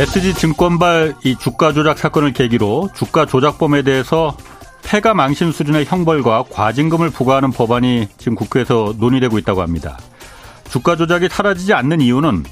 SG 0.00 0.32
증권발 0.32 1.16
이 1.24 1.36
주가 1.36 1.74
조작 1.74 1.98
사건을 1.98 2.32
계기로 2.32 2.88
주가 2.94 3.26
조작범에 3.26 3.82
대해서 3.82 4.34
폐가 4.82 5.12
망신 5.12 5.52
수준의 5.52 5.84
형벌과 5.84 6.44
과징금을 6.50 7.10
부과하는 7.10 7.50
법안이 7.50 8.08
지금 8.16 8.34
국회에서 8.34 8.94
논의되고 8.96 9.36
있다고 9.36 9.60
합니다. 9.60 9.98
주가 10.70 10.96
조작이 10.96 11.28
사라지지 11.28 11.74
않는 11.74 12.00
이유는 12.00 12.44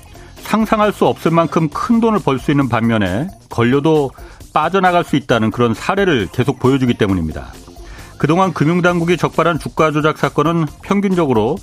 상상할 0.42 0.92
수 0.92 1.06
없을 1.06 1.30
만큼 1.30 1.70
큰 1.70 2.00
돈을 2.00 2.18
벌 2.18 2.38
수 2.38 2.50
있는 2.50 2.68
반면에 2.68 3.28
걸려도 3.48 4.10
빠져나갈 4.52 5.02
수 5.02 5.16
있다는 5.16 5.50
그런 5.50 5.72
사례를 5.72 6.28
계속 6.30 6.58
보여주기 6.58 6.92
때문입니다. 6.98 7.46
그동안 8.18 8.52
금융당국이 8.52 9.16
적발한 9.16 9.58
주가 9.58 9.90
조작 9.90 10.18
사건은 10.18 10.66
평균적으로 10.82 11.56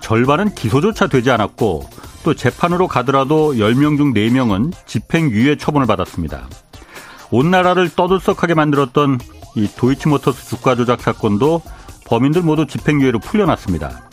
절반은 0.00 0.54
기소조차 0.54 1.06
되지 1.06 1.30
않았고 1.30 1.88
또 2.24 2.34
재판으로 2.34 2.88
가더라도 2.88 3.54
10명 3.54 3.96
중 3.96 4.12
4명은 4.12 4.72
집행유예 4.86 5.56
처분을 5.56 5.86
받았습니다. 5.86 6.48
온 7.30 7.50
나라를 7.50 7.90
떠들썩하게 7.90 8.54
만들었던 8.54 9.18
이 9.54 9.68
도이치모터스 9.76 10.48
주가 10.48 10.74
조작 10.74 11.00
사건도 11.00 11.62
범인들 12.06 12.42
모두 12.42 12.66
집행유예로 12.66 13.20
풀려났습니다. 13.20 14.08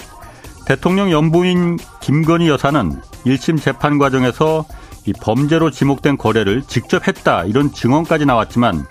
대통령 0.65 1.11
연부인 1.11 1.77
김건희 2.01 2.47
여사는 2.47 3.01
1심 3.25 3.61
재판 3.61 3.97
과정에서 3.97 4.65
이 5.05 5.13
범죄로 5.13 5.71
지목된 5.71 6.17
거래를 6.17 6.63
직접 6.67 7.07
했다 7.07 7.43
이런 7.43 7.73
증언까지 7.73 8.25
나왔지만 8.25 8.85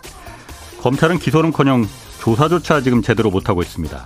검찰은 0.82 1.18
기소는커녕 1.18 1.86
조사조차 2.20 2.82
지금 2.82 3.02
제대로 3.02 3.30
못하고 3.30 3.62
있습니다. 3.62 4.04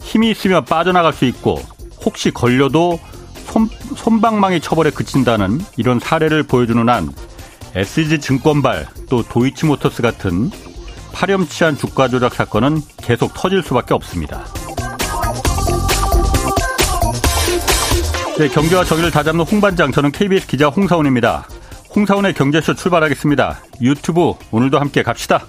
힘이 0.00 0.30
있으면 0.30 0.64
빠져나갈 0.64 1.12
수 1.12 1.24
있고 1.26 1.60
혹시 2.04 2.30
걸려도 2.30 2.98
손, 3.46 3.68
손방망이 3.96 4.60
처벌에 4.60 4.90
그친다는 4.90 5.60
이런 5.76 5.98
사례를 5.98 6.42
보여주는 6.42 6.88
한 6.88 7.10
SG 7.74 8.20
증권발 8.20 8.86
또 9.08 9.22
도이치모터스 9.22 10.02
같은 10.02 10.50
파렴치한 11.12 11.76
주가 11.76 12.08
조작 12.08 12.34
사건은 12.34 12.80
계속 12.98 13.32
터질 13.34 13.62
수밖에 13.62 13.94
없습니다. 13.94 14.44
네, 18.38 18.48
경제와 18.48 18.84
정의를 18.84 19.10
다잡는 19.10 19.44
홍반장 19.44 19.90
저는 19.90 20.12
KBS 20.12 20.46
기자 20.46 20.68
홍사원입니다. 20.68 21.48
홍사원의 21.96 22.34
경제쇼 22.34 22.74
출발하겠습니다. 22.74 23.58
유튜브 23.80 24.34
오늘도 24.52 24.78
함께 24.78 25.02
갑시다. 25.02 25.44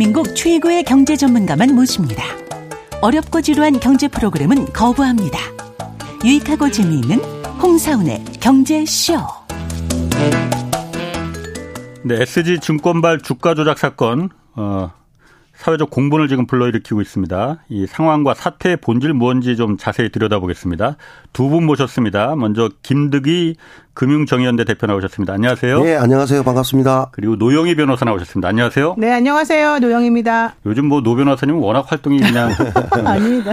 대한민국 0.00 0.34
최고의 0.34 0.84
경제 0.84 1.14
전문가만 1.14 1.74
모십니다. 1.74 2.24
어렵고 3.02 3.42
지루한 3.42 3.80
경제 3.80 4.08
프로그램은 4.08 4.72
거부합니다. 4.72 5.38
유익하고 6.24 6.70
재미있는 6.70 7.18
홍사운의 7.60 8.24
경제쇼. 8.40 9.18
네, 12.02 12.22
SG 12.22 12.60
증권발 12.60 13.20
주가 13.20 13.54
조작 13.54 13.78
사건 13.78 14.30
어, 14.54 14.90
사회적 15.60 15.90
공분을 15.90 16.26
지금 16.28 16.46
불러일으키고 16.46 17.02
있습니다. 17.02 17.58
이 17.68 17.86
상황과 17.86 18.32
사태의 18.32 18.78
본질 18.78 19.12
무언지 19.12 19.56
좀 19.58 19.76
자세히 19.76 20.08
들여다보겠습니다. 20.10 20.96
두 21.34 21.50
분 21.50 21.66
모셨습니다. 21.66 22.34
먼저 22.34 22.70
김득희 22.82 23.56
금융정의연대 23.92 24.64
대표 24.64 24.86
나오셨습니다. 24.86 25.34
안녕하세요. 25.34 25.82
네, 25.82 25.96
안녕하세요. 25.96 26.44
반갑습니다. 26.44 27.10
그리고 27.12 27.36
노영희 27.36 27.74
변호사 27.74 28.06
나오셨습니다. 28.06 28.48
안녕하세요. 28.48 28.94
네, 28.96 29.12
안녕하세요. 29.12 29.80
노영희입니다. 29.80 30.54
요즘 30.64 30.86
뭐 30.86 31.02
노 31.02 31.14
변호사님 31.14 31.56
워낙 31.56 31.84
활동이 31.92 32.20
그냥 32.20 32.50
아닙니다. 33.04 33.52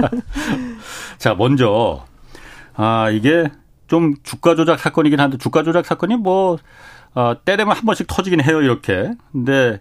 자, 1.16 1.34
먼저 1.34 2.04
아 2.74 3.08
이게 3.10 3.48
좀 3.86 4.12
주가 4.24 4.54
조작 4.54 4.78
사건이긴 4.78 5.20
한데 5.20 5.38
주가 5.38 5.62
조작 5.62 5.86
사건이 5.86 6.16
뭐 6.16 6.58
어, 7.14 7.32
때 7.46 7.56
되면 7.56 7.74
한 7.74 7.86
번씩 7.86 8.06
터지긴 8.08 8.42
해요 8.44 8.60
이렇게. 8.60 9.12
근데 9.32 9.80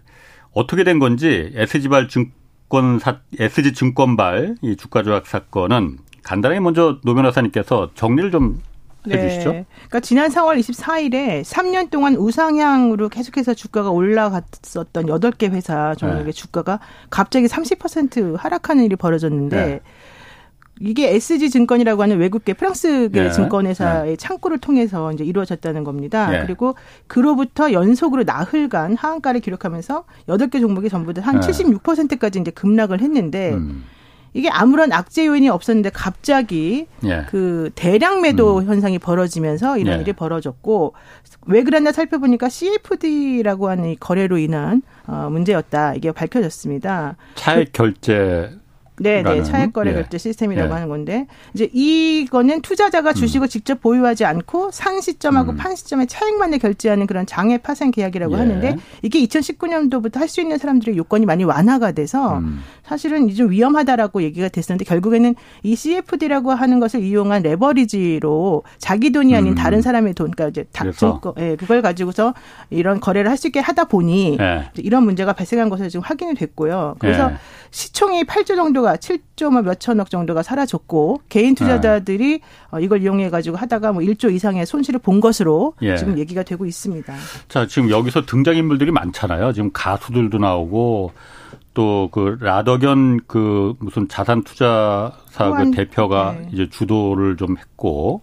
어떻게 0.57 0.83
된 0.83 0.97
건지 0.97 1.51
SG발 1.53 2.07
증권 2.07 2.97
사 2.97 3.19
SG 3.39 3.73
증권발 3.73 4.55
이 4.63 4.75
주가 4.75 5.03
조작 5.03 5.27
사건은 5.27 5.99
간단하게 6.23 6.59
먼저 6.61 6.97
노 7.05 7.13
변호사님께서 7.13 7.91
정리를 7.93 8.31
좀 8.31 8.59
해주시죠. 9.07 9.51
네. 9.51 9.65
그러니까 9.69 9.99
지난 9.99 10.29
4월 10.29 10.59
24일에 10.59 11.43
3년 11.43 11.91
동안 11.91 12.15
우상향으로 12.15 13.09
계속해서 13.09 13.53
주가가 13.53 13.91
올라갔었던 13.91 15.05
8개 15.05 15.51
회사 15.51 15.93
종목의 15.93 16.25
네. 16.25 16.31
주가가 16.31 16.79
갑자기 17.11 17.45
30% 17.45 18.35
하락하는 18.35 18.83
일이 18.83 18.95
벌어졌는데 18.95 19.65
네. 19.65 19.81
이게 20.79 21.13
SG 21.13 21.49
증권이라고 21.51 22.01
하는 22.01 22.17
외국계 22.17 22.53
프랑스계 22.53 23.23
네. 23.23 23.31
증권회사의 23.31 24.11
네. 24.11 24.15
창구를 24.15 24.57
통해서 24.57 25.11
이제 25.11 25.23
이루어졌다는 25.23 25.83
겁니다. 25.83 26.29
네. 26.31 26.41
그리고 26.45 26.75
그로부터 27.05 27.71
연속으로 27.71 28.23
나흘간 28.23 28.95
하한가를 28.95 29.39
기록하면서 29.41 30.05
8개 30.27 30.59
종목이 30.61 30.89
전부 30.89 31.13
다 31.13 31.27
한 31.27 31.41
76%까지 31.41 32.39
이제 32.39 32.51
급락을 32.51 33.01
했는데 33.01 33.53
음. 33.53 33.83
이게 34.33 34.49
아무런 34.49 34.93
악재 34.93 35.25
요인이 35.25 35.49
없었는데 35.49 35.89
갑자기 35.89 36.85
예. 37.03 37.25
그 37.29 37.71
대량 37.75 38.21
매도 38.21 38.59
음. 38.59 38.65
현상이 38.65 38.99
벌어지면서 38.99 39.77
이런 39.77 39.97
예. 39.97 40.01
일이 40.01 40.13
벌어졌고 40.13 40.93
왜 41.47 41.63
그랬나 41.63 41.91
살펴보니까 41.91 42.47
CFD라고 42.49 43.69
하는 43.69 43.89
이 43.89 43.95
거래로 43.95 44.37
인한 44.37 44.83
어 45.07 45.27
문제였다 45.31 45.95
이게 45.95 46.11
밝혀졌습니다. 46.11 47.17
차액 47.35 47.73
결제 47.73 48.51
네, 48.99 49.21
네. 49.21 49.43
차액 49.43 49.73
거래 49.73 49.93
결제 49.93 50.15
예. 50.15 50.17
시스템이라고 50.17 50.69
예. 50.69 50.73
하는 50.73 50.89
건데 50.89 51.27
이제 51.53 51.69
이거는 51.71 52.61
투자자가 52.61 53.13
주식을 53.13 53.45
음. 53.45 53.49
직접 53.49 53.79
보유하지 53.81 54.25
않고 54.25 54.71
산 54.71 55.01
시점하고 55.01 55.51
음. 55.51 55.57
판 55.57 55.75
시점에 55.75 56.05
차액만을 56.07 56.59
결제하는 56.59 57.07
그런 57.07 57.25
장외 57.25 57.57
파생 57.59 57.91
계약이라고 57.91 58.33
예. 58.33 58.37
하는데 58.37 58.75
이게 59.01 59.19
2019년도부터 59.25 60.17
할 60.17 60.27
수 60.27 60.41
있는 60.41 60.57
사람들의 60.57 60.97
요건이 60.97 61.25
많이 61.25 61.45
완화가 61.45 61.93
돼서 61.93 62.39
음. 62.39 62.61
사실은 62.83 63.33
좀 63.33 63.49
위험하다라고 63.49 64.23
얘기가 64.23 64.49
됐었는데 64.49 64.83
결국에는 64.83 65.35
이 65.63 65.75
CFD라고 65.75 66.51
하는 66.51 66.79
것을 66.81 67.01
이용한 67.01 67.43
레버리지로 67.43 68.63
자기 68.77 69.11
돈이 69.11 69.35
아닌 69.35 69.53
음. 69.53 69.55
다른 69.55 69.81
사람의 69.81 70.13
돈, 70.15 70.31
그러니까 70.31 70.49
이제 70.49 70.65
닥쳐, 70.73 71.21
예, 71.37 71.55
그걸 71.55 71.81
가지고서 71.81 72.33
이런 72.69 72.99
거래를 72.99 73.29
할 73.31 73.37
수 73.37 73.47
있게 73.47 73.59
하다 73.59 73.85
보니 73.85 74.37
예. 74.41 74.69
이런 74.77 75.03
문제가 75.03 75.31
발생한 75.31 75.69
것을 75.69 75.89
지금 75.89 76.03
확인이 76.03 76.33
됐고요. 76.33 76.95
그래서 76.97 77.29
예. 77.31 77.35
시총이 77.77 78.23
8조 78.23 78.55
정도가 78.55 78.97
투자가 78.97 78.97
7조 78.97 79.61
몇 79.61 79.79
천억 79.79 80.09
정도가 80.09 80.41
사라졌고 80.41 81.21
개인 81.29 81.53
투자자들이 81.53 82.39
네. 82.39 82.83
이걸 82.83 83.03
이용해 83.03 83.29
가지고 83.29 83.57
하다가 83.57 83.91
뭐 83.91 84.01
1조 84.01 84.33
이상의 84.33 84.65
손실을 84.65 84.99
본 84.99 85.19
것으로 85.19 85.75
예. 85.83 85.95
지금 85.95 86.17
얘기가 86.17 86.41
되고 86.41 86.65
있습니다. 86.65 87.13
자, 87.47 87.67
지금 87.67 87.91
여기서 87.91 88.25
등장 88.25 88.55
인물들이 88.55 88.89
많잖아요. 88.91 89.53
지금 89.53 89.69
가수들도 89.71 90.39
나오고 90.39 91.11
또 91.75 92.09
그 92.11 92.37
라더견 92.41 93.19
그 93.27 93.75
무슨 93.77 94.07
자산 94.07 94.43
투자사 94.43 95.51
그 95.55 95.69
대표가 95.69 96.35
네. 96.39 96.49
이제 96.51 96.69
주도를 96.69 97.37
좀 97.37 97.55
했고 97.59 98.21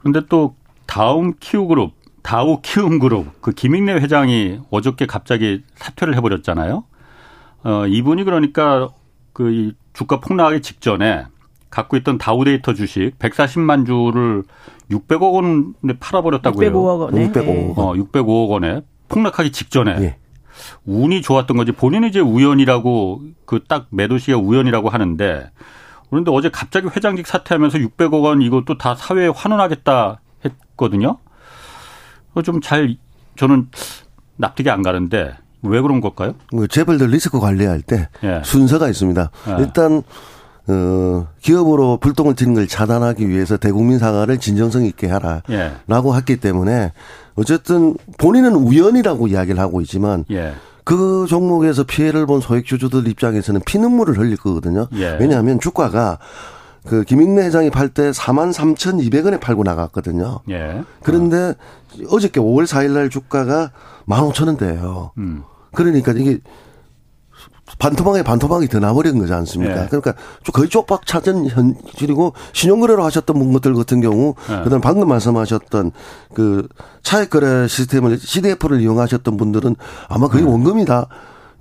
그런데 0.00 0.20
또 0.28 0.54
다음 0.84 1.32
키우 1.40 1.66
그룹 1.66 1.92
다우 2.22 2.60
키움 2.60 2.98
그룹 2.98 3.40
그 3.40 3.52
김익래 3.52 3.94
회장이 3.94 4.58
어저께 4.70 5.06
갑자기 5.06 5.62
사퇴를 5.76 6.14
해버렸잖아요. 6.16 6.84
어, 7.64 7.86
이분이 7.86 8.24
그러니까 8.24 8.88
그 9.32 9.50
이 9.50 9.72
주가 9.92 10.20
폭락하기 10.20 10.62
직전에 10.62 11.24
갖고 11.68 11.96
있던 11.98 12.18
다우데이터 12.18 12.74
주식 12.74 13.12
140만 13.18 13.86
주를 13.86 14.44
600억 14.90 15.32
원에 15.32 15.98
팔아버렸다고 15.98 16.62
해요. 16.62 16.72
605억 16.72 17.00
원에. 17.00 17.28
605억 17.28 17.76
원. 17.76 17.86
어, 17.86 17.92
605억 17.94 18.48
원에 18.50 18.80
폭락하기 19.08 19.52
직전에. 19.52 19.90
예. 20.00 20.16
운이 20.84 21.22
좋았던 21.22 21.56
거지. 21.56 21.72
본인은 21.72 22.08
이제 22.08 22.20
우연이라고 22.20 23.22
그 23.46 23.64
딱 23.66 23.86
매도 23.90 24.18
시기가 24.18 24.38
우연이라고 24.38 24.88
하는데 24.88 25.50
그런데 26.10 26.30
어제 26.32 26.50
갑자기 26.50 26.88
회장직 26.88 27.26
사퇴하면서 27.26 27.78
600억 27.78 28.22
원 28.22 28.42
이것도 28.42 28.78
다 28.78 28.94
사회에 28.94 29.28
환원하겠다 29.28 30.20
했거든요. 30.44 31.18
좀 32.44 32.60
잘 32.60 32.96
저는 33.36 33.68
납득이 34.36 34.70
안 34.70 34.82
가는데 34.82 35.34
왜 35.62 35.80
그런 35.80 36.00
걸까요? 36.00 36.34
뭐 36.52 36.66
재벌들 36.66 37.08
리스크 37.08 37.38
관리할 37.38 37.82
때 37.82 38.08
예. 38.24 38.42
순서가 38.44 38.88
있습니다. 38.88 39.30
예. 39.48 39.62
일단 39.62 40.02
어, 40.68 41.26
기업으로 41.40 41.96
불똥을 41.98 42.34
튀는 42.34 42.54
걸 42.54 42.68
차단하기 42.68 43.28
위해서 43.28 43.56
대국민 43.56 43.98
사과를 43.98 44.38
진정성 44.38 44.84
있게 44.84 45.08
하라라고 45.08 46.12
예. 46.12 46.16
했기 46.16 46.36
때문에 46.36 46.92
어쨌든 47.34 47.96
본인은 48.18 48.54
우연이라고 48.54 49.26
이야기를 49.28 49.60
하고 49.60 49.80
있지만 49.80 50.24
예. 50.30 50.52
그 50.84 51.26
종목에서 51.28 51.84
피해를 51.84 52.26
본 52.26 52.40
소액주주들 52.40 53.06
입장에서는 53.08 53.60
피눈물을 53.66 54.18
흘릴 54.18 54.36
거거든요. 54.36 54.88
예. 54.94 55.16
왜냐하면 55.20 55.60
주가가 55.60 56.18
그 56.86 57.04
김익래 57.04 57.44
회장이 57.46 57.70
팔 57.70 57.90
때 57.90 58.10
4만 58.10 58.52
3,200원에 58.52 59.38
팔고 59.40 59.62
나갔거든요. 59.64 60.40
예. 60.50 60.82
그런데 61.02 61.36
어. 61.36 61.54
어저께 62.10 62.40
5월 62.40 62.66
4일 62.66 62.92
날 62.92 63.10
주가가 63.10 63.70
15,000원대예요. 64.10 65.10
음. 65.18 65.42
그러니까 65.72 66.12
이게 66.12 66.40
반토막에 67.78 68.22
반토막이 68.22 68.68
더 68.68 68.80
나버린 68.80 69.18
거지 69.18 69.32
않습니까? 69.32 69.84
예. 69.84 69.86
그러니까 69.86 70.14
거의 70.52 70.68
쪽박 70.68 71.06
찾은 71.06 71.48
현실이고 71.48 72.34
신용거래로 72.52 73.04
하셨던 73.04 73.38
분들 73.38 73.74
같은 73.74 74.00
경우 74.00 74.34
예. 74.50 74.62
그다음 74.64 74.80
방금 74.80 75.08
말씀하셨던 75.08 75.92
그 76.34 76.68
차액거래 77.02 77.68
시스템을 77.68 78.18
CDF를 78.18 78.80
이용하셨던 78.80 79.36
분들은 79.36 79.76
아마 80.08 80.28
거의 80.28 80.44
예. 80.44 80.48
원금이다. 80.48 81.06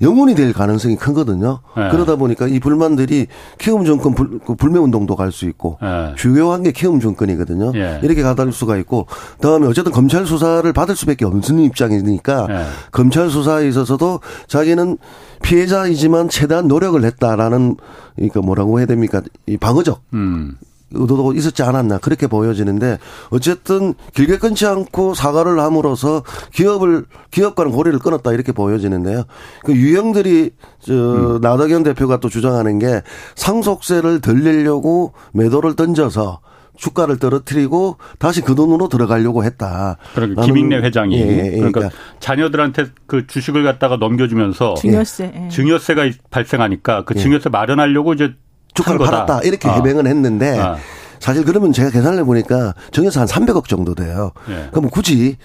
영원히 0.01 0.35
될 0.35 0.53
가능성이 0.53 0.95
크거든요. 0.95 1.59
네. 1.75 1.89
그러다 1.91 2.15
보니까 2.15 2.47
이 2.47 2.59
불만들이 2.59 3.27
키움 3.57 3.85
정권 3.85 4.15
불, 4.15 4.39
그 4.39 4.55
불매 4.55 4.79
운동도 4.79 5.15
갈 5.15 5.31
수 5.31 5.45
있고 5.45 5.77
네. 5.81 6.13
주요한 6.15 6.63
게 6.63 6.71
키움 6.71 6.99
정권이거든요. 6.99 7.71
네. 7.71 7.99
이렇게 8.03 8.23
가다를 8.23 8.51
수가 8.51 8.77
있고 8.77 9.05
그다음에 9.39 9.67
어쨌든 9.67 9.91
검찰 9.91 10.25
수사를 10.25 10.71
받을 10.73 10.95
수밖에 10.95 11.25
없는 11.25 11.59
입장이니까 11.59 12.47
검찰 12.91 13.29
수사에 13.29 13.67
있어서도 13.67 14.19
자기는 14.47 14.97
피해자이지만 15.43 16.29
최대한 16.29 16.67
노력을 16.67 17.01
했다라는 17.03 17.75
그러니까 18.15 18.41
뭐라고 18.41 18.79
해야 18.79 18.85
됩니까? 18.85 19.21
이 19.45 19.57
방어적 19.57 20.01
음. 20.13 20.55
의도도 20.91 21.33
있었지 21.33 21.63
않았나 21.63 21.99
그렇게 21.99 22.27
보여지는데 22.27 22.97
어쨌든 23.29 23.93
길게 24.13 24.37
끊지 24.37 24.65
않고 24.65 25.13
사과를 25.13 25.59
함으로써 25.59 26.23
기업을 26.53 27.05
기업과는 27.31 27.71
고리를 27.71 27.97
끊었다 27.99 28.31
이렇게 28.33 28.51
보여지는데요. 28.51 29.23
그 29.63 29.73
유형들이 29.73 30.51
저 30.79 30.93
음. 30.93 31.41
나덕현 31.41 31.83
대표가 31.83 32.19
또 32.19 32.29
주장하는 32.29 32.79
게 32.79 33.01
상속세를 33.35 34.21
덜 34.21 34.43
내려고 34.43 35.13
매도를 35.33 35.75
던져서 35.75 36.39
주가를 36.79 37.19
떨어뜨리고 37.19 37.97
다시 38.17 38.41
그 38.41 38.55
돈으로 38.55 38.87
들어가려고 38.87 39.43
했다. 39.43 39.97
그러니까 40.15 40.43
김익래 40.43 40.77
회장이 40.77 41.15
예, 41.15 41.27
예, 41.27 41.45
예, 41.47 41.51
그러니까, 41.51 41.71
그러니까, 41.71 41.97
자녀들한테 42.19 42.85
그 43.05 43.27
주식을 43.27 43.63
갖다가 43.63 43.97
넘겨주면서 43.97 44.75
증여세 44.75 45.31
예. 45.35 45.49
증여세가 45.49 46.09
발생하니까 46.29 47.03
그 47.03 47.15
예. 47.17 47.19
증여세 47.19 47.49
마련하려고 47.49 48.13
이제 48.13 48.33
주가를 48.79 48.99
팔았다 48.99 49.41
이렇게 49.43 49.67
어. 49.67 49.73
해명을 49.73 50.07
했는데 50.07 50.59
어. 50.59 50.77
사실 51.19 51.43
그러면 51.43 51.73
제가 51.73 51.89
계산을 51.89 52.19
해보니까 52.19 52.73
정해서 52.91 53.19
한 53.19 53.27
300억 53.27 53.67
정도 53.67 53.93
돼요. 53.93 54.31
예. 54.49 54.69
그럼 54.71 54.89
굳이 54.89 55.37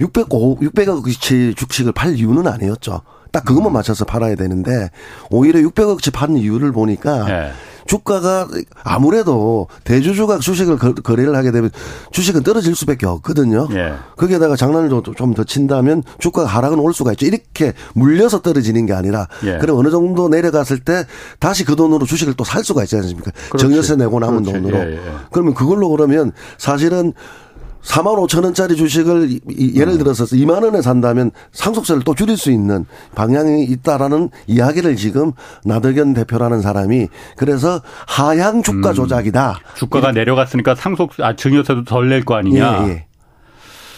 600, 0.00 0.28
600억치 0.28 1.56
주식을 1.56 1.92
팔 1.92 2.14
이유는 2.14 2.46
아니었죠. 2.46 3.02
딱 3.32 3.44
그것만 3.44 3.72
맞춰서 3.72 4.04
팔아야 4.04 4.34
되는데 4.34 4.90
오히려 5.30 5.60
600억치 5.60 6.12
파는 6.12 6.36
이유를 6.38 6.72
보니까 6.72 7.28
예. 7.30 7.50
주가가 7.86 8.46
아무래도 8.84 9.66
대주주가 9.84 10.40
주식을 10.40 10.76
거래를 10.76 11.34
하게 11.34 11.50
되면 11.50 11.70
주식은 12.12 12.42
떨어질 12.42 12.74
수밖에 12.76 13.06
없거든요. 13.06 13.66
예. 13.72 13.94
거기에다가 14.16 14.56
장난을 14.56 14.90
좀 14.90 15.34
더 15.34 15.44
친다면 15.44 16.02
주가가 16.18 16.46
하락은 16.48 16.78
올 16.80 16.92
수가 16.92 17.12
있죠. 17.12 17.24
이렇게 17.24 17.72
물려서 17.94 18.42
떨어지는 18.42 18.84
게 18.84 18.92
아니라 18.92 19.26
예. 19.44 19.56
그럼 19.58 19.78
어느 19.78 19.90
정도 19.90 20.28
내려갔을 20.28 20.80
때 20.80 21.06
다시 21.40 21.64
그 21.64 21.76
돈으로 21.76 22.04
주식을 22.04 22.34
또 22.34 22.44
살 22.44 22.62
수가 22.62 22.82
있지 22.82 22.96
않습니까? 22.96 23.30
그렇지. 23.50 23.62
정여세 23.64 23.96
내고 23.96 24.18
남은 24.20 24.42
그렇지. 24.42 24.52
돈으로. 24.62 24.78
예, 24.78 24.96
예. 24.96 25.00
그러면 25.32 25.54
그걸로 25.54 25.88
그러면 25.88 26.32
사실은 26.58 27.14
4만 27.82 28.16
5천 28.28 28.44
원짜리 28.44 28.76
주식을 28.76 29.30
예를 29.74 29.94
음. 29.94 29.98
들어서 29.98 30.24
2만 30.24 30.62
원에 30.64 30.82
산다면 30.82 31.30
상속세를 31.52 32.02
또 32.04 32.14
줄일 32.14 32.36
수 32.36 32.50
있는 32.50 32.84
방향이 33.14 33.64
있다라는 33.64 34.30
이야기를 34.46 34.96
지금 34.96 35.32
나덕현 35.64 36.12
대표라는 36.14 36.60
사람이 36.60 37.08
그래서 37.36 37.80
하향 38.06 38.62
주가 38.62 38.90
음. 38.90 38.94
조작이다. 38.94 39.60
주가가 39.76 40.12
내려갔으니까 40.12 40.74
상속 40.74 41.12
아 41.20 41.34
증여세도 41.36 41.84
덜 41.84 42.08
낼 42.08 42.24
거 42.24 42.34
아니냐. 42.34 42.84
예, 42.86 42.88
예. 42.90 43.06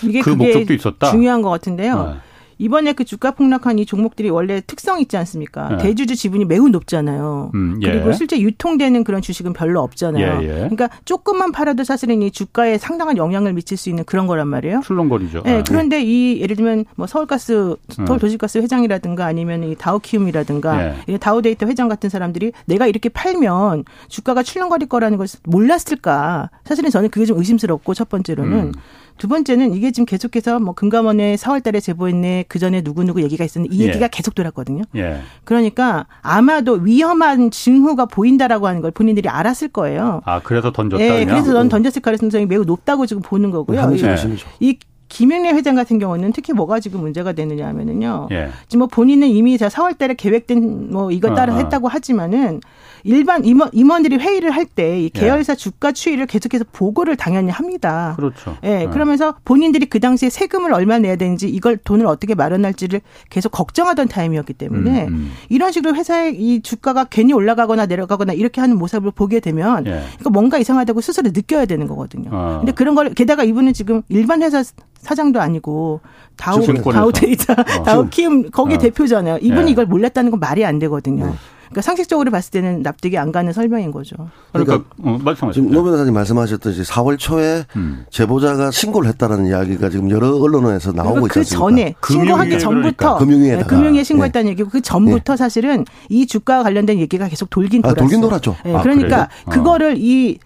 이게 0.02 0.20
그 0.20 0.30
목적도 0.30 0.72
있었다. 0.74 1.10
중요한 1.10 1.42
것 1.42 1.50
같은데요. 1.50 2.06
네. 2.06 2.14
이번에 2.60 2.92
그 2.92 3.04
주가 3.04 3.30
폭락한 3.30 3.78
이 3.78 3.86
종목들이 3.86 4.28
원래 4.28 4.60
특성 4.60 5.00
있지 5.00 5.16
않습니까? 5.16 5.70
네. 5.70 5.78
대주주 5.78 6.14
지분이 6.14 6.44
매우 6.44 6.68
높잖아요. 6.68 7.50
음, 7.54 7.80
예. 7.82 7.90
그리고 7.90 8.12
실제 8.12 8.38
유통되는 8.38 9.02
그런 9.02 9.22
주식은 9.22 9.54
별로 9.54 9.80
없잖아요. 9.80 10.42
예, 10.42 10.46
예. 10.46 10.54
그러니까 10.68 10.90
조금만 11.06 11.52
팔아도 11.52 11.84
사실은 11.84 12.20
이 12.20 12.30
주가에 12.30 12.76
상당한 12.76 13.16
영향을 13.16 13.54
미칠 13.54 13.78
수 13.78 13.88
있는 13.88 14.04
그런 14.04 14.26
거란 14.26 14.46
말이에요. 14.48 14.82
출렁거리죠. 14.84 15.42
네, 15.44 15.62
그런데 15.66 16.02
이 16.02 16.38
예를 16.42 16.54
들면 16.54 16.84
뭐 16.96 17.06
서울가스 17.06 17.76
음. 17.98 18.06
서울도시가스 18.06 18.58
회장이라든가 18.58 19.24
아니면 19.24 19.64
이 19.64 19.74
다우키움이라든가 19.74 20.96
예. 21.08 21.16
다우데이터 21.16 21.66
회장 21.66 21.88
같은 21.88 22.10
사람들이 22.10 22.52
내가 22.66 22.86
이렇게 22.86 23.08
팔면 23.08 23.84
주가가 24.08 24.42
출렁거릴 24.42 24.86
거라는 24.90 25.16
걸 25.16 25.26
몰랐을까? 25.44 26.50
사실은 26.66 26.90
저는 26.90 27.08
그게 27.08 27.24
좀 27.24 27.38
의심스럽고 27.38 27.94
첫 27.94 28.10
번째로는 28.10 28.58
음. 28.58 28.72
두 29.20 29.28
번째는 29.28 29.74
이게 29.74 29.90
지금 29.90 30.06
계속해서 30.06 30.60
뭐 30.60 30.72
금감원에 30.72 31.36
4월 31.36 31.62
달에 31.62 31.78
제보했네. 31.78 32.46
그 32.48 32.58
전에 32.58 32.80
누구 32.80 33.04
누구 33.04 33.22
얘기가 33.22 33.44
있었는데 33.44 33.76
이 33.76 33.80
예. 33.80 33.88
얘기가 33.88 34.06
예. 34.06 34.08
계속 34.10 34.34
돌았거든요. 34.34 34.84
예. 34.96 35.20
그러니까 35.44 36.06
아마도 36.22 36.72
위험한 36.72 37.50
징후가 37.50 38.06
보인다라고 38.06 38.66
하는 38.66 38.80
걸 38.80 38.90
본인들이 38.92 39.28
알았을 39.28 39.68
거예요. 39.68 40.22
아, 40.24 40.40
그래서 40.40 40.72
던졌다. 40.72 41.04
예, 41.04 41.26
그래서 41.26 41.52
넌 41.52 41.68
던졌을 41.68 42.00
가능성이 42.00 42.46
매우 42.46 42.64
높다고 42.64 43.04
지금 43.04 43.20
보는 43.20 43.50
거고요. 43.50 43.92
예. 43.98 44.16
이 44.60 44.78
김영래 45.10 45.50
회장 45.50 45.74
같은 45.74 45.98
경우는 45.98 46.32
특히 46.32 46.54
뭐가 46.54 46.80
지금 46.80 47.00
문제가 47.00 47.32
되느냐 47.32 47.66
하면은요. 47.66 48.28
예. 48.30 48.48
지금 48.68 48.78
뭐 48.78 48.88
본인은 48.88 49.28
이미 49.28 49.58
4월 49.58 49.98
달에 49.98 50.14
계획된 50.14 50.92
뭐 50.92 51.10
이것 51.10 51.34
따라 51.34 51.52
어, 51.52 51.56
어. 51.56 51.58
했다고 51.58 51.88
하지만은 51.88 52.60
일반 53.04 53.44
임원, 53.44 53.70
임원들이 53.72 54.16
회의를 54.16 54.50
할때이 54.50 55.10
계열사 55.10 55.52
예. 55.52 55.56
주가 55.56 55.92
추이를 55.92 56.26
계속해서 56.26 56.64
보고를 56.72 57.16
당연히 57.16 57.50
합니다. 57.50 58.14
그렇죠. 58.16 58.56
예, 58.64 58.84
어. 58.84 58.90
그러면서 58.90 59.34
본인들이 59.44 59.86
그 59.86 60.00
당시에 60.00 60.30
세금을 60.30 60.72
얼마 60.72 60.98
내야 60.98 61.16
되는지 61.16 61.48
이걸 61.48 61.76
돈을 61.76 62.06
어떻게 62.06 62.34
마련할지를 62.34 63.00
계속 63.28 63.50
걱정하던 63.50 64.08
타임이었기 64.08 64.54
때문에 64.54 65.06
음, 65.06 65.14
음. 65.14 65.32
이런 65.48 65.72
식으로 65.72 65.94
회사의 65.94 66.40
이 66.40 66.62
주가가 66.62 67.04
괜히 67.04 67.32
올라가거나 67.32 67.86
내려가거나 67.86 68.32
이렇게 68.32 68.60
하는 68.60 68.78
모습을 68.78 69.10
보게 69.10 69.40
되면 69.40 69.86
예. 69.86 69.90
그러니까 69.90 70.30
뭔가 70.30 70.58
이상하다고 70.58 71.00
스스로 71.00 71.30
느껴야 71.32 71.66
되는 71.66 71.86
거거든요. 71.86 72.30
어. 72.32 72.56
근데 72.58 72.72
그런 72.72 72.94
걸 72.94 73.12
게다가 73.14 73.44
이분은 73.44 73.72
지금 73.72 74.02
일반 74.08 74.42
회사 74.42 74.62
사장도 75.00 75.40
아니고 75.40 76.00
다우 76.36 76.60
다우 76.92 77.12
데이터 77.12 77.52
어. 77.52 77.82
다우 77.82 78.08
키움 78.08 78.50
거기 78.50 78.74
어. 78.74 78.78
대표잖아요. 78.78 79.38
이분이 79.40 79.68
예. 79.68 79.72
이걸 79.72 79.86
몰랐다는 79.86 80.30
건 80.30 80.40
말이 80.40 80.64
안 80.64 80.78
되거든요. 80.78 81.26
네. 81.26 81.32
그러니까 81.70 81.82
상식적으로 81.82 82.32
봤을 82.32 82.50
때는 82.50 82.82
납득이 82.82 83.16
안 83.16 83.30
가는 83.30 83.52
설명인 83.52 83.92
거죠. 83.92 84.16
그러니까, 84.52 84.82
그러니까 85.00 85.46
어. 85.46 85.52
지금 85.52 85.70
노 85.70 85.84
변호사님 85.84 86.12
말씀하셨듯이 86.12 86.82
4월 86.82 87.16
초에 87.16 87.64
음. 87.76 88.04
제보자가 88.10 88.72
신고를 88.72 89.08
했다라는 89.10 89.46
이야기가 89.46 89.88
지금 89.88 90.10
여러 90.10 90.34
언론에서 90.36 90.90
나오고 90.90 91.12
그러니까 91.14 91.34
그 91.34 91.40
있습니다. 91.40 91.58
전에 91.64 91.94
신고하기 92.06 92.58
전부터 92.58 93.14
그러니까. 93.14 93.16
금융위에 93.18 93.56
네, 93.56 93.62
금융위에 93.62 94.02
신고했다는 94.02 94.46
네. 94.46 94.50
얘기고 94.50 94.70
그 94.70 94.80
전부터 94.80 95.34
네. 95.34 95.36
사실은 95.36 95.84
이 96.08 96.26
주가와 96.26 96.64
관련된 96.64 96.98
얘기가 96.98 97.28
계속 97.28 97.48
돌긴 97.50 97.82
돌았어요. 97.82 97.98
아, 97.98 98.02
돌긴 98.02 98.20
돌았죠. 98.20 98.56
네, 98.64 98.74
아, 98.74 98.82
그러니까 98.82 99.28
아, 99.46 99.50
그거를 99.50 99.94
이 99.96 100.38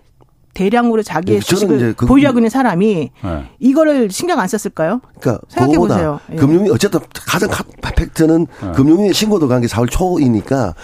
대량으로 0.53 1.03
자기의 1.03 1.41
네, 1.41 1.45
주식을 1.45 1.95
그, 1.97 2.07
보유하고 2.07 2.39
있는 2.39 2.49
사람이 2.49 3.11
네. 3.25 3.45
이거를 3.59 4.09
신경 4.13 4.39
안 4.39 4.47
썼을까요? 4.47 5.01
그러니까 5.19 5.45
생각해 5.49 5.77
보세요. 5.79 6.21
예. 6.31 6.37
금융위 6.37 6.71
어쨌든 6.71 7.01
가장 7.27 7.49
팩트는 7.97 8.47
네. 8.63 8.73
금융위 8.73 9.13
신고도 9.13 9.49
간 9.49 9.61
게 9.61 9.67
4월 9.67 9.91
초이니까 9.91 10.75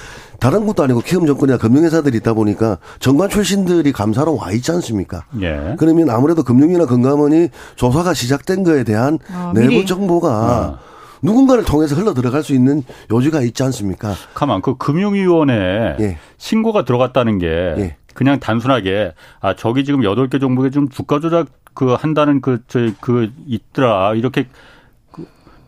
다른 0.40 0.66
것도 0.66 0.82
아니고 0.82 1.00
키움 1.00 1.26
정권이나 1.26 1.58
금융회사들이 1.58 2.16
있다 2.18 2.32
보니까 2.32 2.78
정관 2.98 3.28
출신들이 3.28 3.92
감사로 3.92 4.36
와 4.36 4.50
있지 4.52 4.72
않습니까? 4.72 5.24
예. 5.42 5.76
그러면 5.78 6.10
아무래도 6.10 6.42
금융이나 6.42 6.86
금감원이 6.86 7.50
조사가 7.76 8.14
시작된 8.14 8.64
거에 8.64 8.82
대한 8.82 9.18
어, 9.32 9.52
내부 9.54 9.84
정보가 9.84 10.28
어. 10.28 10.78
누군가를 11.22 11.64
통해서 11.64 11.94
흘러 11.94 12.14
들어갈 12.14 12.42
수 12.42 12.54
있는 12.54 12.82
요지가 13.10 13.42
있지 13.42 13.62
않습니까? 13.62 14.14
가만 14.32 14.62
그 14.62 14.76
금융위원회에 14.76 15.96
예. 16.00 16.18
신고가 16.38 16.84
들어갔다는 16.84 17.38
게 17.38 17.46
예. 17.46 17.96
그냥 18.14 18.40
단순하게 18.40 19.12
아 19.40 19.54
저기 19.54 19.84
지금 19.84 20.02
여덟 20.04 20.28
개 20.28 20.38
종목에 20.38 20.70
좀 20.70 20.88
주가 20.88 21.20
조작 21.20 21.48
그 21.74 21.92
한다는 21.92 22.40
그 22.40 22.60
저그 22.66 22.94
그 23.00 23.32
있더라 23.46 24.14
이렇게 24.14 24.48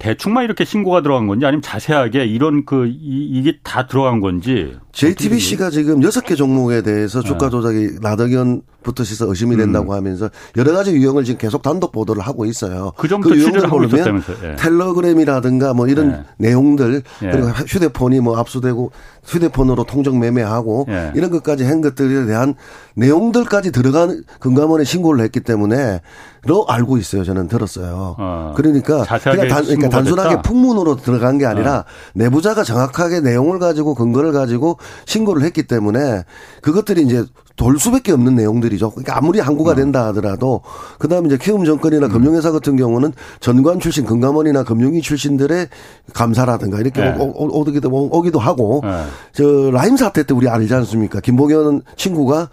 대충만 0.02 0.42
이렇게 0.42 0.64
신고가 0.64 1.00
들어간 1.02 1.28
건지 1.28 1.46
아니면 1.46 1.62
자세하게 1.62 2.24
이런 2.24 2.64
그 2.64 2.88
이, 2.88 3.28
이게 3.30 3.58
다 3.62 3.86
들어간 3.86 4.18
건지 4.18 4.76
JTBC가 4.92 5.70
지금 5.70 6.02
여섯 6.02 6.20
개 6.20 6.34
종목에 6.34 6.82
대해서 6.82 7.22
주가 7.22 7.46
네. 7.46 7.50
조작이 7.50 7.90
나덕연부터 8.00 9.04
시서 9.04 9.26
의심이 9.26 9.56
된다고 9.56 9.92
음. 9.92 9.96
하면서 9.96 10.28
여러 10.56 10.72
가지 10.72 10.92
유형을 10.92 11.24
지금 11.24 11.38
계속 11.38 11.62
단독 11.62 11.92
보도를 11.92 12.22
하고 12.22 12.44
있어요. 12.44 12.92
그 12.98 13.08
정도 13.08 13.30
그 13.30 13.36
유형을 13.36 13.68
보면 13.68 14.22
예. 14.44 14.56
텔레그램이라든가 14.56 15.72
뭐 15.72 15.88
이런 15.88 16.10
예. 16.12 16.24
내용들 16.36 17.02
예. 17.22 17.30
그리고 17.30 17.48
휴대폰이 17.48 18.20
뭐 18.20 18.38
압수되고 18.38 18.92
휴대폰으로 19.24 19.84
통정 19.84 20.20
매매하고 20.20 20.86
예. 20.90 21.12
이런 21.14 21.30
것까지 21.30 21.64
한 21.64 21.80
것들에 21.80 22.26
대한 22.26 22.54
내용들까지 22.94 23.72
들어간 23.72 24.22
금감원에 24.40 24.84
신고를 24.84 25.24
했기 25.24 25.40
때문에 25.40 26.00
로 26.44 26.66
알고 26.66 26.98
있어요. 26.98 27.22
저는 27.22 27.46
들었어요. 27.46 28.16
어. 28.18 28.52
그러니까 28.56 29.04
그냥 29.22 29.46
단, 29.46 29.62
그러니까 29.62 29.88
단순하게 29.88 30.28
됐다? 30.30 30.42
풍문으로 30.42 30.96
들어간 30.96 31.38
게 31.38 31.46
아니라 31.46 31.78
어. 31.78 31.84
내부자가 32.14 32.64
정확하게 32.64 33.20
내용을 33.20 33.60
가지고 33.60 33.94
근거를 33.94 34.32
가지고 34.32 34.76
신고를 35.04 35.42
했기 35.42 35.64
때문에 35.64 36.24
그것들이 36.60 37.02
이제 37.02 37.24
돌 37.56 37.78
수밖에 37.78 38.12
없는 38.12 38.34
내용들이죠. 38.34 38.90
그러니까 38.90 39.16
아무리 39.16 39.38
항고가 39.38 39.72
음. 39.72 39.76
된다 39.76 40.06
하더라도 40.06 40.62
그다음에 40.98 41.26
이제 41.26 41.38
키움 41.38 41.64
정권이나 41.64 42.06
음. 42.06 42.12
금융회사 42.12 42.50
같은 42.50 42.76
경우는 42.76 43.12
전관 43.40 43.78
출신 43.78 44.04
금감원이나 44.04 44.64
금융위 44.64 45.02
출신들의 45.02 45.68
감사라든가 46.14 46.80
이렇게 46.80 47.02
네. 47.02 47.16
오, 47.18 47.60
오기도 47.60 47.90
오기도 47.90 48.38
하고 48.38 48.80
네. 48.82 49.04
저 49.32 49.70
라임 49.70 49.96
사태 49.96 50.22
때 50.22 50.34
우리 50.34 50.48
알지 50.48 50.72
않습니까? 50.74 51.20
김봉현 51.20 51.82
친구가 51.96 52.48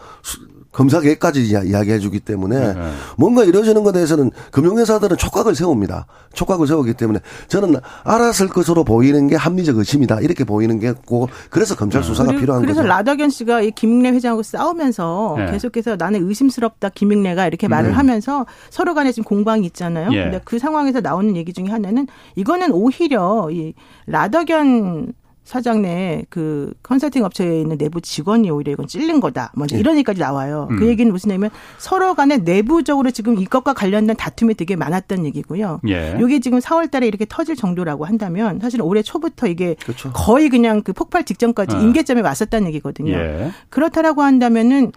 검사 0.71 0.99
계획까지 0.99 1.43
이야기해 1.45 1.99
주기 1.99 2.19
때문에 2.19 2.59
네, 2.59 2.73
네. 2.73 2.91
뭔가 3.17 3.43
이루어지는 3.43 3.83
것에 3.83 3.93
대해서는 3.93 4.31
금융회사들은 4.51 5.17
촉각을 5.17 5.55
세웁니다. 5.55 6.05
촉각을 6.33 6.67
세우기 6.67 6.93
때문에 6.93 7.19
저는 7.47 7.75
알았을 8.03 8.49
것으로 8.49 8.83
보이는 8.83 9.27
게 9.27 9.35
합리적 9.35 9.77
의심이다. 9.77 10.19
이렇게 10.21 10.43
보이는 10.43 10.79
게고 10.79 11.27
그래서 11.49 11.75
검찰 11.75 12.03
수사가 12.03 12.31
필요한 12.33 12.61
그래서 12.61 12.81
거죠. 12.81 12.87
그래서 12.87 12.87
라더견 12.87 13.29
씨가 13.29 13.61
이 13.61 13.71
김익래 13.71 14.11
회장하고 14.11 14.43
싸우면서 14.43 15.35
네. 15.39 15.51
계속해서 15.51 15.95
나는 15.95 16.27
의심스럽다 16.27 16.89
김익래가 16.89 17.47
이렇게 17.47 17.67
말을 17.67 17.89
네. 17.89 17.95
하면서 17.95 18.45
서로 18.69 18.93
간에 18.93 19.11
지금 19.11 19.23
공방이 19.23 19.65
있잖아요. 19.67 20.11
예. 20.13 20.23
근데 20.23 20.41
그 20.45 20.59
상황에서 20.59 21.01
나오는 21.01 21.35
얘기 21.35 21.51
중에 21.51 21.65
하나는 21.65 22.07
이거는 22.35 22.71
오히려 22.71 23.49
이 23.51 23.73
라더견 24.05 25.13
사장 25.49 25.81
내 25.81 26.23
그 26.29 26.71
컨설팅 26.83 27.25
업체에 27.25 27.61
있는 27.61 27.77
내부 27.77 28.01
직원이 28.01 28.51
오히려 28.51 28.73
이건 28.73 28.85
찔린 28.87 29.19
거다. 29.19 29.51
뭐 29.55 29.65
이런 29.71 29.95
얘기까지 29.95 30.19
나와요. 30.19 30.67
그 30.69 30.75
음. 30.75 30.79
그 30.79 30.87
얘기는 30.87 31.11
무슨 31.11 31.31
얘기냐면 31.31 31.49
서로 31.79 32.13
간에 32.13 32.37
내부적으로 32.37 33.09
지금 33.09 33.39
이것과 33.39 33.73
관련된 33.73 34.15
다툼이 34.15 34.53
되게 34.53 34.75
많았던 34.75 35.25
얘기고요. 35.25 35.81
예. 35.87 36.17
이게 36.23 36.39
지금 36.39 36.59
4월 36.59 36.91
달에 36.91 37.07
이렇게 37.07 37.25
터질 37.27 37.55
정도라고 37.55 38.05
한다면 38.05 38.59
사실 38.61 38.79
올해 38.81 39.01
초부터 39.01 39.47
이게 39.47 39.75
그렇죠. 39.81 40.11
거의 40.13 40.49
그냥 40.49 40.83
그 40.83 40.93
폭발 40.93 41.23
직전까지 41.23 41.75
어. 41.75 41.79
임계점에 41.81 42.21
왔었다는 42.21 42.67
얘기거든요. 42.67 43.13
예. 43.13 43.51
그렇다라고 43.69 44.21
한다면은 44.21 44.91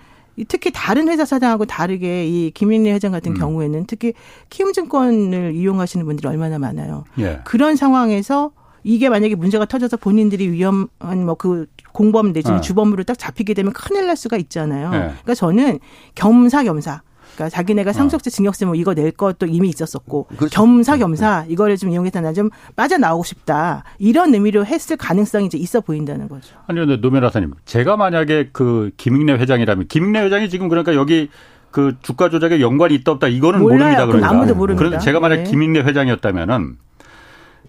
특히 0.48 0.70
다른 0.70 1.08
회사 1.08 1.24
사장하고 1.24 1.64
다르게 1.64 2.26
이 2.26 2.50
김인래 2.50 2.92
회장 2.92 3.12
같은 3.12 3.32
음. 3.32 3.36
경우에는 3.38 3.84
특히 3.86 4.12
키움증권을 4.50 5.54
이용하시는 5.54 6.04
분들이 6.04 6.28
얼마나 6.28 6.58
많아요. 6.58 7.04
예. 7.18 7.40
그런 7.44 7.76
상황에서 7.76 8.50
이게 8.84 9.08
만약에 9.08 9.34
문제가 9.36 9.64
터져서 9.64 9.96
본인들이 9.96 10.50
위험한 10.50 11.24
뭐 11.24 11.34
그 11.34 11.66
공범 11.92 12.32
내지는 12.32 12.56
네. 12.58 12.60
주범으로 12.62 13.04
딱 13.04 13.18
잡히게 13.18 13.54
되면 13.54 13.72
큰일 13.72 14.06
날 14.06 14.16
수가 14.16 14.36
있잖아요. 14.38 14.90
네. 14.90 14.98
그러니까 14.98 15.34
저는 15.34 15.78
겸사겸사 16.14 17.02
그러니까 17.34 17.48
자기네가 17.56 17.90
어. 17.90 17.92
상속세 17.92 18.30
증여세 18.30 18.66
뭐 18.66 18.74
이거 18.74 18.94
낼 18.94 19.10
것도 19.10 19.46
이미 19.46 19.68
있었었고 19.68 20.26
그렇죠. 20.36 20.54
겸사겸사 20.54 21.44
네. 21.46 21.52
이거를 21.52 21.76
좀 21.76 21.90
이용해서 21.90 22.20
나 22.20 22.32
좀 22.32 22.50
빠져나오고 22.76 23.24
싶다 23.24 23.84
이런 23.98 24.32
의미로 24.34 24.64
했을 24.64 24.96
가능성이 24.96 25.46
이제 25.46 25.58
있어 25.58 25.80
보인다는 25.80 26.28
거죠. 26.28 26.54
아니 26.66 26.78
근데 26.80 26.96
노면화사님 26.96 27.52
제가 27.64 27.96
만약에 27.96 28.50
그 28.52 28.90
김익래 28.96 29.34
회장이라면 29.34 29.88
김익래 29.88 30.20
회장이 30.24 30.48
지금 30.48 30.68
그러니까 30.68 30.94
여기 30.94 31.28
그 31.70 31.96
주가 32.02 32.28
조작에 32.30 32.60
연관이 32.60 32.94
있다 32.94 33.12
없다 33.12 33.28
이거는 33.28 33.60
몰라요. 33.60 33.78
모릅니다 33.78 34.06
그러니까. 34.06 34.28
아무도 34.30 34.54
모릅니다. 34.54 34.78
그런데 34.78 35.04
제가 35.04 35.20
만약 35.20 35.36
네. 35.36 35.44
김익래 35.44 35.80
회장이었다면은 35.80 36.76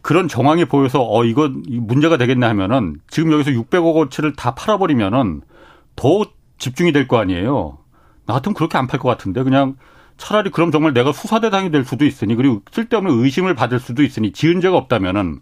그런 0.03 0.27
정황이 0.27 0.65
보여서 0.65 1.01
어 1.01 1.23
이거 1.25 1.49
문제가 1.67 2.17
되겠나 2.17 2.47
하면은 2.49 2.97
지금 3.09 3.31
여기서 3.31 3.49
600억 3.51 3.95
원치를 3.95 4.33
다 4.35 4.53
팔아버리면은 4.53 5.41
더 5.95 6.25
집중이 6.59 6.91
될 6.91 7.07
거 7.07 7.17
아니에요. 7.17 7.77
나 8.27 8.35
같으면 8.35 8.53
그렇게 8.53 8.77
안 8.77 8.85
팔 8.87 8.99
것 8.99 9.09
같은데 9.09 9.41
그냥 9.43 9.75
차라리 10.17 10.51
그럼 10.51 10.71
정말 10.71 10.93
내가 10.93 11.11
수사 11.11 11.39
대상이 11.39 11.71
될 11.71 11.83
수도 11.85 12.05
있으니 12.05 12.35
그리고 12.35 12.61
쓸데없는 12.71 13.23
의심을 13.23 13.55
받을 13.55 13.79
수도 13.79 14.03
있으니 14.03 14.31
지은 14.31 14.61
죄가 14.61 14.77
없다면은 14.77 15.39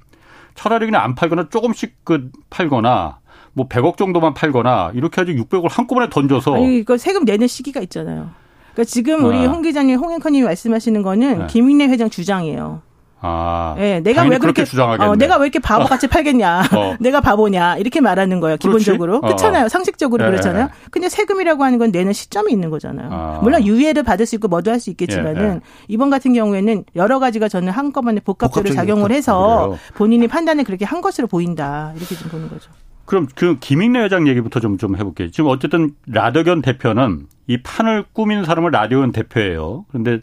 차라리 0.56 0.86
그냥 0.86 1.04
안 1.04 1.16
팔거나 1.16 1.50
조금씩 1.50 1.96
그 2.06 2.30
팔거나 2.50 3.20
뭐 3.54 3.68
100억 3.68 3.98
정도만 3.98 4.34
팔거나 4.34 4.92
이렇게 4.94 5.22
하지 5.22 5.34
600억을 5.34 5.70
한꺼번에 5.72 6.10
던져서 6.10 6.56
아니 6.56 6.78
이거 6.78 6.98
세금 6.98 7.26
내는 7.26 7.48
시기가 7.48 7.82
있잖아요. 7.82 8.30
그러니까 8.74 8.84
지금 8.90 9.26
우리 9.26 9.38
아. 9.38 9.50
홍 9.50 9.62
기자님, 9.62 9.98
홍 10.00 10.14
앵커님이 10.14 10.46
말씀하시는 10.46 11.02
거는 11.02 11.40
네. 11.40 11.48
김인래 11.48 11.86
회장 11.88 12.10
주장이에요. 12.10 12.82
아, 13.24 13.76
네, 13.78 14.02
내가 14.02 14.24
왜 14.24 14.38
그렇게 14.38 14.66
주장하겠네. 14.66 15.10
어, 15.10 15.16
내가 15.16 15.38
왜 15.38 15.46
이렇게 15.46 15.60
바보같이 15.60 16.08
팔겠냐? 16.08 16.64
어. 16.76 16.96
내가 17.00 17.22
바보냐? 17.22 17.78
이렇게 17.78 18.02
말하는 18.02 18.40
거예요. 18.40 18.58
기본적으로 18.58 19.18
어. 19.18 19.22
그렇잖아요. 19.22 19.70
상식적으로 19.70 20.26
네. 20.26 20.32
그렇잖아요. 20.32 20.70
근데 20.90 21.08
세금이라고 21.08 21.64
하는 21.64 21.78
건 21.78 21.92
내는 21.92 22.14
시점이 22.14 22.52
있는 22.52 22.70
거잖아요. 22.70 23.10
아. 23.12 23.40
물론 23.42 23.64
유예를 23.66 24.04
받을 24.04 24.26
수 24.26 24.36
있고 24.36 24.48
뭐도 24.48 24.70
할 24.72 24.82
수 24.82 24.90
있겠지만은 24.90 25.42
예, 25.44 25.48
예. 25.56 25.60
이번 25.88 26.10
같은 26.10 26.34
경우에는 26.34 26.86
여러 26.96 27.20
가지가 27.20 27.48
저는 27.48 27.72
한꺼번에 27.72 28.20
복합적으로 28.20 28.74
작용을 28.74 29.12
해서 29.12 29.68
그래요. 29.68 29.80
본인이 29.94 30.28
판단을 30.28 30.64
그렇게 30.64 30.84
한 30.86 31.02
것으로 31.02 31.28
보인다 31.28 31.94
이렇게 31.96 32.16
좀 32.16 32.30
보는 32.32 32.50
거죠. 32.50 32.72
그럼 33.06 33.28
그 33.36 33.58
김익래 33.60 34.04
회장 34.04 34.28
얘기부터 34.28 34.60
좀, 34.60 34.78
좀 34.78 34.98
해볼게요. 34.98 35.30
지금 35.32 35.50
어쨌든 35.50 35.92
라더견 36.08 36.62
대표는 36.62 37.28
이 37.48 37.62
판을 37.62 38.06
꾸민 38.14 38.44
사람을 38.44 38.72
라디오견 38.72 39.12
대표예요. 39.12 39.86
그런데 39.90 40.22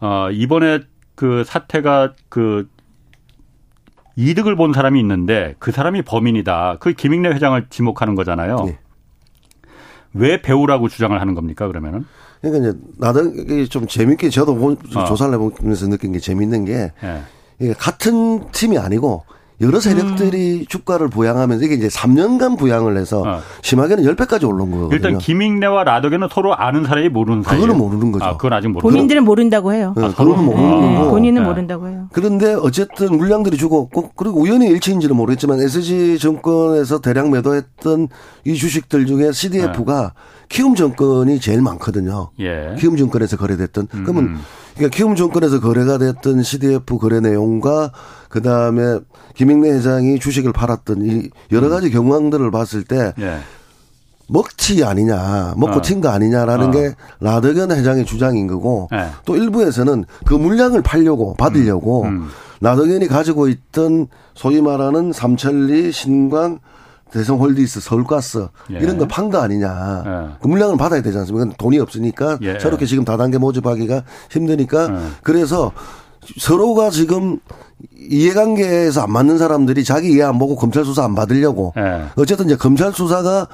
어, 0.00 0.28
이번에 0.32 0.80
그 1.22 1.44
사태가 1.46 2.14
그 2.28 2.68
이득을 4.16 4.56
본 4.56 4.72
사람이 4.72 4.98
있는데 4.98 5.54
그 5.60 5.70
사람이 5.70 6.02
범인이다. 6.02 6.78
그 6.80 6.94
김익래 6.94 7.28
회장을 7.28 7.64
지목하는 7.70 8.16
거잖아요. 8.16 8.56
네. 8.66 8.78
왜 10.14 10.42
배우라고 10.42 10.88
주장을 10.88 11.18
하는 11.20 11.34
겁니까 11.36 11.68
그러면은? 11.68 12.06
그러니까 12.40 12.70
이제 12.70 12.78
나도 12.98 13.66
좀 13.68 13.86
재밌게 13.86 14.30
저도 14.30 14.76
어. 14.96 15.04
조사를 15.04 15.32
해보면서 15.32 15.86
느낀 15.90 16.10
게 16.10 16.18
재밌는 16.18 16.64
게 16.64 16.90
네. 17.60 17.72
같은 17.74 18.50
팀이 18.50 18.76
아니고 18.76 19.24
여러 19.62 19.80
세력들이 19.80 20.60
음. 20.60 20.66
주가를 20.66 21.08
부양하면서 21.08 21.64
이게 21.64 21.74
이제 21.74 21.86
3년간 21.88 22.58
부양을 22.58 22.96
해서 22.96 23.22
어. 23.22 23.40
심하게는 23.62 24.04
10배까지 24.04 24.46
올른 24.48 24.70
거거든요. 24.70 24.88
일단 24.92 25.18
김익래와 25.18 25.84
라덕에는 25.84 26.28
서로 26.30 26.54
아는 26.54 26.84
사람이 26.84 27.08
모르는 27.10 27.42
사이. 27.42 27.56
그거는 27.56 27.78
모르는 27.78 28.12
거죠. 28.12 28.24
아, 28.24 28.36
그건 28.36 28.52
아직 28.54 28.68
모르는 28.68 28.82
본인들은 28.82 29.24
모른다고 29.24 29.72
해요. 29.72 29.94
네, 29.96 30.04
아, 30.04 30.08
그거는 30.08 30.44
모르는 30.44 30.66
아. 30.66 30.98
거고. 30.98 31.10
본인은 31.10 31.42
네. 31.42 31.48
모른다고 31.48 31.88
해요. 31.88 32.08
그런데 32.12 32.54
어쨌든 32.54 33.16
물량들이 33.16 33.56
죽었고 33.56 34.10
그리고 34.16 34.40
우연히 34.40 34.66
일치인지는 34.68 35.14
모르겠지만 35.14 35.60
SG 35.60 36.18
정권에서 36.18 37.00
대량 37.00 37.30
매도했던 37.30 38.08
이 38.44 38.54
주식들 38.54 39.06
중에 39.06 39.32
CDF가 39.32 40.02
네. 40.02 40.46
키움 40.48 40.74
정권이 40.74 41.40
제일 41.40 41.62
많거든요. 41.62 42.30
예. 42.40 42.74
키움 42.78 42.96
정권에서 42.96 43.36
거래됐던. 43.36 43.88
음. 43.94 44.02
그러면 44.04 44.38
그러니까 44.74 44.96
키움 44.96 45.14
정권에서 45.14 45.60
거래가 45.60 45.98
됐던 45.98 46.42
CDF 46.42 46.98
거래 46.98 47.20
내용과 47.20 47.92
그 48.28 48.42
다음에 48.42 48.98
김익래 49.34 49.70
회장이 49.70 50.18
주식을 50.18 50.52
팔았던 50.52 51.02
이 51.02 51.30
여러 51.52 51.68
가지 51.68 51.88
음. 51.88 51.92
경황들을 51.92 52.50
봤을 52.50 52.84
때 52.84 53.12
예. 53.18 53.38
먹튀 54.28 54.82
아니냐, 54.84 55.54
먹고 55.56 55.78
어. 55.78 55.80
튄거 55.82 56.06
아니냐라는 56.06 56.68
어. 56.68 56.70
게 56.70 56.94
라더견 57.20 57.70
회장의 57.70 58.06
주장인 58.06 58.46
거고 58.46 58.88
예. 58.92 59.08
또 59.26 59.36
일부에서는 59.36 60.04
그 60.24 60.34
물량을 60.34 60.82
팔려고 60.82 61.34
받으려고 61.34 62.04
음. 62.04 62.08
음. 62.08 62.28
라더견이 62.60 63.08
가지고 63.08 63.48
있던 63.48 64.06
소위 64.34 64.62
말하는 64.62 65.12
삼천리, 65.12 65.92
신광, 65.92 66.60
대성홀디스, 67.12 67.80
서울가스 67.80 68.46
예. 68.72 68.78
이런 68.78 68.98
거 68.98 69.06
판 69.06 69.30
거 69.30 69.38
아니냐. 69.38 70.02
예. 70.06 70.36
그 70.40 70.48
물량을 70.48 70.76
받아야 70.76 71.02
되지 71.02 71.16
않습니까? 71.18 71.54
돈이 71.58 71.78
없으니까 71.78 72.38
예. 72.42 72.58
저렇게 72.58 72.86
지금 72.86 73.04
다단계 73.04 73.38
모집하기가 73.38 74.02
힘드니까 74.30 74.90
예. 74.90 74.96
그래서 75.22 75.72
서로가 76.38 76.90
지금 76.90 77.38
이해관계에서 77.98 79.02
안 79.02 79.12
맞는 79.12 79.38
사람들이 79.38 79.84
자기 79.84 80.12
이해 80.12 80.22
안 80.22 80.38
보고 80.38 80.56
검찰 80.56 80.84
수사 80.84 81.04
안 81.04 81.14
받으려고 81.14 81.72
네. 81.76 82.04
어쨌든 82.16 82.46
이제 82.46 82.56
검찰 82.56 82.92
수사가 82.92 83.48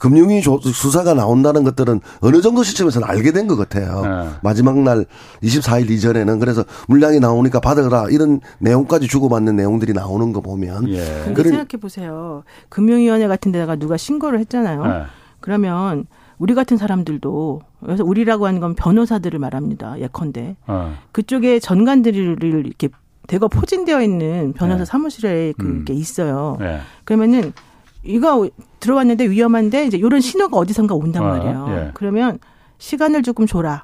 금융위 0.00 0.42
수사가 0.42 1.14
나온다는 1.14 1.62
것들은 1.64 2.00
어느 2.20 2.40
정도 2.40 2.62
시점에서는 2.62 3.06
알게 3.08 3.32
된 3.32 3.46
것 3.46 3.56
같아요. 3.56 4.02
네. 4.02 4.30
마지막 4.42 4.78
날 4.78 5.06
24일 5.42 5.90
이전에는 5.90 6.38
그래서 6.38 6.64
물량이 6.88 7.20
나오니까 7.20 7.60
받으라 7.60 8.06
이런 8.10 8.40
내용까지 8.58 9.08
주고받는 9.08 9.56
내용들이 9.56 9.92
나오는 9.92 10.32
거 10.32 10.40
보면. 10.40 10.88
예. 10.88 11.22
근데 11.24 11.42
생각해 11.44 11.80
보세요. 11.80 12.42
금융위원회 12.68 13.26
같은 13.28 13.50
데다가 13.52 13.76
누가 13.76 13.96
신고를 13.96 14.38
했잖아요. 14.40 14.84
네. 14.86 15.02
그러면 15.40 16.06
우리 16.38 16.54
같은 16.54 16.76
사람들도 16.76 17.60
그래서 17.84 18.04
우리라고 18.04 18.46
하는 18.46 18.60
건 18.60 18.74
변호사들을 18.74 19.38
말합니다. 19.38 19.98
예컨대 20.00 20.56
어. 20.66 20.94
그쪽에 21.12 21.58
전관들을 21.60 22.38
이렇게 22.42 22.88
대거 23.26 23.48
포진되어 23.48 24.02
있는 24.02 24.52
변호사 24.54 24.78
네. 24.78 24.84
사무실에 24.84 25.52
그게 25.56 25.92
음. 25.92 25.96
있어요. 25.98 26.56
네. 26.58 26.80
그러면은 27.04 27.52
이거 28.02 28.48
들어왔는데 28.80 29.28
위험한데 29.30 29.86
이제 29.86 29.96
이런 29.96 30.20
신호가 30.20 30.56
어디선가 30.56 30.94
온단 30.94 31.22
어, 31.22 31.26
말이에요. 31.28 31.66
예. 31.70 31.90
그러면 31.94 32.38
시간을 32.78 33.22
조금 33.22 33.46
줘라. 33.46 33.82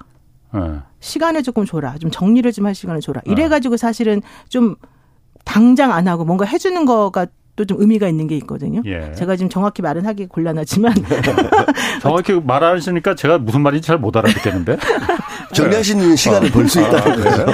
어. 0.53 0.83
시간을 1.01 1.43
조금 1.43 1.65
줘라. 1.65 1.99
좀 1.99 2.11
정리를 2.11 2.51
좀 2.53 2.67
할 2.67 2.75
시간을 2.75 3.01
줘라. 3.01 3.21
어. 3.27 3.31
이래가지고 3.31 3.77
사실은 3.77 4.23
좀 4.49 4.77
당장 5.45 5.93
안 5.93 6.09
하고 6.09 6.25
뭔가 6.25 6.45
해주는 6.45 6.85
거가 6.87 7.27
또좀 7.57 7.81
의미가 7.81 8.07
있는 8.09 8.27
게 8.27 8.37
있거든요. 8.39 8.83
예. 8.85 9.13
제가 9.15 9.37
지금 9.37 9.49
정확히 9.49 9.81
말은 9.81 10.05
하기 10.07 10.27
곤란하지만 10.27 10.93
정확히 12.03 12.35
말하시니까 12.39 13.15
제가 13.15 13.39
무슨 13.39 13.63
말인지 13.63 13.87
잘 13.87 13.99
못 13.99 14.17
알아듣겠는데. 14.17 14.77
정리하시는 15.53 16.17
시간을 16.17 16.51
벌 16.51 16.69
수 16.69 16.81
있다는 16.81 16.99
아, 16.99 17.17
거예요. 17.17 17.47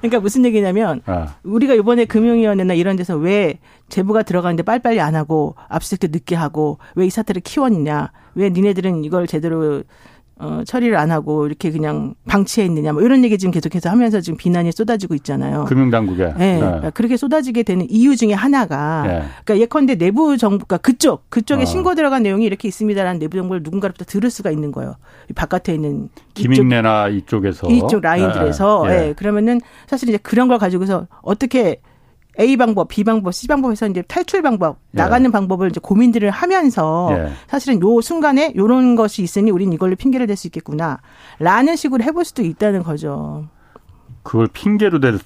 그러니까 0.00 0.20
무슨 0.20 0.44
얘기냐면 0.44 1.02
우리가 1.42 1.74
이번에 1.74 2.04
금융위원회나 2.06 2.74
이런 2.74 2.96
데서 2.96 3.16
왜 3.16 3.58
제보가 3.88 4.22
들어가는데 4.22 4.62
빨리빨리 4.62 5.00
안 5.00 5.14
하고 5.16 5.54
압수수색도 5.68 6.08
늦게 6.12 6.34
하고 6.36 6.78
왜 6.94 7.06
이 7.06 7.10
사태를 7.10 7.42
키웠느냐 7.42 8.12
왜 8.36 8.50
니네들은 8.50 9.04
이걸 9.04 9.26
제대로 9.26 9.82
어, 10.40 10.62
처리를 10.64 10.96
안 10.96 11.10
하고 11.10 11.46
이렇게 11.46 11.70
그냥 11.70 12.14
방치해 12.26 12.66
있느냐 12.66 12.94
뭐 12.94 13.02
이런 13.02 13.22
얘기 13.24 13.36
지금 13.36 13.52
계속해서 13.52 13.90
하면서 13.90 14.22
지금 14.22 14.38
비난이 14.38 14.72
쏟아지고 14.72 15.14
있잖아요. 15.16 15.66
금융당국에. 15.66 16.32
네. 16.38 16.60
네. 16.60 16.90
그렇게 16.94 17.18
쏟아지게 17.18 17.62
되는 17.62 17.86
이유 17.90 18.16
중에 18.16 18.32
하나가 18.32 19.02
네. 19.06 19.22
그러니까 19.44 19.58
예컨대 19.58 19.96
내부 19.96 20.38
정보가 20.38 20.78
그쪽 20.78 21.28
그쪽에 21.28 21.62
어. 21.62 21.66
신고 21.66 21.94
들어간 21.94 22.22
내용이 22.22 22.46
이렇게 22.46 22.68
있습니다라는 22.68 23.20
내부 23.20 23.36
정보를 23.36 23.62
누군가로부터 23.62 24.06
들을 24.06 24.30
수가 24.30 24.50
있는 24.50 24.72
거예요. 24.72 24.94
바깥에 25.34 25.74
있는 25.74 26.08
김익래나 26.32 27.08
이쪽, 27.08 27.44
에서 27.44 27.68
이쪽 27.68 28.00
라인들에서 28.00 28.84
네. 28.86 28.96
네. 28.96 29.12
그러면은 29.12 29.60
사실 29.86 30.08
이제 30.08 30.18
그런 30.22 30.48
걸 30.48 30.58
가지고서 30.58 31.06
어떻게 31.20 31.80
A 32.38 32.56
방법, 32.56 32.88
B 32.88 33.04
방법, 33.04 33.32
C 33.32 33.48
방법에서 33.48 33.88
이제 33.88 34.02
탈출 34.02 34.42
방법, 34.42 34.78
예. 34.94 34.98
나가는 34.98 35.26
예. 35.26 35.32
방법을 35.32 35.70
이제 35.70 35.80
고민들을 35.82 36.30
하면서 36.30 37.08
예. 37.12 37.32
사실은 37.48 37.80
요 37.82 38.00
순간에 38.00 38.52
요런 38.56 38.94
것이 38.96 39.22
있으니 39.22 39.50
우린 39.50 39.72
이걸로 39.72 39.96
핑계를 39.96 40.26
댈 40.26 40.36
수 40.36 40.46
있겠구나. 40.46 41.00
라는 41.38 41.76
식으로 41.76 42.04
해볼 42.04 42.24
수도 42.24 42.42
있다는 42.42 42.82
거죠. 42.82 43.48
그걸 44.22 44.46
핑계로 44.46 45.00
댈 45.00 45.18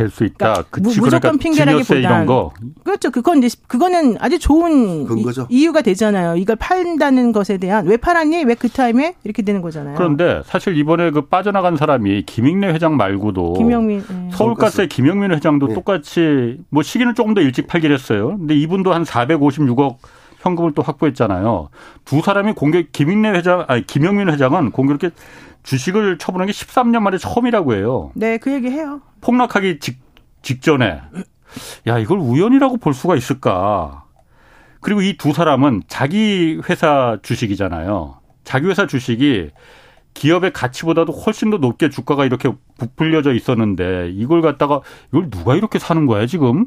될 0.00 0.10
수 0.10 0.24
있다. 0.24 0.36
그러니까 0.52 0.64
그 0.70 0.80
무조건 0.80 1.10
그러니까 1.20 1.32
핑계라기보다 1.42 1.94
이런 1.96 2.26
거. 2.26 2.52
그렇죠. 2.84 3.10
그건 3.10 3.42
이제 3.42 3.56
그거는 3.66 4.16
아주 4.18 4.38
좋은 4.38 5.04
근거죠. 5.06 5.46
이유가 5.50 5.82
되잖아요. 5.82 6.36
이걸 6.36 6.56
판다는 6.56 7.32
것에 7.32 7.58
대한 7.58 7.86
왜 7.86 7.96
팔았니? 7.96 8.44
왜 8.44 8.54
그 8.60 8.68
타임에 8.68 9.14
이렇게 9.24 9.42
되는 9.42 9.62
거잖아요. 9.62 9.94
그런데 9.96 10.42
사실 10.44 10.76
이번에 10.76 11.10
그 11.10 11.22
빠져나간 11.22 11.76
사람이 11.76 12.24
김익래 12.26 12.68
회장 12.68 12.96
말고도 12.96 13.54
김영민 13.54 14.04
네. 14.06 14.28
서울가스의 14.32 14.88
김영민 14.88 15.32
회장도 15.32 15.68
네. 15.68 15.74
똑같이 15.74 16.58
뭐 16.68 16.82
시기는 16.82 17.14
조금 17.14 17.32
더 17.32 17.40
일찍 17.40 17.66
팔긴 17.66 17.90
했어요. 17.92 18.36
근데 18.36 18.54
이분도 18.54 18.92
한 18.92 19.04
456억 19.04 19.96
현금을 20.40 20.72
또 20.74 20.82
확보했잖아요. 20.82 21.68
두 22.04 22.20
사람이 22.20 22.54
공개 22.54 22.86
김익래 22.90 23.30
회장 23.30 23.64
아니 23.68 23.86
김영민 23.86 24.28
회장은 24.30 24.70
공교롭게 24.72 25.10
주식을 25.62 26.18
처분한 26.18 26.46
게 26.46 26.52
13년 26.52 27.00
만에 27.00 27.18
처음이라고 27.18 27.74
해요. 27.74 28.10
네, 28.14 28.38
그 28.38 28.52
얘기 28.52 28.68
해요. 28.68 29.00
폭락하기 29.20 29.78
직, 29.80 30.00
직전에 30.42 31.00
야 31.86 31.98
이걸 31.98 32.18
우연이라고 32.18 32.78
볼 32.78 32.94
수가 32.94 33.16
있을까? 33.16 34.04
그리고 34.80 35.02
이 35.02 35.16
두 35.18 35.32
사람은 35.34 35.82
자기 35.88 36.58
회사 36.70 37.18
주식이잖아요. 37.22 38.16
자기 38.44 38.66
회사 38.68 38.86
주식이 38.86 39.50
기업의 40.14 40.52
가치보다도 40.54 41.12
훨씬 41.12 41.50
더 41.50 41.58
높게 41.58 41.90
주가가 41.90 42.24
이렇게 42.24 42.50
부풀려져 42.78 43.34
있었는데 43.34 44.10
이걸 44.14 44.40
갖다가 44.40 44.80
이걸 45.12 45.28
누가 45.30 45.54
이렇게 45.54 45.78
사는 45.78 46.06
거야 46.06 46.24
지금? 46.26 46.66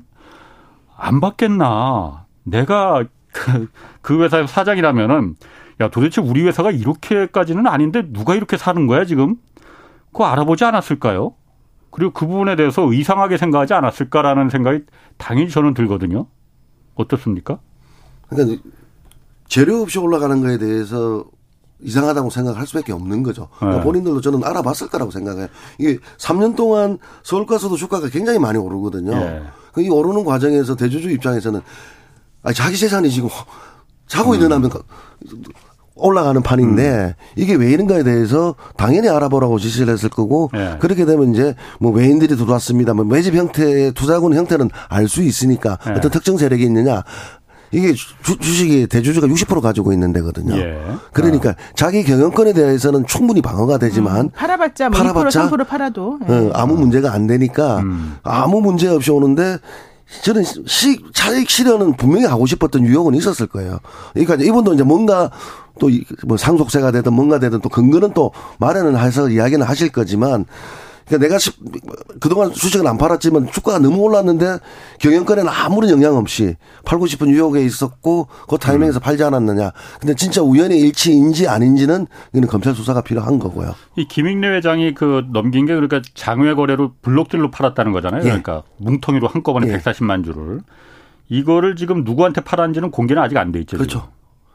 안 0.96 1.20
받겠나? 1.20 2.26
내가 2.44 3.04
그, 3.34 3.68
그 4.02 4.24
회사의 4.24 4.48
사장이라면은 4.48 5.36
야 5.82 5.90
도대체 5.90 6.22
우리 6.22 6.44
회사가 6.44 6.72
이렇게까지는 6.72 7.68
아닌데 7.68 8.04
누가 8.14 8.36
이렇게 8.36 8.58
사는 8.58 8.88
거야 8.88 9.06
지금? 9.06 9.36
그거 10.12 10.26
알아보지 10.26 10.64
않았을까요? 10.64 11.34
그리고 11.90 12.12
그 12.12 12.26
부분에 12.26 12.56
대해서 12.56 12.92
이상하게 12.92 13.38
생각하지 13.38 13.74
않았을까라는 13.74 14.50
생각이 14.50 14.84
당연히 15.18 15.50
저는 15.50 15.74
들거든요. 15.74 16.28
어떻습니까? 16.96 17.60
그러니까 18.30 18.62
재료 19.48 19.82
없이 19.82 20.00
올라가는 20.00 20.40
거에 20.42 20.58
대해서 20.58 21.26
이상하다고 21.82 22.30
생각할 22.30 22.66
수밖에 22.66 22.94
없는 22.94 23.24
거죠. 23.24 23.50
그러니까 23.58 23.80
네. 23.80 23.84
본인들도 23.84 24.22
저는 24.22 24.44
알아봤을 24.44 24.90
거라고 24.90 25.12
생각해요. 25.12 25.48
이게 25.78 26.00
3년 26.18 26.56
동안 26.56 26.98
서울가서도 27.24 27.76
주가가 27.76 28.08
굉장히 28.10 28.40
많이 28.40 28.58
오르거든요. 28.58 29.12
네. 29.12 29.44
이 29.80 29.90
오르는 29.90 30.24
과정에서 30.24 30.76
대주주 30.76 31.10
입장에서는 31.12 31.62
아 32.44 32.54
자기 32.54 32.78
재산이 32.78 33.10
지금 33.10 33.30
자고 34.08 34.32
음. 34.32 34.36
일어나면 34.36 34.70
올라가는 35.96 36.42
판인데 36.42 37.16
음. 37.18 37.24
이게 37.36 37.56
왜 37.56 37.72
이런가에 37.72 38.04
대해서 38.04 38.56
당연히 38.78 39.10
알아보라고 39.10 39.60
지시를 39.60 39.94
했을 39.94 40.10
거고 40.10 40.50
네. 40.54 40.78
그렇게 40.80 41.06
되면 41.06 41.34
이제 41.34 41.56
뭐 41.80 41.92
외인들이 41.92 42.36
들어왔습니다. 42.36 42.94
뭐 42.94 43.06
매집 43.06 43.36
형태의 43.36 43.94
투자군 43.94 44.34
형태는 44.34 44.70
알 44.90 45.08
수 45.08 45.22
있으니까 45.22 45.78
네. 45.86 45.92
어떤 45.94 46.10
특정 46.12 46.38
세력이 46.38 46.64
있느냐 46.64 47.04
이게 47.72 47.94
주, 47.94 48.38
식이 48.42 48.88
대주주가 48.88 49.28
60% 49.28 49.60
가지고 49.62 49.94
있는 49.94 50.14
데거든요. 50.14 50.56
예. 50.56 50.80
그러니까 51.12 51.52
아. 51.52 51.56
자기 51.76 52.04
경영권에 52.04 52.54
대해서는 52.54 53.06
충분히 53.08 53.42
방어가 53.42 53.78
되지만 53.80 54.26
음. 54.26 54.30
팔아봤자 54.30 54.90
뭐 54.90 54.98
팔아봤자 55.00 55.50
2% 55.50 55.58
3% 55.58 55.68
팔아도 55.68 56.20
예. 56.28 56.34
어, 56.34 56.52
아무 56.54 56.76
문제가 56.76 57.14
안 57.14 57.28
되니까 57.28 57.80
음. 57.80 58.18
아무 58.24 58.62
문제 58.62 58.88
없이 58.88 59.12
오는데 59.12 59.58
저는 60.22 60.44
시, 60.68 61.02
차익 61.14 61.50
실현은 61.50 61.98
분명히 61.98 62.26
하고 62.26 62.46
싶었던 62.46 62.86
유혹은 62.86 63.16
있었을 63.16 63.48
거예요. 63.48 63.80
그러니까 64.14 64.36
이분도 64.36 64.74
이제 64.76 64.84
뭔가 64.84 65.32
또 65.80 65.90
뭐 66.26 66.38
상속세가 66.38 66.92
되든 66.92 67.14
뭔가 67.14 67.40
되든 67.40 67.62
또 67.62 67.70
근거는 67.70 68.14
또 68.14 68.32
마련을 68.60 69.00
해서 69.00 69.30
이야기는 69.30 69.66
하실 69.66 69.92
거지만 69.92 70.46
그러니까 71.06 71.28
내가 71.28 71.38
그동안 72.20 72.52
주식을 72.52 72.88
안 72.88 72.98
팔았지만 72.98 73.52
주가가 73.52 73.80
너무 73.80 73.98
올랐는데 74.02 74.60
경영권에는 75.00 75.50
아무런 75.52 75.90
영향 75.92 76.16
없이 76.16 76.56
팔고 76.86 77.08
싶은 77.08 77.30
유혹에 77.30 77.64
있었고 77.64 78.28
그 78.48 78.58
타이밍에서 78.58 79.00
음. 79.00 79.02
팔지 79.02 79.24
않았느냐. 79.24 79.72
근데 80.00 80.16
진짜 80.16 80.42
우연의 80.42 80.80
일치인지 80.80 81.48
아닌지는 81.48 82.08
이는 82.34 82.48
검찰 82.48 82.74
수사가 82.74 83.02
필요한 83.02 83.40
거고요. 83.40 83.76
이 83.96 84.08
김익래 84.08 84.56
회장이 84.56 84.94
그 84.94 85.26
넘긴 85.32 85.66
게 85.66 85.74
그러니까 85.74 86.02
장외 86.14 86.54
거래로 86.54 86.94
블록들로 87.02 87.52
팔았다는 87.52 87.92
거잖아요. 87.92 88.22
예. 88.22 88.26
그러니까 88.26 88.64
뭉텅이로 88.78 89.28
한꺼번에 89.28 89.68
예. 89.72 89.78
140만 89.78 90.24
주를. 90.24 90.62
이거를 91.30 91.76
지금 91.76 92.04
누구한테 92.04 92.42
팔았는지는 92.42 92.92
공개는 92.92 93.22
아직 93.22 93.38
안 93.38 93.52
돼 93.52 93.60
있죠. 93.62 93.78
그렇죠. 93.78 94.10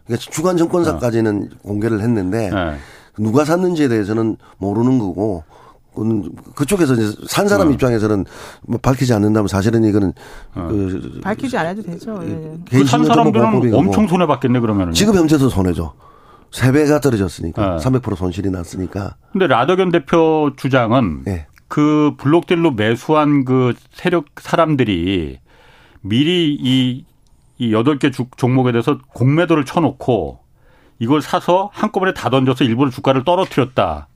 그러니까 0.07 0.31
주간 0.31 0.57
정권사까지는 0.57 1.51
어. 1.53 1.59
공개를 1.63 2.01
했는데 2.01 2.51
네. 2.51 2.77
누가 3.19 3.45
샀는지에 3.45 3.89
대해서는 3.89 4.37
모르는 4.59 4.99
거고 4.99 5.45
그쪽에서 6.55 6.95
이제 6.95 7.13
산 7.27 7.49
사람 7.49 7.69
어. 7.69 7.71
입장에서는 7.71 8.25
뭐 8.67 8.79
밝히지 8.81 9.13
않는다면 9.13 9.49
사실은 9.49 9.85
이거는 9.85 10.13
어. 10.55 10.67
그 10.69 11.21
밝히지 11.23 11.57
않아도 11.57 11.83
되죠. 11.83 12.21
예. 12.25 12.59
그산 12.79 13.05
사람들은 13.05 13.75
엄청 13.75 14.07
손해 14.07 14.27
받겠네 14.27 14.61
그러면. 14.61 14.93
지금 14.93 15.15
현재도 15.15 15.49
손해죠. 15.49 15.95
세 16.51 16.73
배가 16.73 17.01
떨어졌으니까 17.01 17.77
네. 17.77 17.85
300% 17.85 18.17
손실이 18.17 18.51
났으니까. 18.51 19.17
근데 19.33 19.47
라더견 19.47 19.91
대표 19.91 20.53
주장은 20.57 21.25
네. 21.25 21.47
그 21.69 22.15
블록딜로 22.19 22.73
매수한 22.73 23.45
그 23.45 23.75
세력 23.93 24.27
사람들이 24.41 25.39
미리 26.01 26.55
이, 26.55 27.05
이 27.59 27.73
8개 27.73 28.13
주, 28.13 28.27
종목에 28.37 28.73
대해서 28.73 28.99
공매도를 29.15 29.65
쳐놓고 29.65 30.41
이걸 30.99 31.23
사서 31.23 31.71
한꺼번에 31.73 32.15
다 32.15 32.31
던져서 32.31 32.65
일부러 32.65 32.91
주가를 32.91 33.25
떨어뜨렸다. 33.25 34.09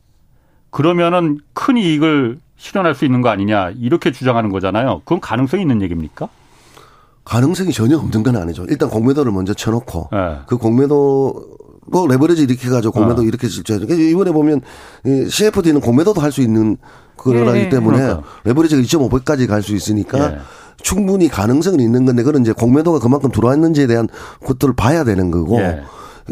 그러면은 0.72 1.38
큰 1.52 1.76
이익을 1.76 2.40
실현할 2.56 2.94
수 2.94 3.04
있는 3.04 3.20
거 3.20 3.28
아니냐 3.28 3.70
이렇게 3.78 4.10
주장하는 4.10 4.50
거잖아요. 4.50 5.02
그건 5.04 5.20
가능성이 5.20 5.62
있는 5.62 5.82
얘기입니까? 5.82 6.28
가능성이 7.24 7.72
전혀 7.72 7.96
없는 7.98 8.22
건 8.24 8.36
아니죠. 8.36 8.64
일단 8.68 8.88
공매도를 8.88 9.30
먼저 9.30 9.54
쳐놓고 9.54 10.08
네. 10.10 10.38
그 10.46 10.56
공매도 10.56 11.34
뭐 11.86 12.06
레버리지 12.08 12.42
이렇게 12.42 12.66
해가지고 12.66 12.92
공매도 12.92 13.20
어. 13.22 13.24
이렇게 13.24 13.48
질주하죠. 13.48 13.86
그러니까 13.86 14.08
이번에 14.10 14.32
보면 14.32 14.62
CFD는 15.28 15.80
공매도도 15.82 16.20
할 16.20 16.32
수 16.32 16.40
있는 16.40 16.78
그러기 17.16 17.64
네. 17.64 17.68
때문에 17.68 17.98
그러니까. 17.98 18.22
레버리지가 18.44 18.80
2.5배까지 18.82 19.46
갈 19.46 19.62
수 19.62 19.74
있으니까 19.74 20.30
네. 20.30 20.38
충분히 20.80 21.28
가능성은 21.28 21.80
있는 21.80 22.06
건데 22.06 22.22
그런 22.22 22.40
이제 22.42 22.52
공매도가 22.52 22.98
그만큼 22.98 23.30
들어왔는지에 23.30 23.86
대한 23.86 24.08
것들을 24.44 24.74
봐야 24.74 25.04
되는 25.04 25.30
거고. 25.30 25.60
예. 25.60 25.82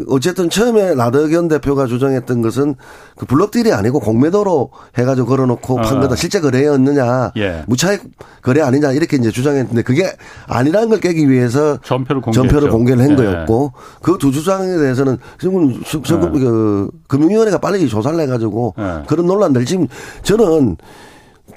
어쨌든 0.07 0.49
처음에 0.49 0.95
라더견 0.95 1.47
대표가 1.49 1.85
주장했던 1.85 2.41
것은 2.41 2.75
그 3.17 3.25
블록딜이 3.25 3.71
아니고 3.73 3.99
공매도로 3.99 4.71
해가지고 4.97 5.27
걸어놓고 5.27 5.79
어. 5.79 5.81
판 5.81 5.99
거다. 5.99 6.15
실제 6.15 6.39
거래였느냐. 6.39 7.31
예. 7.37 7.63
무차익 7.67 8.01
거래 8.41 8.61
아니냐. 8.61 8.91
이렇게 8.93 9.17
이제 9.17 9.31
주장했는데 9.31 9.81
그게 9.81 10.05
아니라는 10.47 10.89
걸 10.89 10.99
깨기 10.99 11.29
위해서 11.29 11.77
전표를, 11.83 12.21
전표를 12.33 12.69
공개를 12.69 13.03
한 13.03 13.11
예. 13.11 13.15
거였고 13.15 13.73
그 14.01 14.17
두 14.17 14.31
주장에 14.31 14.77
대해서는 14.77 15.17
지금 15.39 15.71
예. 15.73 16.39
그 16.39 16.89
금융위원회가 17.07 17.57
빨리 17.57 17.87
조사를 17.89 18.19
해가지고 18.19 18.75
예. 18.77 19.03
그런 19.07 19.25
논란들 19.25 19.65
지금 19.65 19.87
저는 20.23 20.77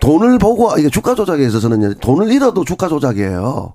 돈을 0.01 0.38
보고 0.38 0.70
이게 0.79 0.88
주가 0.90 1.14
조작에 1.14 1.44
있어서는 1.44 1.94
돈을 2.01 2.33
잃어도 2.33 2.64
주가 2.64 2.88
조작이에요. 2.88 3.75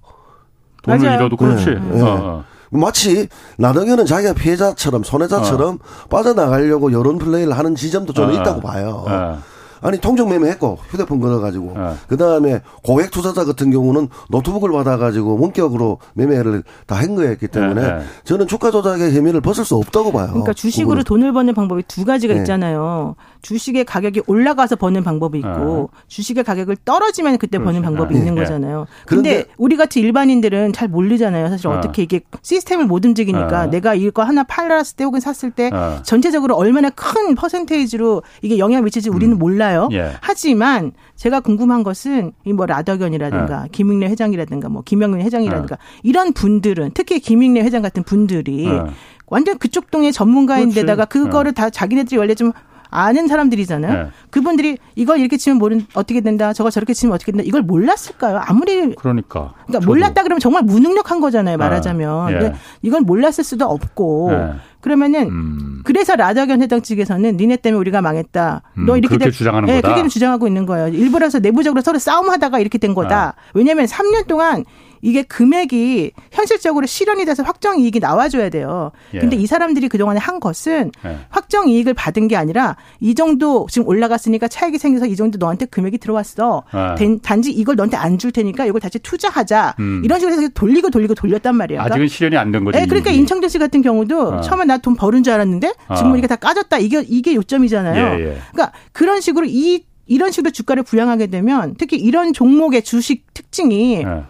돈을 0.83 0.99
맞아요. 0.99 1.19
잃어도 1.19 1.37
그렇지. 1.37 1.65
네. 1.65 2.01
어. 2.01 2.05
어. 2.07 2.43
마치 2.69 3.27
나경원은 3.57 4.05
자기가 4.05 4.33
피해자처럼 4.33 5.03
손해자처럼 5.03 5.75
어. 5.75 6.07
빠져나가려고 6.09 6.91
여론 6.91 7.17
플레이를 7.17 7.57
하는 7.57 7.75
지점도 7.75 8.13
저는 8.13 8.37
어. 8.37 8.41
있다고 8.41 8.61
봐요. 8.61 9.05
어. 9.07 9.39
아니 9.81 9.97
통정 9.97 10.27
매매했고 10.27 10.77
휴대폰 10.89 11.21
걸어가지고 11.21 11.73
네. 11.77 11.93
그 12.07 12.17
다음에 12.17 12.61
고액 12.83 13.11
투자자 13.11 13.45
같은 13.45 13.71
경우는 13.71 14.09
노트북을 14.29 14.73
받아가지고 14.73 15.39
원격으로 15.39 15.99
매매를 16.15 16.63
다 16.85 16.99
한 16.99 17.15
거였기 17.15 17.47
때문에 17.47 17.81
네. 17.81 17.93
네. 17.99 18.03
저는 18.25 18.47
주가 18.47 18.71
조작의 18.71 19.15
혐의를 19.15 19.39
벗을 19.39 19.63
수 19.63 19.75
없다고 19.77 20.11
봐요. 20.11 20.27
그러니까 20.31 20.51
주식으로 20.51 20.87
그거는. 20.89 21.03
돈을 21.05 21.31
버는 21.31 21.53
방법이 21.53 21.83
두 21.87 22.03
가지가 22.03 22.33
네. 22.33 22.39
있잖아요. 22.41 23.15
주식의 23.41 23.85
가격이 23.85 24.21
올라가서 24.27 24.75
버는 24.75 25.03
방법이 25.03 25.39
있고 25.39 25.89
네. 25.93 25.99
주식의 26.07 26.43
가격을 26.43 26.77
떨어지면 26.85 27.37
그때 27.37 27.57
그렇죠. 27.57 27.65
버는 27.65 27.81
방법이 27.81 28.15
있는 28.15 28.35
네. 28.35 28.41
거잖아요. 28.41 28.85
그런데 29.05 29.45
우리 29.57 29.75
같이 29.77 29.99
일반인들은 29.99 30.73
잘 30.73 30.87
모르잖아요. 30.87 31.49
사실 31.49 31.67
어떻게 31.67 32.03
이게 32.03 32.21
시스템을 32.41 32.85
못 32.85 33.03
움직이니까 33.05 33.67
내가 33.67 33.95
이거 33.95 34.23
하나 34.23 34.43
팔았을 34.43 34.95
때 34.97 35.03
혹은 35.03 35.19
샀을 35.19 35.51
때 35.51 35.71
전체적으로 36.03 36.55
얼마나 36.55 36.89
큰 36.89 37.35
퍼센테이지로 37.35 38.23
이게 38.41 38.57
영향을 38.59 38.83
미칠지 38.83 39.09
우리는 39.09 39.35
음. 39.35 39.39
몰라요. 39.39 39.89
예. 39.91 40.11
하지만 40.21 40.91
제가 41.15 41.39
궁금한 41.39 41.83
것은 41.83 42.33
이 42.45 42.53
뭐 42.53 42.65
라더견이라든가 42.65 43.63
예. 43.65 43.69
김익래 43.71 44.07
회장이라든가 44.07 44.67
뭐 44.69 44.81
김영민 44.83 45.21
회장이라든가 45.21 45.75
예. 45.75 45.99
이런 46.03 46.33
분들은 46.33 46.91
특히 46.93 47.19
김익래 47.19 47.61
회장 47.61 47.81
같은 47.81 48.03
분들이 48.03 48.65
예. 48.65 48.81
완전 49.27 49.57
그쪽 49.59 49.91
동의 49.91 50.11
전문가인데다가 50.11 51.05
그렇지. 51.05 51.27
그거를 51.27 51.53
다 51.53 51.69
자기네들이 51.69 52.17
원래 52.17 52.35
좀 52.35 52.51
아는 52.89 53.27
사람들이잖아요. 53.27 54.03
네. 54.03 54.09
그분들이 54.29 54.77
이걸 54.95 55.19
이렇게 55.19 55.37
치면 55.37 55.57
모른 55.57 55.85
어떻게 55.93 56.21
된다, 56.21 56.53
저거 56.53 56.69
저렇게 56.69 56.93
치면 56.93 57.13
어떻게 57.13 57.31
된다. 57.31 57.43
이걸 57.45 57.61
몰랐을까요? 57.61 58.41
아무리 58.45 58.95
그러니까 58.95 59.53
그러니까 59.67 59.85
몰랐다 59.85 60.23
그러면 60.23 60.39
정말 60.39 60.63
무능력한 60.63 61.21
거잖아요. 61.21 61.57
네. 61.57 61.63
말하자면. 61.63 62.39
네. 62.39 62.45
예. 62.45 62.53
이건 62.81 63.03
몰랐을 63.03 63.43
수도 63.43 63.65
없고. 63.65 64.31
네. 64.31 64.53
그러면은 64.81 65.27
음. 65.27 65.81
그래서 65.83 66.15
라더견 66.15 66.61
회장 66.61 66.81
측에서는 66.81 67.35
니네 67.37 67.57
때문에 67.57 67.79
우리가 67.79 68.01
망했다. 68.01 68.61
음, 68.77 68.85
너 68.85 68.97
이렇게 68.97 69.17
돼, 69.17 69.29
주장하는 69.29 69.67
네, 69.67 69.81
거다. 69.81 69.93
그렇게 69.93 70.07
주장하고 70.07 70.47
있는 70.47 70.65
거예요. 70.65 70.87
일부러서 70.87 71.39
내부적으로 71.39 71.81
서로 71.81 71.99
싸움하다가 71.99 72.59
이렇게 72.59 72.77
된 72.77 72.93
거다. 72.93 73.33
네. 73.35 73.51
왜냐하면 73.53 73.85
3년 73.85 74.25
동안 74.27 74.63
이게 75.01 75.23
금액이 75.23 76.11
현실적으로 76.31 76.85
실현이 76.85 77.25
돼서 77.25 77.43
확정 77.43 77.79
이익이 77.79 77.99
나와줘야 77.99 78.49
돼요. 78.49 78.91
예. 79.13 79.19
근데 79.19 79.35
이 79.35 79.45
사람들이 79.47 79.87
그동안에 79.89 80.19
한 80.19 80.39
것은 80.39 80.91
예. 81.05 81.17
확정 81.29 81.69
이익을 81.69 81.93
받은 81.93 82.27
게 82.27 82.35
아니라 82.35 82.75
이 82.99 83.15
정도 83.15 83.67
지금 83.69 83.87
올라갔으니까 83.87 84.47
차익이 84.47 84.77
생겨서 84.77 85.05
이 85.05 85.15
정도 85.15 85.37
너한테 85.37 85.65
금액이 85.65 85.97
들어왔어. 85.99 86.63
예. 86.99 87.17
단지 87.23 87.51
이걸 87.51 87.75
너한테 87.75 87.97
안 87.97 88.17
줄 88.19 88.31
테니까 88.31 88.65
이걸 88.65 88.81
다시 88.81 88.99
투자하자. 88.99 89.75
음. 89.79 90.01
이런 90.03 90.19
식으로 90.19 90.35
해서 90.37 90.49
돌리고 90.53 90.89
돌리고 90.89 91.15
돌렸단 91.15 91.55
말이에요. 91.55 91.79
그러니까 91.79 91.95
아직은 91.95 92.07
실현이 92.09 92.35
안 92.37 92.51
된 92.51 92.63
거죠. 92.65 92.77
네, 92.79 92.85
그러니까 92.85 93.11
임창정 93.11 93.47
씨 93.47 93.57
같은 93.59 93.81
경우도 93.81 94.19
어. 94.29 94.41
처음에 94.41 94.65
나 94.65 94.77
돈 94.79 94.95
버는 94.95 95.23
줄 95.23 95.33
알았는데 95.33 95.73
지금 95.97 96.11
어. 96.13 96.17
이게 96.17 96.25
다 96.27 96.35
까졌다. 96.35 96.77
이게 96.79 97.03
이게 97.07 97.35
요점이잖아요. 97.35 98.19
예, 98.19 98.19
예. 98.19 98.37
그러니까 98.51 98.71
그런 98.91 99.21
식으로 99.21 99.45
이 99.47 99.83
이런 100.07 100.31
식으로 100.31 100.51
주가를 100.51 100.83
부양하게 100.83 101.27
되면 101.27 101.75
특히 101.77 101.97
이런 101.97 102.33
종목의 102.33 102.81
주식 102.83 103.31
특징이 103.33 103.97
예. 104.03 104.23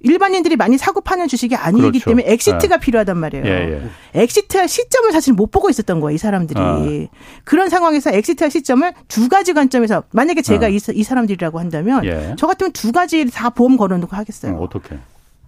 일반인들이 0.00 0.56
많이 0.56 0.78
사고 0.78 1.00
파는 1.00 1.28
주식이 1.28 1.54
아니기 1.56 2.00
그렇죠. 2.00 2.04
때문에 2.06 2.24
exit가 2.32 2.76
네. 2.76 2.80
필요하단 2.80 3.18
말이에요. 3.18 3.44
예, 3.46 3.50
예. 3.50 4.22
exit할 4.22 4.68
시점을 4.68 5.12
사실 5.12 5.34
못 5.34 5.50
보고 5.50 5.68
있었던 5.68 6.00
거예요, 6.00 6.14
이 6.14 6.18
사람들이. 6.18 6.60
어. 6.60 7.08
그런 7.44 7.68
상황에서 7.68 8.10
exit할 8.10 8.50
시점을 8.50 8.92
두 9.08 9.28
가지 9.28 9.52
관점에서 9.52 10.04
만약에 10.12 10.42
제가 10.42 10.66
어. 10.66 10.68
이, 10.70 10.78
이, 10.94 11.02
사람들이라고 11.02 11.58
한다면 11.58 12.04
예. 12.04 12.34
저 12.38 12.46
같으면 12.46 12.72
두 12.72 12.92
가지 12.92 13.26
다 13.30 13.50
보험 13.50 13.76
걸어놓고 13.76 14.16
하겠어요. 14.16 14.54
어, 14.54 14.62
어떻게? 14.62 14.96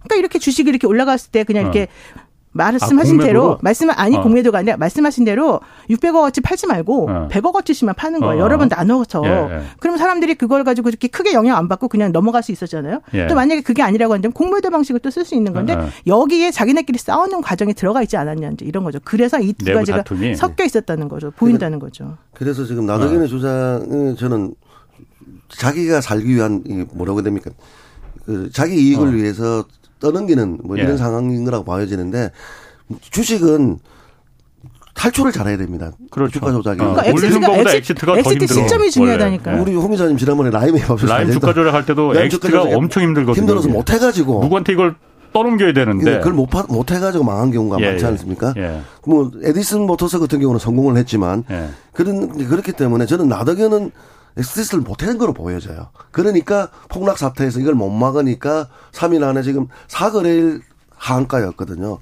그러니까 0.03 0.15
이렇게 0.17 0.39
주식이 0.39 0.69
이렇게 0.69 0.85
올라갔을 0.85 1.31
때 1.31 1.43
그냥 1.43 1.63
이렇게 1.63 1.87
어. 2.15 2.32
말씀하신 2.53 3.19
아, 3.21 3.23
대로 3.25 3.57
말씀 3.61 3.89
아니 3.89 4.15
어. 4.15 4.21
공매도가 4.21 4.59
아니라 4.59 4.77
말씀하신 4.77 5.25
대로 5.25 5.59
600억 5.89 6.23
어치 6.23 6.41
팔지 6.41 6.67
말고 6.67 7.09
어. 7.09 7.27
100억 7.31 7.55
어치씩만 7.55 7.95
파는 7.95 8.19
거예요. 8.21 8.39
어. 8.41 8.45
여러 8.45 8.57
번 8.57 8.67
나눠서. 8.69 9.21
예, 9.25 9.29
예. 9.29 9.61
그러면 9.79 9.97
사람들이 9.97 10.35
그걸 10.35 10.63
가지고 10.63 10.89
이렇게 10.89 11.07
크게 11.07 11.33
영향 11.33 11.57
안 11.57 11.67
받고 11.67 11.87
그냥 11.87 12.11
넘어갈 12.11 12.43
수 12.43 12.51
있었잖아요. 12.51 13.01
예. 13.15 13.27
또 13.27 13.35
만약에 13.35 13.61
그게 13.61 13.81
아니라고 13.81 14.13
한다면 14.13 14.33
공매도 14.33 14.69
방식을 14.69 14.99
또 15.01 15.09
쓸 15.09 15.25
수 15.25 15.35
있는 15.35 15.53
건데 15.53 15.73
어. 15.73 15.89
여기에 16.07 16.51
자기네끼리 16.51 16.97
싸우는 16.99 17.41
과정이 17.41 17.73
들어가 17.73 18.01
있지 18.03 18.17
않았냐 18.17 18.49
이제 18.51 18.65
이런 18.65 18.83
거죠. 18.83 18.99
그래서 19.03 19.39
이 19.39 19.53
두 19.53 19.73
가지가 19.73 19.97
다툼이. 19.97 20.35
섞여 20.35 20.63
있었다는 20.63 21.07
거죠. 21.09 21.31
보인다는 21.31 21.79
거죠. 21.79 22.17
그래서 22.33 22.65
지금 22.65 22.85
나덕인의 22.85 23.23
어. 23.25 23.27
주장은 23.27 24.15
저는 24.17 24.55
자기가 25.49 26.01
살기 26.01 26.27
위한 26.35 26.63
뭐라고 26.93 27.19
해야 27.19 27.23
됩니까? 27.23 27.51
그 28.25 28.49
자기 28.51 28.75
이익을 28.75 29.07
어. 29.07 29.11
위해서 29.11 29.65
떠넘기는 30.03 30.59
뭐 30.63 30.75
이런 30.75 30.93
예. 30.93 30.97
상황인 30.97 31.45
거라고 31.45 31.63
봐야되는데 31.63 32.31
주식은 33.09 33.79
탈출을 34.93 35.31
잘해야 35.31 35.57
됩니다. 35.57 35.91
그렇죠. 36.11 36.33
주가 36.33 36.51
조작이. 36.51 36.81
어. 36.81 36.93
그러니까 36.93 37.05
exit가, 37.07 37.77
exit가 37.77 38.21
더 38.21 38.31
힘들어. 38.31 38.47
시점이 38.47 38.91
중요하다니까요. 38.91 39.61
우리 39.61 39.73
홍 39.73 39.89
기자님 39.91 40.17
지난번에 40.17 40.51
라임 40.51 40.77
해봤어요. 40.77 41.09
라임 41.09 41.31
주가 41.31 41.53
조작할 41.53 41.85
때도 41.85 42.15
exit가 42.15 42.63
엄청 42.63 43.01
힘들거든요. 43.03 43.41
힘들어서 43.41 43.69
못 43.69 43.89
해가지고. 43.89 44.43
누구한테 44.43 44.73
이걸 44.73 44.95
떠넘겨야 45.31 45.73
되는데 45.73 46.19
그걸 46.19 46.33
못, 46.33 46.49
못 46.69 46.91
해가지고 46.91 47.23
망한 47.23 47.49
경우가 47.49 47.79
예, 47.79 47.87
많지 47.87 48.03
예. 48.03 48.09
않습니까? 48.09 48.53
예. 48.57 48.81
뭐 49.07 49.31
에디슨 49.41 49.81
모터스 49.87 50.19
같은 50.19 50.39
경우는 50.39 50.59
성공을 50.59 50.95
했지만 50.97 51.43
예. 51.49 51.69
그런 51.93 52.47
그렇기 52.47 52.73
때문에 52.73 53.07
저는 53.07 53.29
라덕연은 53.29 53.91
exit를 54.37 54.83
못하는 54.83 55.17
거로 55.17 55.33
보여져요. 55.33 55.89
그러니까 56.11 56.69
폭락 56.89 57.17
사태에서 57.17 57.59
이걸 57.59 57.75
못 57.75 57.89
막으니까 57.89 58.69
3일 58.91 59.23
안에 59.23 59.43
지금 59.43 59.67
사거래일 59.87 60.61
하한가였거든요. 60.95 61.99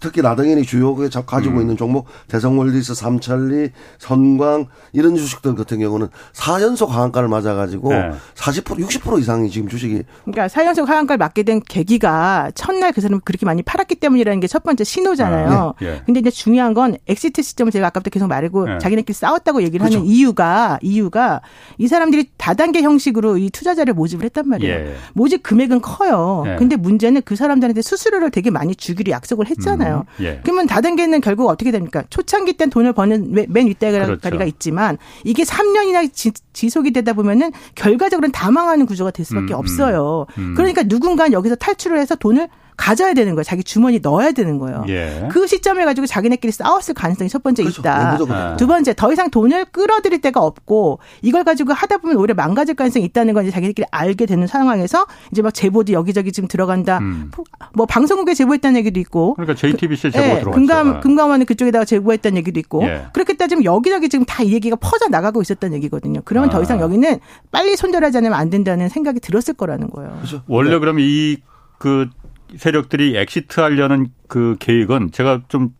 특히 0.00 0.22
라덕연이 0.22 0.62
주요하게 0.64 1.08
가지고 1.26 1.56
음. 1.56 1.60
있는 1.62 1.76
종목 1.76 2.06
대성홀딩스, 2.28 2.94
삼천리, 2.94 3.70
선광 3.98 4.66
이런 4.92 5.16
주식들 5.16 5.54
같은 5.54 5.78
경우는 5.80 6.08
4연속 6.32 6.88
하한가를 6.88 7.28
맞아 7.28 7.54
가지고 7.54 7.90
네. 7.90 8.10
40% 8.34 8.78
60% 8.88 9.20
이상이 9.20 9.50
지금 9.50 9.68
주식이 9.68 10.02
그러니까 10.24 10.48
4연속 10.48 10.86
하한가를 10.86 11.18
맞게 11.18 11.42
된 11.42 11.60
계기가 11.60 12.50
첫날 12.54 12.92
그 12.92 13.00
사람이 13.00 13.20
그렇게 13.24 13.44
많이 13.44 13.62
팔았기 13.62 13.96
때문이라는 13.96 14.40
게 14.40 14.48
첫 14.54 14.62
번째 14.62 14.84
신호잖아요. 14.84 15.74
네. 15.80 15.86
네. 15.86 16.02
근데 16.06 16.20
이제 16.20 16.30
중요한 16.30 16.74
건 16.74 16.96
exit 17.08 17.42
시점을 17.42 17.72
제가 17.72 17.88
아까부터 17.88 18.08
계속 18.10 18.28
말하고 18.28 18.66
네. 18.66 18.78
자기네끼리 18.78 19.12
싸웠다고 19.12 19.64
얘기를 19.64 19.80
그렇죠. 19.80 19.98
하는 19.98 20.08
이유가 20.08 20.78
이유가 20.80 21.40
이 21.76 21.88
사람들이 21.88 22.30
다단계 22.36 22.82
형식으로 22.82 23.36
이 23.38 23.50
투자자를 23.50 23.94
모집을 23.94 24.24
했단 24.26 24.48
말이에요. 24.48 24.72
예. 24.72 24.94
모집 25.12 25.42
금액은 25.42 25.80
커요. 25.80 26.44
예. 26.46 26.54
근데 26.56 26.76
문제는 26.76 27.22
그 27.24 27.34
사람들한테 27.34 27.82
수수료를 27.82 28.30
되게 28.30 28.50
많이 28.50 28.76
주기로 28.76 29.10
약속을 29.10 29.48
했잖아요. 29.48 29.83
있잖아요. 29.84 30.04
음, 30.20 30.24
예. 30.24 30.40
그러면 30.42 30.66
다단계는 30.66 31.20
결국 31.20 31.48
어떻게 31.48 31.70
됩니까? 31.70 32.02
초창기 32.10 32.54
땐 32.54 32.70
돈을 32.70 32.92
버는 32.92 33.32
맨 33.48 33.66
윗대가리가 33.66 34.16
그렇죠. 34.16 34.44
있지만 34.44 34.98
이게 35.24 35.44
3년이나 35.44 36.10
지, 36.12 36.70
속이 36.70 36.92
되다 36.92 37.12
보면은 37.12 37.52
결과적으로는 37.74 38.32
다 38.32 38.50
망하는 38.50 38.86
구조가 38.86 39.10
될 39.10 39.24
수밖에 39.26 39.52
음, 39.52 39.56
음. 39.56 39.58
없어요. 39.58 40.26
음. 40.38 40.54
그러니까 40.56 40.82
누군가 40.82 41.30
여기서 41.30 41.56
탈출을 41.56 41.98
해서 41.98 42.14
돈을 42.14 42.48
가져야 42.76 43.14
되는 43.14 43.34
거예요. 43.34 43.42
자기 43.42 43.64
주머니 43.64 43.98
넣어야 44.00 44.30
되는 44.32 44.58
거예요. 44.58 44.84
예. 44.88 45.28
그 45.30 45.46
시점을 45.46 45.84
가지고 45.84 46.06
자기네끼리 46.06 46.52
싸웠을 46.52 46.94
가능성이 46.94 47.28
첫 47.28 47.42
번째 47.42 47.64
그렇죠. 47.64 47.80
있다. 47.82 48.18
네. 48.18 48.56
두 48.56 48.66
번째 48.66 48.94
더 48.94 49.12
이상 49.12 49.30
돈을 49.30 49.66
끌어들일 49.66 50.20
데가 50.20 50.40
없고 50.40 51.00
이걸 51.22 51.42
가지고 51.44 51.72
하다 51.72 51.98
보면 51.98 52.16
오히려 52.16 52.34
망가질 52.34 52.74
가능성이 52.76 53.04
있다는 53.06 53.34
건 53.34 53.44
이제 53.44 53.52
자기네끼리 53.52 53.86
알게 53.90 54.26
되는 54.26 54.46
상황에서 54.46 55.06
이제 55.32 55.42
막 55.42 55.52
제보도 55.52 55.92
여기저기 55.92 56.30
지금 56.32 56.48
들어간다. 56.48 56.98
음. 56.98 57.30
뭐 57.74 57.86
방송국에 57.86 58.34
제보했다는 58.34 58.78
얘기도 58.78 59.00
있고. 59.00 59.34
그러니까 59.34 59.54
JTBC에 59.54 60.10
제보 60.10 60.22
네. 60.24 60.40
들어왔죠. 60.40 60.50
금감 60.52 61.00
금감원은 61.00 61.46
그쪽에다가 61.46 61.84
제보했다는 61.84 62.38
얘기도 62.38 62.60
있고. 62.60 62.84
예. 62.84 63.06
그렇게 63.12 63.34
따지면 63.36 63.64
여기저기 63.64 64.08
지금 64.08 64.24
다 64.24 64.44
이 64.44 64.52
얘기가 64.52 64.76
퍼져 64.76 65.08
나가고 65.08 65.40
있었다는 65.40 65.74
얘기거든요. 65.78 66.20
그러면 66.24 66.50
아. 66.50 66.52
더 66.52 66.62
이상 66.62 66.78
여기는 66.78 67.18
빨리 67.50 67.76
손절하지 67.76 68.18
않으면 68.18 68.38
안 68.38 68.50
된다는 68.50 68.88
생각이 68.90 69.20
들었을 69.20 69.54
거라는 69.54 69.88
거예요. 69.90 70.12
그렇죠. 70.18 70.42
원래 70.46 70.70
네. 70.70 70.78
그러면 70.78 71.02
이그 71.02 72.10
세력들이 72.58 73.16
exit 73.16 73.60
하려는 73.60 74.08
그 74.28 74.56
계획은 74.58 75.12
제가 75.12 75.42
좀 75.48 75.70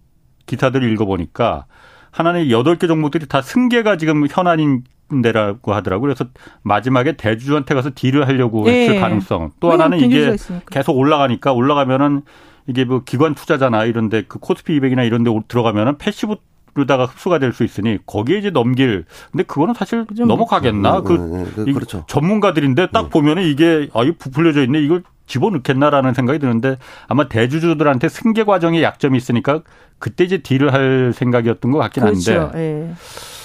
기사들을 0.47 0.91
읽어보니까 0.93 1.67
하나는 2.11 2.51
여덟 2.51 2.77
개 2.77 2.87
종목들이 2.87 3.27
다 3.27 3.43
승계가 3.43 3.97
지금 3.97 4.27
현안인 4.31 4.85
데라고 5.23 5.75
하더라고요. 5.75 6.15
그래서 6.15 6.31
마지막에 6.63 7.13
대주주한테 7.17 7.75
가서 7.75 7.91
deal을 7.95 8.27
하려고 8.27 8.65
네. 8.65 8.89
했을 8.89 9.01
가능성. 9.01 9.53
또 9.61 9.73
하나는 9.73 9.99
이게 9.99 10.37
계속 10.71 10.97
올라가니까 10.97 11.53
올라가면은 11.53 12.23
이게 12.67 12.85
뭐 12.85 13.03
기관 13.05 13.35
투자자나 13.35 13.85
이런데 13.85 14.23
그 14.27 14.39
코스피 14.39 14.79
200이나 14.81 15.07
이런데 15.07 15.31
들어가면은 15.49 15.99
passive루다가 15.99 17.05
흡수가 17.05 17.39
될 17.39 17.53
수 17.53 17.63
있으니 17.63 17.99
거기에 18.05 18.39
이제 18.39 18.51
넘길 18.51 19.05
근데 19.31 19.45
그거는 19.45 19.75
사실 19.75 20.07
넘어가겠나 20.17 21.03
그, 21.03 21.13
네, 21.13 21.45
네, 21.57 21.65
네, 21.67 21.73
그렇죠. 21.73 22.05
전문가들인데 22.09 22.89
딱 22.93 23.03
네. 23.03 23.09
보면은 23.11 23.45
이게 23.45 23.89
아이 23.95 24.11
부풀려져 24.13 24.65
있네 24.65 24.81
이걸 24.81 25.05
집어넣겠나라는 25.27 26.15
생각이 26.15 26.39
드는데 26.39 26.77
아마 27.09 27.29
대주주들한테 27.29 28.09
승계 28.09 28.45
과정에 28.45 28.83
약점이 28.83 29.17
있으니까 29.17 29.63
그때 29.99 30.25
이제 30.25 30.39
deal을 30.39 30.73
할 30.73 31.13
생각이었던 31.15 31.71
것 31.71 31.79
같긴 31.79 32.05
그렇죠. 32.05 32.41
한데. 32.41 32.59
예. 32.59 32.95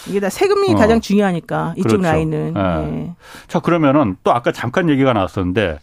이게 0.09 0.19
다 0.19 0.29
세금이 0.29 0.73
어. 0.73 0.75
가장 0.75 0.99
중요하니까 1.01 1.73
이쪽 1.77 1.89
그렇죠. 1.89 2.03
라인은. 2.03 2.53
예. 2.55 2.61
예. 2.61 3.13
자 3.47 3.59
그러면은 3.59 4.17
또 4.23 4.33
아까 4.33 4.51
잠깐 4.51 4.89
얘기가 4.89 5.13
나왔었는데 5.13 5.79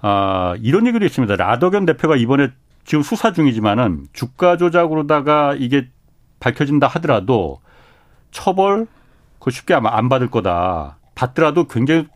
아 0.00 0.54
이런 0.60 0.86
얘기도 0.86 1.04
있습니다. 1.04 1.36
라더견 1.36 1.86
대표가 1.86 2.16
이번에 2.16 2.50
지금 2.84 3.02
수사 3.02 3.32
중이지만은 3.32 4.06
주가 4.12 4.56
조작으로다가 4.56 5.54
이게 5.58 5.88
밝혀진다 6.40 6.86
하더라도 6.86 7.60
처벌 8.30 8.86
그 9.38 9.50
쉽게 9.50 9.74
아마 9.74 9.96
안 9.96 10.08
받을 10.08 10.30
거다. 10.30 10.96
받더라도 11.14 11.66
굉장히 11.66 12.06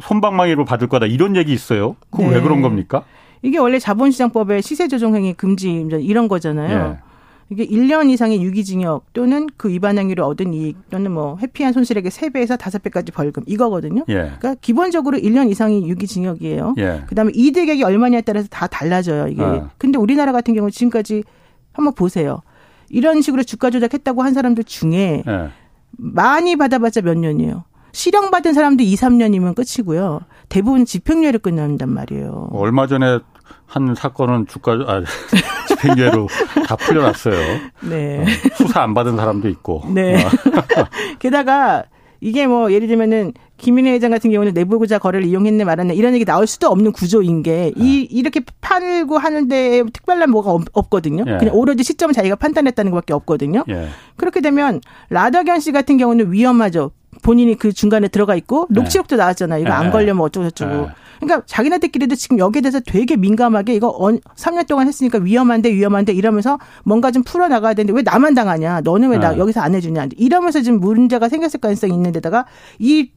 손방망이로 0.00 0.64
받을 0.64 0.88
거다 0.88 1.06
이런 1.06 1.36
얘기 1.36 1.52
있어요. 1.52 1.96
그건 2.10 2.30
네. 2.30 2.36
왜 2.36 2.42
그런 2.42 2.62
겁니까? 2.62 3.04
이게 3.42 3.58
원래 3.58 3.78
자본시장법의 3.78 4.62
시세 4.62 4.88
조정 4.88 5.14
행위 5.14 5.32
금지 5.32 5.86
이런 6.02 6.28
거잖아요. 6.28 6.98
예. 6.98 7.10
이게 7.52 7.66
1년 7.66 8.10
이상의 8.10 8.42
유기징역 8.42 9.12
또는 9.12 9.48
그 9.56 9.68
위반 9.68 9.98
행위로 9.98 10.24
얻은 10.24 10.54
이익 10.54 10.88
또는 10.88 11.10
뭐 11.10 11.36
회피한 11.42 11.72
손실액의 11.72 12.10
3배에서 12.12 12.56
5배까지 12.56 13.12
벌금 13.12 13.42
이거거든요. 13.46 14.04
예. 14.08 14.14
그러니까 14.14 14.54
기본적으로 14.60 15.18
1년 15.18 15.50
이상이 15.50 15.88
유기징역이에요. 15.88 16.74
예. 16.78 17.02
그다음에 17.08 17.32
이득액이 17.34 17.82
얼마냐에 17.82 18.20
따라서 18.20 18.46
다 18.48 18.68
달라져요, 18.68 19.26
이게. 19.26 19.42
어. 19.42 19.68
근데 19.78 19.98
우리나라 19.98 20.30
같은 20.30 20.54
경우 20.54 20.70
지금까지 20.70 21.24
한번 21.72 21.94
보세요. 21.94 22.40
이런 22.88 23.20
식으로 23.20 23.42
주가 23.42 23.70
조작했다고 23.70 24.22
한 24.22 24.32
사람들 24.32 24.62
중에 24.62 25.24
예. 25.26 25.48
많이 25.90 26.54
받아봤자 26.54 27.00
몇 27.00 27.18
년이에요. 27.18 27.64
실형 27.92 28.30
받은 28.30 28.52
사람도 28.52 28.82
2, 28.82 28.94
3년이면 28.94 29.54
끝이고요. 29.54 30.20
대부분 30.48 30.84
집행유예를 30.84 31.40
끝난단 31.40 31.88
말이에요. 31.90 32.50
얼마 32.52 32.86
전에 32.86 33.18
한 33.66 33.94
사건은 33.94 34.46
주가 34.46 34.72
아, 34.72 35.02
집행유예로 35.68 36.28
다 36.66 36.76
풀려났어요. 36.76 37.60
네. 37.88 38.22
어, 38.22 38.26
수사 38.56 38.82
안 38.82 38.94
받은 38.94 39.16
사람도 39.16 39.48
있고. 39.48 39.84
네. 39.94 40.24
어. 40.24 40.28
게다가 41.18 41.84
이게 42.20 42.46
뭐 42.46 42.72
예를 42.72 42.86
들면은 42.86 43.32
김인혜 43.56 43.92
회장 43.92 44.10
같은 44.10 44.30
경우는 44.30 44.52
내부구자 44.54 44.98
거래를 44.98 45.26
이용했네 45.26 45.64
말았네 45.64 45.94
이런 45.94 46.14
얘기 46.14 46.24
나올 46.24 46.46
수도 46.46 46.68
없는 46.68 46.92
구조인 46.92 47.42
게이 47.42 47.72
네. 47.76 48.06
이렇게 48.10 48.40
팔고 48.60 49.18
하는데 49.18 49.84
특별한 49.92 50.30
뭐가 50.30 50.50
없, 50.50 50.90
거든요 50.90 51.24
예. 51.26 51.38
그냥 51.38 51.54
오로지 51.54 51.82
시점을 51.82 52.12
자기가 52.14 52.36
판단했다는 52.36 52.90
것밖에 52.90 53.12
없거든요. 53.14 53.64
예. 53.68 53.88
그렇게 54.16 54.40
되면 54.40 54.80
라더견 55.08 55.60
씨 55.60 55.72
같은 55.72 55.96
경우는 55.96 56.32
위험하죠. 56.32 56.90
본인이 57.22 57.54
그 57.56 57.72
중간에 57.72 58.08
들어가 58.08 58.34
있고 58.34 58.66
녹취록도 58.70 59.16
네. 59.16 59.20
나왔잖아요. 59.20 59.62
이거 59.62 59.72
안 59.72 59.86
네. 59.86 59.90
걸려면 59.90 60.24
어쩌고 60.24 60.50
저쩌고. 60.50 60.86
네. 60.86 60.88
그러니까 61.20 61.42
자기네들끼리도 61.46 62.14
지금 62.14 62.38
여기에 62.38 62.62
대해서 62.62 62.80
되게 62.80 63.16
민감하게 63.16 63.74
이거 63.74 63.92
3년 64.36 64.66
동안 64.66 64.88
했으니까 64.88 65.18
위험한데 65.18 65.70
위험한데 65.72 66.14
이러면서 66.14 66.58
뭔가 66.84 67.10
좀 67.10 67.22
풀어 67.22 67.46
나가야 67.46 67.74
되는데 67.74 67.92
왜 67.94 68.02
나만 68.02 68.34
당하냐? 68.34 68.80
너는 68.80 69.10
왜나 69.10 69.32
네. 69.32 69.38
여기서 69.38 69.60
안 69.60 69.74
해주냐? 69.74 70.08
이러면서 70.16 70.62
지금 70.62 70.80
문제가 70.80 71.28
생겼을 71.28 71.60
가능성이 71.60 71.92
있는데다가 71.92 72.46
이 72.78 73.10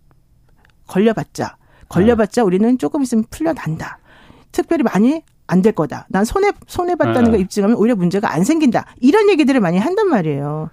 걸려봤자 0.87 1.55
걸려봤자 1.87 2.41
네. 2.41 2.45
우리는 2.45 2.77
조금 2.77 3.03
있으면 3.03 3.23
풀려난다. 3.29 3.99
특별히 4.51 4.83
많이 4.83 5.21
안 5.47 5.61
될 5.61 5.73
거다. 5.73 6.07
난 6.09 6.25
손해 6.25 6.51
손해 6.67 6.95
봤다는 6.95 7.25
네. 7.25 7.31
걸 7.31 7.39
입증하면 7.41 7.77
오히려 7.77 7.95
문제가 7.95 8.33
안 8.33 8.43
생긴다. 8.43 8.85
이런 8.99 9.29
얘기들을 9.29 9.59
많이 9.61 9.77
한단 9.77 10.09
말이에요. 10.09 10.69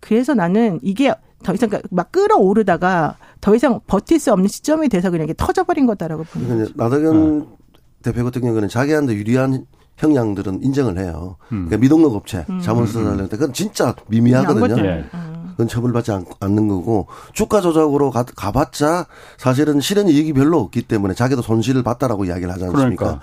그래서 0.00 0.34
나는 0.34 0.80
이게 0.82 1.14
더 1.44 1.54
이상 1.54 1.68
그러니까 1.68 1.88
막 1.92 2.10
끌어오르다가 2.10 3.16
더 3.40 3.54
이상 3.54 3.80
버틸 3.86 4.18
수 4.18 4.32
없는 4.32 4.48
시점이 4.48 4.88
돼서 4.88 5.10
그냥 5.10 5.24
이게 5.24 5.34
터져버린 5.36 5.86
거다라고 5.86 6.24
보는 6.24 6.48
그러니까 6.48 6.72
거죠. 6.72 6.96
나덕현 6.96 7.42
어. 7.42 7.56
대표 8.02 8.24
같은 8.24 8.42
경우는 8.42 8.68
자기한테 8.68 9.14
유리한 9.14 9.66
형량들은 9.96 10.62
인정을 10.62 10.98
해요. 10.98 11.36
음. 11.52 11.66
그러니까 11.66 11.76
미등록 11.76 12.14
업체 12.14 12.44
음. 12.50 12.60
자문서 12.60 13.04
달릴 13.04 13.28
때 13.28 13.36
그건 13.36 13.52
진짜 13.52 13.94
미미하거든요. 14.08 14.84
예. 14.84 15.04
그건 15.54 15.68
처벌받지 15.68 16.12
않 16.12 16.24
는 16.54 16.68
거고 16.68 17.06
주가 17.32 17.60
조작으로 17.60 18.10
가, 18.10 18.22
가봤자 18.24 19.06
사실은 19.38 19.80
실현 19.80 20.08
이익이 20.08 20.32
별로 20.32 20.58
없기 20.60 20.82
때문에 20.82 21.14
자기도 21.14 21.42
손실을 21.42 21.82
봤다라고 21.82 22.24
이야기를 22.26 22.52
하지 22.52 22.64
않습니까? 22.64 22.96
그러니까. 22.96 23.20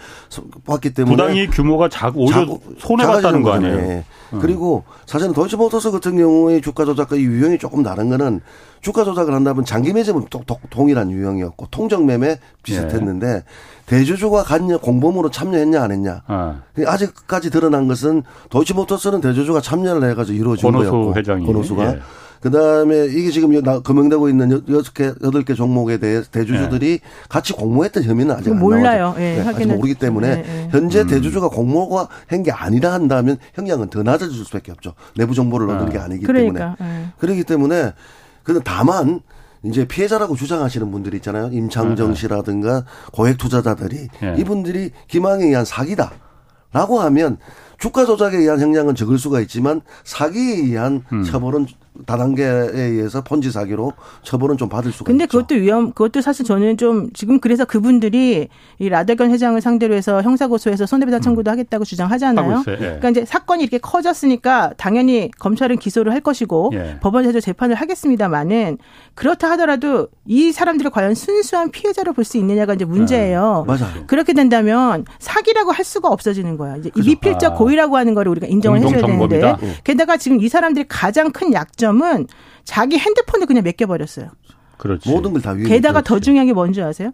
봤기 0.65 0.93
때문에 0.93 1.15
부당이 1.15 1.47
규모가 1.47 1.89
작 1.89 2.17
오히려 2.17 2.45
손해 2.79 3.05
봤다는 3.05 3.41
거 3.41 3.51
아니에요? 3.53 3.75
네. 3.75 4.05
음. 4.33 4.39
그리고 4.39 4.83
사실은 5.05 5.33
도이치모터스 5.33 5.91
같은 5.91 6.17
경우의 6.17 6.61
주가 6.61 6.85
조작과 6.85 7.15
이 7.17 7.21
유형이 7.23 7.57
조금 7.59 7.83
다른 7.83 8.09
거는 8.09 8.41
주가 8.81 9.03
조작을 9.03 9.33
한다면 9.33 9.65
장기 9.65 9.93
매집은 9.93 10.25
또 10.29 10.41
동일한 10.69 11.11
유형이었고 11.11 11.67
통정 11.69 12.05
매매 12.05 12.39
비슷했는데 12.63 13.27
네. 13.27 13.43
대주주가 13.85 14.43
갔냐 14.43 14.77
공범으로 14.77 15.29
참여했냐 15.29 15.81
안 15.83 15.91
했냐 15.91 16.23
아. 16.27 16.61
아직까지 16.85 17.51
드러난 17.51 17.87
것은 17.87 18.23
도이치모터스는 18.49 19.21
대주주가 19.21 19.61
참여를 19.61 20.09
해가지고 20.11 20.35
이루어진 20.37 20.71
권호수 20.71 20.89
거였고 20.91 21.15
회장이. 21.15 21.45
권호수가 21.45 21.85
예. 21.85 21.99
그 22.41 22.49
다음에 22.49 23.05
이게 23.05 23.29
지금 23.29 23.61
금명되고 23.83 24.27
있는 24.27 24.63
여섯 24.69 24.93
개 24.95 25.13
여덟 25.23 25.43
개 25.43 25.53
종목에 25.53 25.97
대해 25.97 26.23
대주주들이 26.29 26.97
네. 26.97 26.99
같이 27.29 27.53
공모했던 27.53 28.03
혐의는 28.03 28.35
아직 28.35 28.49
안 28.51 28.59
몰라요. 28.59 29.13
예, 29.17 29.37
네, 29.37 29.47
아직 29.47 29.67
모르기 29.67 29.93
때문에 29.93 30.35
네, 30.37 30.41
네. 30.41 30.67
현재 30.71 31.01
음. 31.01 31.07
대주주가 31.07 31.49
공모가 31.49 32.07
한 32.27 32.41
게 32.41 32.51
아니라 32.51 32.93
한다면 32.93 33.37
형량은 33.53 33.91
더 33.91 34.01
낮아질 34.01 34.43
수밖에 34.45 34.71
없죠. 34.71 34.95
내부 35.15 35.35
정보를 35.35 35.69
얻은 35.69 35.91
게 35.91 35.99
아니기 35.99 36.25
그러니까, 36.25 36.75
때문에 36.79 37.01
예. 37.01 37.05
그렇기 37.19 37.43
때문에 37.43 37.93
그는 38.41 38.61
다만 38.63 39.19
이제 39.63 39.85
피해자라고 39.87 40.35
주장하시는 40.35 40.89
분들이 40.89 41.17
있잖아요. 41.17 41.49
임창정 41.51 42.15
씨라든가 42.15 42.85
고액 43.13 43.37
투자자들이 43.37 44.07
예. 44.23 44.35
이분들이 44.39 44.89
김항에 45.07 45.45
의한 45.45 45.63
사기다라고 45.65 46.99
하면 47.01 47.37
주가 47.77 48.05
조작에 48.05 48.37
의한 48.37 48.59
형량은 48.59 48.95
적을 48.95 49.19
수가 49.19 49.39
있지만 49.41 49.81
사기에 50.03 50.55
의한 50.55 51.03
음. 51.13 51.23
처벌은 51.23 51.67
다단계에 52.05 52.47
의해서 52.73 53.21
펀지 53.21 53.51
사기로 53.51 53.93
처벌은 54.23 54.57
좀 54.57 54.69
받을 54.69 54.91
수가 54.91 55.07
근데 55.07 55.25
있죠. 55.25 55.39
그것도 55.39 55.55
위험 55.59 55.91
그것도 55.91 56.21
사실 56.21 56.45
저는 56.45 56.77
좀 56.77 57.09
지금 57.13 57.39
그래서 57.39 57.65
그분들이 57.65 58.47
이 58.79 58.89
라데건 58.89 59.29
회장을 59.29 59.59
상대로 59.61 59.93
해서 59.93 60.21
형사 60.21 60.47
고소해서 60.47 60.85
손해배상 60.85 61.19
음. 61.19 61.21
청구도 61.21 61.49
음. 61.49 61.51
하겠다고 61.51 61.83
주장하잖아요. 61.83 62.63
예. 62.69 62.75
그러니까 62.75 63.09
이제 63.09 63.25
사건이 63.25 63.61
이렇게 63.63 63.77
커졌으니까 63.77 64.71
당연히 64.77 65.29
검찰은 65.39 65.77
기소를 65.77 66.13
할 66.13 66.21
것이고 66.21 66.71
예. 66.73 66.97
법원에서 67.01 67.41
재판을 67.41 67.75
하겠습니다만은 67.75 68.77
그렇다 69.13 69.51
하더라도 69.51 70.07
이 70.25 70.51
사람들이 70.53 70.89
과연 70.89 71.13
순수한 71.13 71.71
피해자로 71.71 72.13
볼 72.13 72.21
수 72.21 72.37
있느냐가 72.37 72.75
이제 72.75 72.85
문제예요. 72.85 73.65
네. 73.67 73.73
맞아요. 73.73 74.03
그렇게 74.07 74.31
된다면 74.33 75.05
사기라고 75.19 75.71
할 75.71 75.83
수가 75.83 76.07
없어지는 76.07 76.55
거야. 76.55 76.77
이제 76.77 76.89
그렇죠. 76.91 77.09
미필적 77.09 77.53
아. 77.53 77.55
고의라고 77.55 77.97
하는 77.97 78.13
거를 78.13 78.29
우리가 78.31 78.47
인정을 78.47 78.79
해줘야 78.79 79.01
되는데 79.01 79.41
예. 79.41 79.75
게다가 79.83 80.17
지금 80.17 80.39
이 80.39 80.47
사람들이 80.47 80.85
가장 80.87 81.31
큰 81.31 81.51
약점 81.51 81.80
은 81.89 82.27
자기 82.63 82.97
핸드폰을 82.97 83.47
그냥 83.47 83.63
맡겨버렸어요. 83.63 84.29
그렇지. 84.77 85.09
모든 85.09 85.33
걸 85.33 85.41
다 85.41 85.51
위에 85.51 85.63
게다가 85.63 86.01
더 86.01 86.19
중요한 86.19 86.47
게 86.47 86.53
뭔지 86.53 86.81
아세요? 86.81 87.11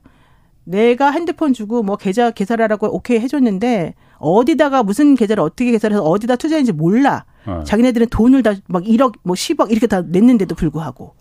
내가 0.63 1.11
핸드폰 1.11 1.53
주고 1.53 1.81
뭐 1.83 1.95
계좌 1.95 2.31
계산하라고 2.31 2.93
오케이 2.93 3.19
해줬는데 3.19 3.93
어디다가 4.17 4.83
무슨 4.83 5.15
계좌를 5.15 5.41
어떻게 5.43 5.71
계산해서 5.71 6.03
어디다 6.03 6.35
투자했는지 6.35 6.71
몰라. 6.73 7.23
어. 7.45 7.63
자기네들은 7.65 8.07
돈을 8.09 8.43
다 8.43 8.53
막 8.67 8.83
1억 8.83 9.13
뭐 9.23 9.35
10억 9.35 9.71
이렇게 9.71 9.87
다 9.87 10.01
냈는데도 10.01 10.55
불구하고 10.55 11.15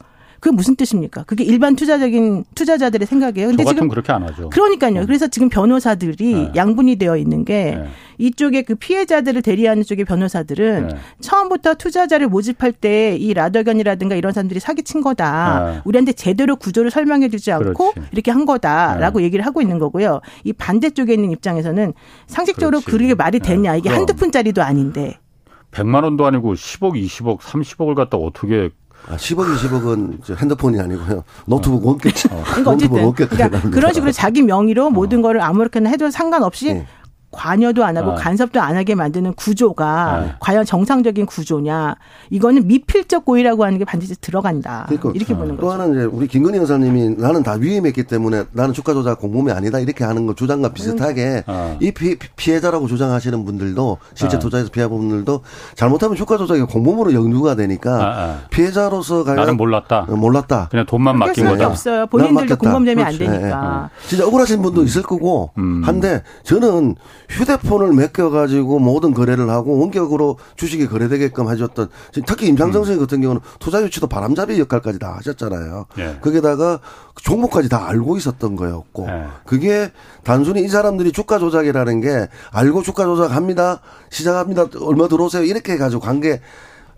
그게 0.47 0.55
무슨 0.55 0.77
뜻입니까? 0.77 1.25
그게 1.25 1.43
일반 1.43 1.75
투자적인 1.75 2.45
투자자들의 2.55 3.05
생각이에요. 3.09 3.49
근데 3.49 3.65
지금 3.65 3.89
그렇게 3.89 4.13
안 4.13 4.23
하죠. 4.23 4.49
그러니까요. 4.51 5.01
음. 5.01 5.07
그래서 5.07 5.27
지금 5.27 5.49
변호사들이 5.49 6.35
네. 6.35 6.53
양분이 6.55 6.97
되어 6.97 7.17
있는 7.17 7.45
게 7.45 7.77
네. 7.83 7.89
이쪽에 8.19 8.63
그 8.63 8.77
피해자들을 8.77 9.43
대리하는 9.43 9.83
쪽의 9.83 10.05
변호사들은 10.05 10.87
네. 10.87 10.95
처음부터 11.21 11.75
투자자를 11.75 12.29
모집할 12.29 12.71
때 12.73 13.17
이 13.19 13.35
라더견이라든가 13.35 14.15
이런 14.15 14.33
사람들이 14.33 14.61
사기친 14.61 15.01
거다. 15.01 15.65
네. 15.73 15.81
우리한테 15.85 16.13
제대로 16.13 16.55
구조를 16.55 16.93
설명해 16.93 17.29
주지 17.29 17.51
않고 17.51 17.93
그렇지. 17.95 18.09
이렇게 18.13 18.31
한 18.31 18.45
거다라고 18.47 19.19
네. 19.19 19.25
얘기를 19.25 19.45
하고 19.45 19.61
있는 19.61 19.81
거고요. 19.81 20.21
이 20.45 20.53
반대쪽에 20.53 21.13
있는 21.15 21.33
입장에서는 21.33 21.93
상식적으로 22.29 22.81
그렇지. 22.83 22.91
그게 22.99 23.15
말이 23.17 23.41
되냐. 23.41 23.75
이게 23.75 23.89
한두 23.89 24.15
푼짜리도 24.15 24.63
아닌데. 24.63 25.19
100만 25.73 26.05
원도 26.05 26.25
아니고 26.25 26.55
10억, 26.55 26.95
20억, 26.95 27.39
30억을 27.41 27.97
갖다 27.97 28.17
어떻게 28.17 28.71
아, 29.09 29.17
10억, 29.17 29.55
20억은 29.57 30.37
핸드폰이 30.37 30.81
아니고요. 30.81 31.23
노트북 31.47 31.87
원겠죠. 31.87 32.29
어. 32.33 32.43
그러니까 32.45 32.71
어쨌든 32.73 33.13
그러니까 33.13 33.71
그런 33.71 33.93
식으로 33.93 34.13
자기 34.13 34.43
명의로 34.43 34.91
모든 34.91 35.21
어. 35.21 35.23
거를 35.23 35.41
아무렇게나 35.43 35.91
해도 35.91 36.11
상관없이 36.11 36.75
네. 36.75 36.87
관여도 37.37 37.85
안 37.85 37.97
하고 37.97 38.15
네. 38.15 38.17
간섭도 38.17 38.61
안 38.61 38.77
하게 38.77 38.95
만드는 38.95 39.35
구조가 39.35 40.21
네. 40.21 40.33
과연 40.41 40.65
정상적인 40.65 41.27
구조냐 41.27 41.97
이거는 42.31 42.67
미필적 42.67 43.25
고의라고 43.25 43.65
하는 43.65 43.79
게 43.79 43.85
반드시 43.85 44.21
들어간다 44.21 44.85
그러니까 44.89 45.13
이렇게 45.15 45.35
어. 45.35 45.37
보는 45.37 45.57
또 45.57 45.63
거죠. 45.63 45.67
또 45.67 45.73
하나는 45.73 45.95
이제 45.95 46.05
우리 46.05 46.27
김건희 46.27 46.59
여사님이 46.59 47.17
나는 47.19 47.43
다 47.43 47.53
위임했기 47.53 48.05
때문에 48.05 48.45
나는 48.53 48.73
주가 48.73 48.93
조작 48.95 49.21
공범이 49.21 49.53
아니다 49.53 49.79
이렇게 49.79 50.05
하는 50.05 50.27
거 50.27 50.35
주장과 50.35 50.73
비슷하게 50.73 51.45
음. 51.49 51.77
이 51.81 51.93
피, 51.93 52.17
해자라고 52.53 52.87
주장하시는 52.87 53.45
분들도 53.45 53.99
실제 54.15 54.37
어. 54.37 54.41
투자에서 54.41 54.71
피해본 54.71 54.99
분들도 54.99 55.43
잘못하면 55.75 56.17
주가 56.17 56.39
조작이 56.39 56.63
공범으로 56.63 57.13
연루가 57.13 57.55
되니까 57.55 57.95
아, 57.97 58.21
아. 58.21 58.41
피해자로서 58.51 59.25
가야 59.25 59.37
나는 59.37 59.57
몰랐다. 59.57 60.07
어, 60.09 60.17
몰랐다. 60.17 60.69
그냥 60.71 60.87
돈만 60.87 61.19
맡긴 61.19 61.47
거다. 61.47 61.67
없어요. 61.69 62.07
본인들도 62.07 62.57
공범 62.57 62.85
되면 62.85 63.07
안 63.07 63.17
되니까. 63.17 63.39
네, 63.39 63.47
네. 63.49 64.09
진짜 64.09 64.27
억울하신 64.27 64.63
분도 64.63 64.83
있을 64.83 65.03
거고 65.03 65.51
음. 65.59 65.83
한데 65.85 66.23
저는 66.45 66.95
휴대폰을 67.29 67.93
맡겨가지고 67.93 68.79
모든 68.79 69.13
거래를 69.15 69.51
하고 69.51 69.79
원격으로 69.79 70.39
주식이 70.57 70.87
거래되게끔 70.87 71.51
해줬던 71.51 71.89
특히 72.27 72.55
선생 72.57 72.95
음. 72.95 73.01
같은 73.01 73.21
경우는 73.21 73.41
투자 73.59 73.83
유치도 73.83 74.07
바람잡이 74.07 74.59
역할까지 74.61 74.99
다 74.99 75.17
하셨잖아요. 75.17 75.87
예. 75.99 76.19
거기다가 76.21 76.81
종목까지 77.23 77.69
다 77.69 77.89
알고 77.89 78.17
있었던 78.17 78.57
거였고 78.57 79.07
예. 79.09 79.27
그게 79.45 79.91
단순히 80.25 80.63
이 80.63 80.69
사람들이 80.69 81.13
주가 81.13 81.39
조작이라는 81.39 82.01
게 82.01 82.29
알고 82.53 82.83
주가 82.83 83.05
조작합니다 83.05 83.81
시작합니다 84.11 84.67
얼마 84.81 85.09
들어오세요 85.09 85.45
이렇게 85.45 85.73
해가지고 85.73 86.01
관계 86.01 86.41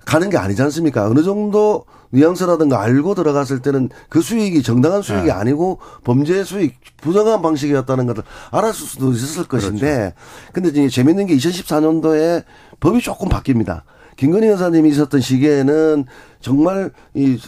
가는 0.08 0.30
게 0.30 0.38
아니지 0.38 0.62
않습니까? 0.62 1.04
어느 1.06 1.22
정도 1.22 1.84
뉘앙스라든가 2.12 2.80
알고 2.80 3.14
들어갔을 3.14 3.60
때는 3.60 3.90
그 4.08 4.22
수익이 4.22 4.62
정당한 4.62 5.02
수익이 5.02 5.26
네. 5.26 5.30
아니고 5.30 5.80
범죄 6.02 6.44
수익, 6.44 6.76
부정한 7.02 7.42
방식이었다는 7.42 8.06
것을 8.06 8.22
알았을 8.50 8.86
수도 8.86 9.12
있었을 9.12 9.44
것인데 9.44 10.14
그렇죠. 10.14 10.52
근데 10.54 10.68
이제 10.70 10.88
재밌는 10.88 11.26
게 11.26 11.36
2014년도에 11.36 12.44
법이 12.80 13.02
조금 13.02 13.28
바뀝니다. 13.28 13.82
김건희 14.16 14.48
여사님이 14.48 14.88
있었던 14.88 15.20
시기에는 15.20 16.06
정말 16.40 16.90
이 17.12 17.38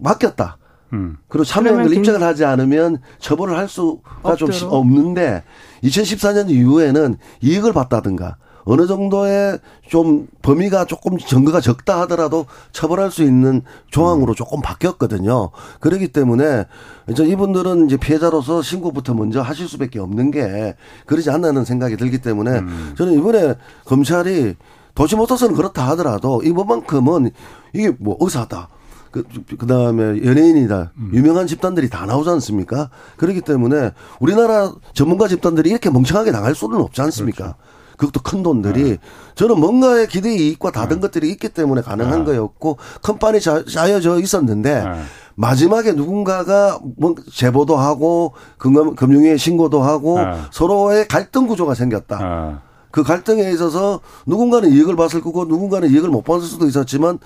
맡겼다. 0.00 0.56
음. 0.94 1.18
그리고 1.28 1.44
참여연을 1.44 1.92
입장을 1.92 2.22
하지 2.22 2.46
않으면 2.46 2.96
처벌을 3.18 3.58
할 3.58 3.68
수가 3.68 4.00
없도록. 4.22 4.54
좀 4.54 4.72
없는데 4.72 5.44
2014년 5.84 6.48
이후에는 6.48 7.18
이익을 7.42 7.74
봤다든가 7.74 8.38
어느 8.64 8.86
정도의 8.86 9.58
좀 9.88 10.28
범위가 10.42 10.84
조금 10.84 11.18
증거가 11.18 11.60
적다 11.60 12.00
하더라도 12.02 12.46
처벌할 12.72 13.10
수 13.10 13.22
있는 13.22 13.62
조항으로 13.90 14.34
조금 14.34 14.60
바뀌었거든요. 14.60 15.50
그렇기 15.80 16.08
때문에 16.08 16.66
이제 17.08 17.24
이분들은 17.24 17.86
이제 17.86 17.96
피해자로서 17.96 18.62
신고부터 18.62 19.14
먼저 19.14 19.40
하실 19.40 19.68
수밖에 19.68 19.98
없는 19.98 20.30
게 20.30 20.76
그러지 21.06 21.30
않나는 21.30 21.64
생각이 21.64 21.96
들기 21.96 22.18
때문에 22.18 22.58
음. 22.58 22.94
저는 22.96 23.14
이번에 23.14 23.54
검찰이 23.84 24.56
도시모터스는 24.94 25.54
그렇다 25.54 25.88
하더라도 25.90 26.42
이번만큼은 26.42 27.30
이게 27.72 27.94
뭐 27.98 28.16
의사다. 28.20 28.68
그, 29.10 29.24
그 29.58 29.66
다음에 29.66 30.24
연예인이다. 30.24 30.92
음. 30.96 31.10
유명한 31.12 31.46
집단들이 31.46 31.90
다 31.90 32.06
나오지 32.06 32.30
않습니까? 32.30 32.90
그렇기 33.16 33.40
때문에 33.40 33.90
우리나라 34.20 34.72
전문가 34.94 35.26
집단들이 35.26 35.70
이렇게 35.70 35.90
멍청하게 35.90 36.30
나갈 36.30 36.54
수는 36.54 36.80
없지 36.80 37.00
않습니까? 37.02 37.44
그렇죠. 37.44 37.79
그것도 38.00 38.22
큰 38.22 38.42
돈들이 38.42 38.82
네. 38.82 38.98
저는 39.34 39.60
뭔가의 39.60 40.08
기대 40.08 40.34
이익과 40.34 40.70
다른 40.70 40.96
네. 40.96 41.00
것들이 41.00 41.28
있기 41.32 41.50
때문에 41.50 41.82
가능한 41.82 42.20
네. 42.20 42.24
거였고 42.24 42.78
큰 43.02 43.18
판이 43.18 43.40
짜여져 43.40 44.20
있었는데 44.20 44.84
네. 44.84 44.90
마지막에 45.34 45.92
누군가가 45.92 46.80
뭐 46.96 47.14
제보도 47.30 47.76
하고 47.76 48.32
금융, 48.56 48.94
금융위에 48.94 49.36
신고도 49.36 49.82
하고 49.82 50.18
네. 50.18 50.32
서로의 50.50 51.08
갈등 51.08 51.46
구조가 51.46 51.74
생겼다. 51.74 52.18
네. 52.18 52.56
그 52.90 53.02
갈등에 53.02 53.50
있어서 53.52 54.00
누군가는 54.26 54.70
이익을 54.70 54.96
봤을 54.96 55.20
거고 55.20 55.44
누군가는 55.44 55.88
이익을 55.90 56.08
못 56.08 56.24
봤을 56.24 56.46
수도 56.46 56.66
있었지만 56.66 57.18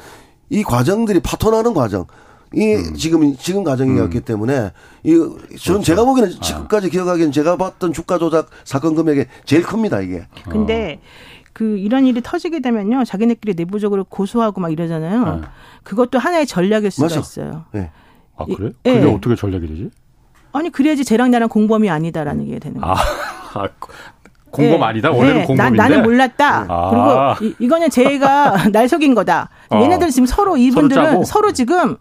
이 0.51 0.65
과정들이 0.65 1.21
파토나는 1.21 1.73
과정. 1.73 2.07
이 2.53 2.75
음. 2.75 2.95
지금 2.95 3.37
지금 3.37 3.65
과정이었기 3.65 4.19
음. 4.19 4.23
때문에 4.23 4.71
이 5.03 5.11
저는 5.13 5.37
그렇죠. 5.49 5.83
제가 5.83 6.05
보기에는 6.05 6.35
아. 6.37 6.41
지금까지 6.41 6.91
기억하기에는 6.91 7.33
제가 7.33 7.57
봤던 7.57 7.93
주가 7.93 8.19
조작 8.19 8.49
사건 8.65 8.95
금액이 8.95 9.25
제일 9.45 9.63
큽니다 9.63 10.01
이게. 10.01 10.27
근데 10.49 11.01
어. 11.01 11.45
그 11.53 11.79
이런 11.79 12.07
일이 12.07 12.21
터지게 12.23 12.61
되면요 12.61 13.05
자기네끼리 13.05 13.55
내부적으로 13.55 14.05
고소하고 14.05 14.61
막 14.61 14.71
이러잖아요. 14.73 15.37
네. 15.37 15.41
그것도 15.83 16.19
하나의 16.19 16.47
전략일 16.47 16.91
수가 16.91 17.07
맞아. 17.07 17.21
있어요. 17.21 17.65
네. 17.73 17.91
아 18.37 18.45
그래? 18.45 18.71
그게 18.83 19.01
네. 19.01 19.13
어떻게 19.13 19.37
전략이 19.37 19.67
되지? 19.67 19.91
아니 20.53 20.71
그래야지 20.71 21.05
쟤랑 21.05 21.31
나랑 21.31 21.49
공범이 21.49 21.91
아니다라는 21.91 22.47
게 22.47 22.59
되는 22.59 22.81
거예요. 22.81 22.95
아, 23.55 23.69
공범 24.51 24.81
네. 24.81 24.87
아니다. 24.87 25.11
원래는 25.11 25.41
네. 25.41 25.47
공범인데. 25.47 25.77
나, 25.77 25.89
는 25.89 26.03
몰랐다. 26.03 26.67
아. 26.69 27.35
그리고 27.39 27.55
이, 27.59 27.69
거는 27.69 27.91
제가 27.91 28.69
날 28.71 28.89
속인 28.89 29.15
거다. 29.15 29.51
어. 29.71 29.81
얘네들 29.83 30.11
지금 30.11 30.27
서로 30.27 30.57
이분들은 30.57 31.05
서로, 31.05 31.25
서로 31.25 31.53
지금 31.53 31.97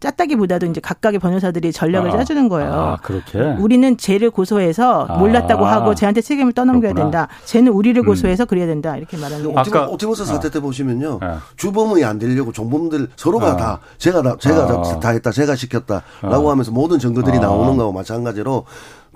짰다기보다도 0.00 0.66
이제 0.66 0.80
각각의 0.80 1.20
변호사들이 1.20 1.72
전략을 1.72 2.10
아, 2.10 2.18
짜주는 2.18 2.48
거예요. 2.48 2.72
아, 2.72 2.96
그렇게. 3.02 3.38
우리는 3.58 3.96
쟤를 3.96 4.30
고소해서 4.30 5.06
아, 5.08 5.16
몰랐다고 5.16 5.64
하고 5.64 5.94
쟤한테 5.94 6.20
책임을 6.20 6.52
떠넘겨야 6.52 6.92
그렇구나. 6.92 7.04
된다. 7.26 7.28
쟤는 7.46 7.72
우리를 7.72 8.02
음. 8.02 8.06
고소해서 8.06 8.44
음. 8.44 8.46
그래야 8.46 8.66
된다. 8.66 8.96
이렇게 8.96 9.16
말하는 9.16 9.44
거예요. 9.44 9.58
아까 9.58 9.86
오티머스 9.88 10.26
사태 10.26 10.50
때 10.50 10.60
보시면요. 10.60 11.18
네. 11.20 11.28
주범이 11.56 12.04
안 12.04 12.18
되려고 12.18 12.52
종범들 12.52 13.08
서로가 13.16 13.52
아. 13.52 13.56
다 13.56 13.80
제가 13.98 14.22
다, 14.22 14.36
제가 14.38 14.62
아. 14.64 15.00
다 15.00 15.10
했다. 15.10 15.30
제가 15.30 15.56
시켰다라고 15.56 16.48
아. 16.48 16.52
하면서 16.52 16.70
모든 16.70 16.98
증거들이 16.98 17.38
나오는 17.38 17.76
거하고 17.76 17.92
마찬가지로 17.92 18.66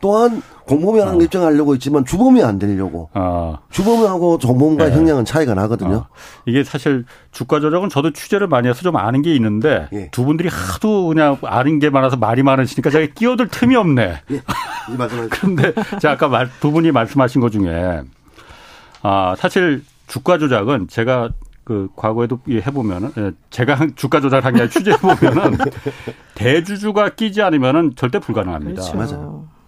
또한 0.01 0.43
공범이라는 0.67 1.15
어. 1.15 1.23
입장하려고 1.23 1.75
있지만 1.75 2.05
주범이 2.05 2.43
안 2.43 2.59
되려고. 2.59 3.11
어. 3.15 3.59
주범하고 3.71 4.39
정범과 4.39 4.89
네. 4.89 4.95
형량은 4.95 5.25
차이가 5.25 5.55
나거든요. 5.55 5.95
어. 5.95 6.07
이게 6.47 6.63
사실 6.63 7.05
주가 7.33 7.61
조작은 7.61 7.89
저도 7.89 8.13
취재를 8.13 8.47
많이 8.47 8.69
해서 8.69 8.83
좀 8.83 8.97
아는 8.97 9.23
게 9.23 9.35
있는데 9.35 9.89
예. 9.93 10.09
두 10.11 10.25
분들이 10.25 10.49
하도 10.49 11.09
그냥 11.09 11.39
아는 11.43 11.81
게 11.81 11.91
많아서 11.91 12.17
말이 12.17 12.43
많으시니까 12.43 12.91
제가 12.91 13.13
끼어들 13.15 13.49
틈이 13.49 13.75
없네. 13.75 14.21
예. 14.31 14.37
이 14.37 14.43
그런데 15.31 15.75
제가 16.01 16.15
아까 16.15 16.29
말, 16.29 16.49
두 16.61 16.71
분이 16.71 16.93
말씀하신 16.93 17.41
것 17.41 17.51
중에 17.51 18.03
아 19.03 19.35
사실 19.39 19.83
주가 20.07 20.39
조작은 20.39 20.89
제가 20.89 21.31
그 21.65 21.89
과거에도 21.95 22.41
해보면은 22.49 23.13
예, 23.19 23.33
제가 23.51 23.89
주가 23.95 24.21
조작을 24.21 24.45
한게 24.45 24.69
취재해 24.69 24.97
보면은 24.97 25.57
대주주가 26.35 27.11
끼지 27.11 27.43
않으면은 27.43 27.93
절대 27.97 28.19
불가능합니다. 28.19 28.83
그렇죠. 28.83 28.97
맞아요. 28.97 29.60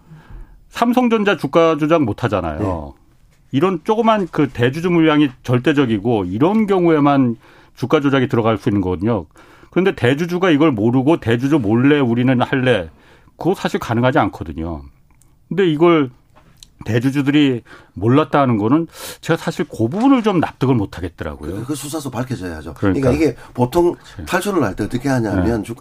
삼성전자 0.72 1.36
주가 1.36 1.76
조작 1.76 2.02
못 2.02 2.24
하잖아요. 2.24 2.58
네. 2.58 3.02
이런 3.52 3.80
조그만 3.84 4.26
그 4.32 4.48
대주주 4.48 4.90
물량이 4.90 5.28
절대적이고 5.42 6.24
이런 6.24 6.66
경우에만 6.66 7.36
주가 7.76 8.00
조작이 8.00 8.26
들어갈 8.26 8.56
수 8.56 8.70
있는 8.70 8.80
거거든요. 8.80 9.26
그런데 9.70 9.94
대주주가 9.94 10.50
이걸 10.50 10.72
모르고 10.72 11.18
대주주 11.18 11.58
몰래 11.58 12.00
우리는 12.00 12.40
할래. 12.40 12.88
그거 13.36 13.54
사실 13.54 13.78
가능하지 13.78 14.18
않거든요. 14.18 14.82
근데 15.48 15.66
이걸 15.68 16.10
대주주들이 16.86 17.62
몰랐다는 17.92 18.56
거는 18.56 18.86
제가 19.20 19.36
사실 19.36 19.66
그 19.68 19.88
부분을 19.88 20.22
좀 20.22 20.40
납득을 20.40 20.74
못 20.74 20.96
하겠더라고요. 20.96 21.54
그, 21.56 21.64
그 21.66 21.74
수사서 21.74 22.10
밝혀져야죠. 22.10 22.74
그러니까, 22.74 23.10
그러니까 23.10 23.12
이게 23.12 23.36
보통 23.52 23.94
탈출을 24.26 24.62
할 24.64 24.74
때 24.74 24.84
어떻게 24.84 25.10
하냐면 25.10 25.62
네. 25.62 25.72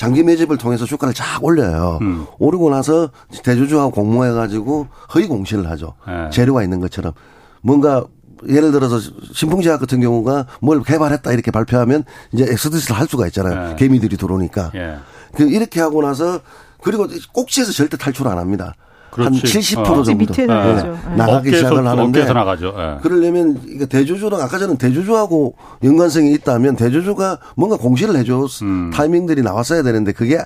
장기 0.00 0.22
매집을 0.22 0.56
통해서 0.56 0.86
주가를 0.86 1.12
쫙 1.12 1.44
올려요. 1.44 1.98
음. 2.00 2.24
오르고 2.38 2.70
나서 2.70 3.10
대주주하고 3.44 3.90
공모해가지고 3.90 4.88
허위 5.14 5.26
공시를 5.26 5.68
하죠. 5.72 5.92
네. 6.06 6.30
재료가 6.30 6.62
있는 6.62 6.80
것처럼 6.80 7.12
뭔가 7.60 8.06
예를 8.48 8.72
들어서 8.72 8.98
신풍제약 9.34 9.78
같은 9.78 10.00
경우가 10.00 10.46
뭘 10.62 10.82
개발했다 10.82 11.30
이렇게 11.32 11.50
발표하면 11.50 12.04
이제 12.32 12.44
엑스디스를 12.44 12.98
할 12.98 13.08
수가 13.08 13.26
있잖아요. 13.26 13.68
네. 13.68 13.76
개미들이 13.76 14.16
들어오니까. 14.16 14.72
예. 14.74 14.96
그 15.34 15.42
이렇게 15.42 15.82
하고 15.82 16.00
나서 16.00 16.40
그리고 16.82 17.06
꼭지에서 17.34 17.70
절대 17.70 17.98
탈출 17.98 18.26
안 18.26 18.38
합니다. 18.38 18.76
그렇지. 19.10 19.42
한70% 19.42 19.78
어. 19.78 19.84
정도 20.02 20.14
밑에 20.14 20.46
나가죠. 20.46 20.98
네. 21.08 21.16
나가기 21.16 21.54
시작을 21.54 21.86
하는데 21.86 22.24
나가죠. 22.32 22.74
네. 22.76 22.96
그러려면 23.02 23.88
대주주랑 23.88 24.40
아까 24.40 24.58
저는 24.58 24.76
대주주하고 24.76 25.54
연관성이 25.82 26.32
있다면 26.34 26.76
대주주가 26.76 27.38
뭔가 27.56 27.76
공시를 27.76 28.16
해줘 28.16 28.46
음. 28.62 28.90
타이밍들이 28.92 29.42
나왔어야 29.42 29.82
되는데 29.82 30.12
그게 30.12 30.38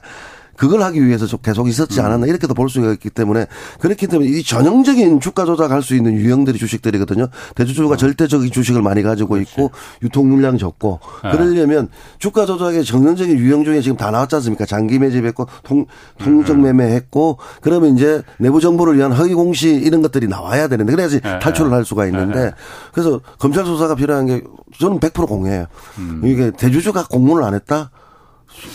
그걸 0.57 0.83
하기 0.83 1.05
위해서 1.07 1.37
계속 1.39 1.69
있었지 1.69 2.01
음. 2.01 2.07
않았나 2.07 2.27
이렇게도 2.27 2.55
볼 2.55 2.69
수가 2.69 2.93
있기 2.93 3.11
때문에 3.11 3.47
그렇기 3.81 4.07
때문에 4.07 4.31
이 4.31 4.43
전형적인 4.43 5.21
주가 5.21 5.45
조작할 5.45 5.83
수 5.83 5.95
있는 5.95 6.15
유형들이 6.15 6.59
주식들이거든요. 6.59 7.29
대주주가 7.55 7.95
어. 7.95 7.97
절대적인 7.97 8.51
주식을 8.51 8.83
많이 8.83 9.03
가지고 9.03 9.35
그렇지. 9.35 9.51
있고 9.51 9.71
유통 10.03 10.29
물량이 10.29 10.59
적고 10.59 11.01
네. 11.23 11.31
그러려면 11.33 11.89
주가 12.19 12.47
조작의 12.47 12.85
전형적인 12.85 13.39
유형 13.39 13.65
중에 13.65 13.81
지금 13.81 13.97
다 13.97 14.11
나왔지 14.11 14.37
않습니까? 14.37 14.67
장기 14.67 14.99
매집했고 14.99 15.47
통 15.63 15.87
통정 16.19 16.57
음. 16.57 16.63
매매했고 16.63 17.39
그러면 17.61 17.97
이제 17.97 18.23
내부 18.39 18.61
정보를 18.61 18.97
위한 18.97 19.13
허위 19.13 19.35
공시 19.35 19.69
이런 19.69 20.03
것들이 20.03 20.29
나와야 20.29 20.69
되는데 20.69 20.93
그래야지 20.93 21.21
네. 21.21 21.39
탈출을 21.39 21.73
할 21.73 21.85
수가 21.85 22.07
있는데 22.07 22.45
네. 22.47 22.51
그래서 22.93 23.21
검찰 23.39 23.65
수사가 23.65 23.95
필요한 23.95 24.27
게 24.27 24.43
저는 24.79 25.01
100% 25.01 25.27
공개해요. 25.27 25.67
음. 25.99 26.23
이게 26.25 26.51
대주주가 26.51 27.07
공문을 27.07 27.45
안 27.45 27.55
했다? 27.55 27.91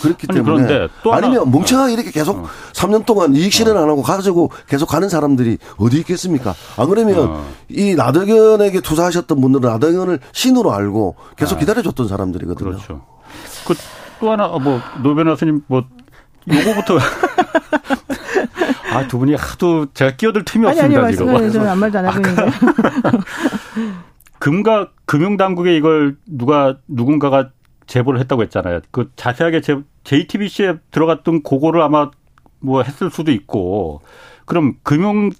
그렇기 0.01 0.27
아니, 0.29 0.37
때문에 0.39 0.65
그런데 0.67 0.93
또 1.03 1.13
아니면 1.13 1.49
멍청하게 1.51 1.93
이렇게 1.93 2.11
계속 2.11 2.37
어. 2.37 2.47
3년 2.73 3.05
동안 3.05 3.35
이익 3.35 3.51
실현 3.53 3.77
안 3.77 3.89
하고 3.89 4.01
가지고 4.01 4.51
계속 4.67 4.87
가는 4.87 5.09
사람들이 5.09 5.57
어디 5.77 5.97
있겠습니까? 5.99 6.53
안 6.77 6.89
그러면 6.89 7.19
어. 7.19 7.45
이 7.69 7.95
나덕현에게 7.95 8.81
투자하셨던 8.81 9.39
분들은 9.41 9.69
나덕현을 9.69 10.19
신으로 10.31 10.71
알고 10.73 11.15
계속 11.37 11.55
네. 11.55 11.61
기다려줬던 11.61 12.07
사람들이거든요. 12.07 12.69
그렇죠. 12.71 13.01
그 13.65 13.73
또 14.19 14.31
하나 14.31 14.45
어, 14.47 14.59
뭐 14.59 14.81
노 15.01 15.15
변 15.15 15.29
호사님 15.29 15.61
뭐 15.67 15.83
요거부터 16.51 16.97
아 18.91 19.07
두 19.07 19.17
분이 19.19 19.35
하도 19.35 19.85
제가 19.93 20.15
끼어들 20.17 20.43
틈이 20.43 20.67
아니, 20.67 20.77
없습니다 20.77 21.03
아니, 21.05 21.15
지금. 21.15 21.51
저는 21.53 21.67
아무 21.69 21.79
말도 21.81 21.99
안 21.99 22.05
하고 22.05 22.17
있는데. 22.17 22.51
금가 24.39 24.89
금융당국에 25.05 25.75
이걸 25.75 26.17
누가 26.25 26.77
누군가가 26.87 27.49
제보를 27.89 28.19
했다고 28.21 28.43
했잖아요. 28.43 28.81
그 28.91 29.09
자세하게 29.15 29.61
제, 29.61 29.81
JTBC에 30.03 30.77
들어갔던 30.91 31.41
그거를 31.41 31.81
아마 31.81 32.11
뭐 32.59 32.83
했을 32.83 33.09
수도 33.09 33.31
있고 33.31 34.01
그럼 34.45 34.75
금융 34.83 35.31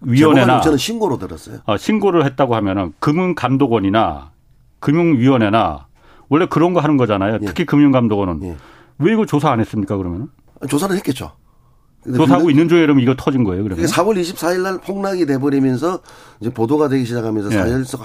위원회나 0.00 0.60
저는 0.60 0.78
신고로 0.78 1.18
들었어요. 1.18 1.58
어, 1.64 1.76
신고를 1.76 2.24
했다고 2.24 2.56
하면은 2.56 2.92
금융감독원이나 2.98 4.32
금융위원회나 4.80 5.86
원래 6.28 6.46
그런 6.46 6.74
거 6.74 6.80
하는 6.80 6.96
거잖아요. 6.96 7.38
예. 7.40 7.46
특히 7.46 7.64
금융감독원은 7.64 8.42
예. 8.42 8.56
왜 8.98 9.12
이거 9.12 9.24
조사 9.24 9.50
안 9.50 9.60
했습니까 9.60 9.96
그러면은? 9.96 10.28
조사를 10.68 10.94
했겠죠. 10.96 11.32
조사하고 12.04 12.50
있는 12.50 12.68
중에 12.68 12.80
그러면 12.80 13.02
이거 13.02 13.14
터진 13.16 13.42
거예요, 13.42 13.64
그러면? 13.64 13.84
4월 13.84 14.20
24일 14.20 14.62
날 14.62 14.78
폭락이 14.78 15.26
돼버리면서 15.26 16.00
이제 16.40 16.50
보도가 16.50 16.88
되기 16.88 17.04
시작하면서 17.04 17.50
예. 17.52 17.54
사열석 17.54 18.00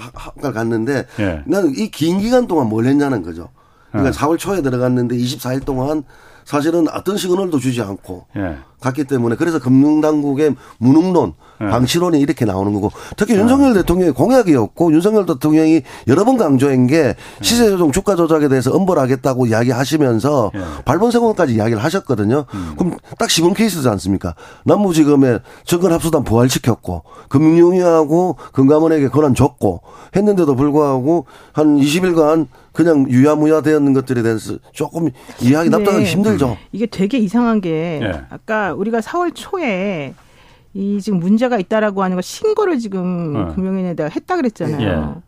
갔는데 0.54 1.06
예. 1.18 1.42
나는 1.46 1.72
이긴 1.76 2.18
기간 2.18 2.46
동안 2.46 2.68
뭘 2.68 2.86
했냐는 2.86 3.22
거죠. 3.22 3.48
그러니까 3.92 4.18
4월 4.18 4.38
초에 4.38 4.62
들어갔는데 4.62 5.16
24일 5.16 5.64
동안 5.64 6.04
사실은 6.44 6.88
어떤 6.88 7.16
시그널도 7.16 7.58
주지 7.58 7.80
않고 7.82 8.26
예. 8.36 8.56
갔기 8.82 9.04
때문에 9.04 9.36
그래서 9.36 9.58
금융당국의 9.58 10.56
무능론, 10.78 11.34
예. 11.62 11.66
방치론이 11.66 12.20
이렇게 12.20 12.44
나오는 12.44 12.72
거고 12.74 12.90
특히 13.16 13.34
윤석열 13.34 13.70
예. 13.70 13.74
대통령의 13.74 14.12
공약이었고 14.12 14.92
윤석열 14.92 15.26
대통령이 15.26 15.82
여러 16.08 16.24
번 16.24 16.36
강조한 16.36 16.86
게 16.86 16.96
예. 16.96 17.14
시세 17.40 17.70
조정 17.70 17.92
주가 17.92 18.16
조작에 18.16 18.48
대해서 18.48 18.72
엄벌하겠다고 18.72 19.46
이야기하시면서 19.46 20.50
예. 20.54 20.60
발본세공까지 20.84 21.54
이야기를 21.54 21.82
하셨거든요. 21.82 22.44
음. 22.52 22.74
그럼 22.76 22.96
딱 23.18 23.30
시범 23.30 23.54
케이스지 23.54 23.88
않습니까? 23.88 24.34
남부지검에 24.64 25.38
정권합수단 25.64 26.24
부활시켰고 26.24 27.04
금융위하고 27.28 28.36
금감원에게 28.52 29.08
권한 29.08 29.34
줬고 29.34 29.82
했는데도 30.14 30.54
불구하고 30.56 31.26
한 31.52 31.76
20일간 31.76 32.48
그냥 32.72 33.06
유야무야 33.08 33.60
되었는 33.60 33.92
것들에 33.92 34.22
대해서 34.22 34.54
조금 34.72 35.10
이해하기 35.40 35.70
납득하기 35.70 36.04
힘들죠. 36.04 36.56
이게 36.72 36.86
되게 36.86 37.18
이상한 37.18 37.60
게 37.60 37.98
네. 38.00 38.20
아까 38.30 38.71
우리가 38.74 39.00
4월 39.00 39.32
초에 39.34 40.14
이 40.74 41.00
지금 41.00 41.18
문제가 41.20 41.58
있다라고 41.58 42.02
하는 42.02 42.16
걸 42.16 42.22
신고를 42.22 42.78
지금 42.78 43.32
네. 43.48 43.54
금융위원회에다가 43.54 44.10
했다 44.10 44.36
그랬잖아요. 44.36 45.14
네. 45.14 45.20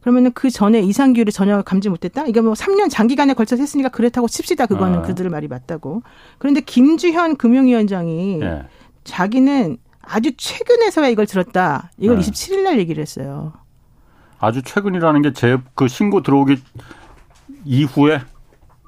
그러면은 0.00 0.30
그 0.32 0.50
전에 0.50 0.80
이상규를 0.80 1.32
전혀 1.32 1.62
감지 1.62 1.88
못했다? 1.88 2.24
이게 2.26 2.40
뭐 2.40 2.52
3년 2.54 2.88
장기간에 2.88 3.34
걸쳐서 3.34 3.60
했으니까 3.62 3.88
그렇다고 3.88 4.28
칩시다. 4.28 4.66
그거는 4.66 5.00
어. 5.00 5.02
그들 5.02 5.28
말이 5.30 5.48
맞다고. 5.48 6.02
그런데 6.38 6.60
김주현 6.60 7.36
금융위원장이 7.36 8.40
예. 8.40 8.62
자기는 9.04 9.76
아주 10.02 10.30
최근에서야 10.36 11.08
이걸 11.08 11.26
들었다. 11.26 11.90
이걸 11.98 12.18
네. 12.18 12.22
27일 12.22 12.62
날 12.62 12.78
얘기를 12.78 13.02
했어요. 13.02 13.52
아주 14.38 14.62
최근이라는 14.62 15.22
게 15.22 15.32
제 15.32 15.56
그 15.74 15.88
신고 15.88 16.22
들어오기 16.22 16.58
이후에 17.64 18.20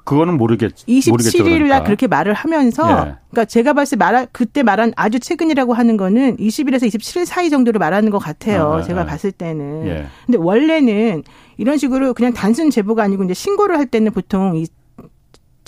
그거는 0.03 0.37
모르겠 0.37 0.73
27일 0.75 1.43
날 1.43 1.59
그러니까. 1.59 1.83
그렇게 1.83 2.07
말을 2.07 2.33
하면서 2.33 2.83
예. 2.83 3.15
그러니까 3.29 3.45
제가 3.45 3.73
봤을 3.73 3.97
때 3.97 4.03
말, 4.03 4.27
그때 4.31 4.63
말한 4.63 4.93
아주 4.95 5.19
최근이라고 5.19 5.73
하는 5.73 5.97
거는 5.97 6.37
20일에서 6.37 6.87
27일 6.87 7.25
사이 7.25 7.49
정도로 7.49 7.79
말하는 7.79 8.09
것 8.09 8.17
같아요. 8.17 8.73
아, 8.73 8.81
제가 8.81 9.01
예. 9.01 9.05
봤을 9.05 9.31
때는. 9.31 9.87
예. 9.87 10.05
근데 10.25 10.37
원래는 10.39 11.23
이런 11.57 11.77
식으로 11.77 12.13
그냥 12.13 12.33
단순 12.33 12.69
제보가 12.69 13.03
아니고 13.03 13.23
이제 13.25 13.33
신고를 13.33 13.77
할 13.77 13.85
때는 13.85 14.11
보통 14.11 14.55
이 14.55 14.65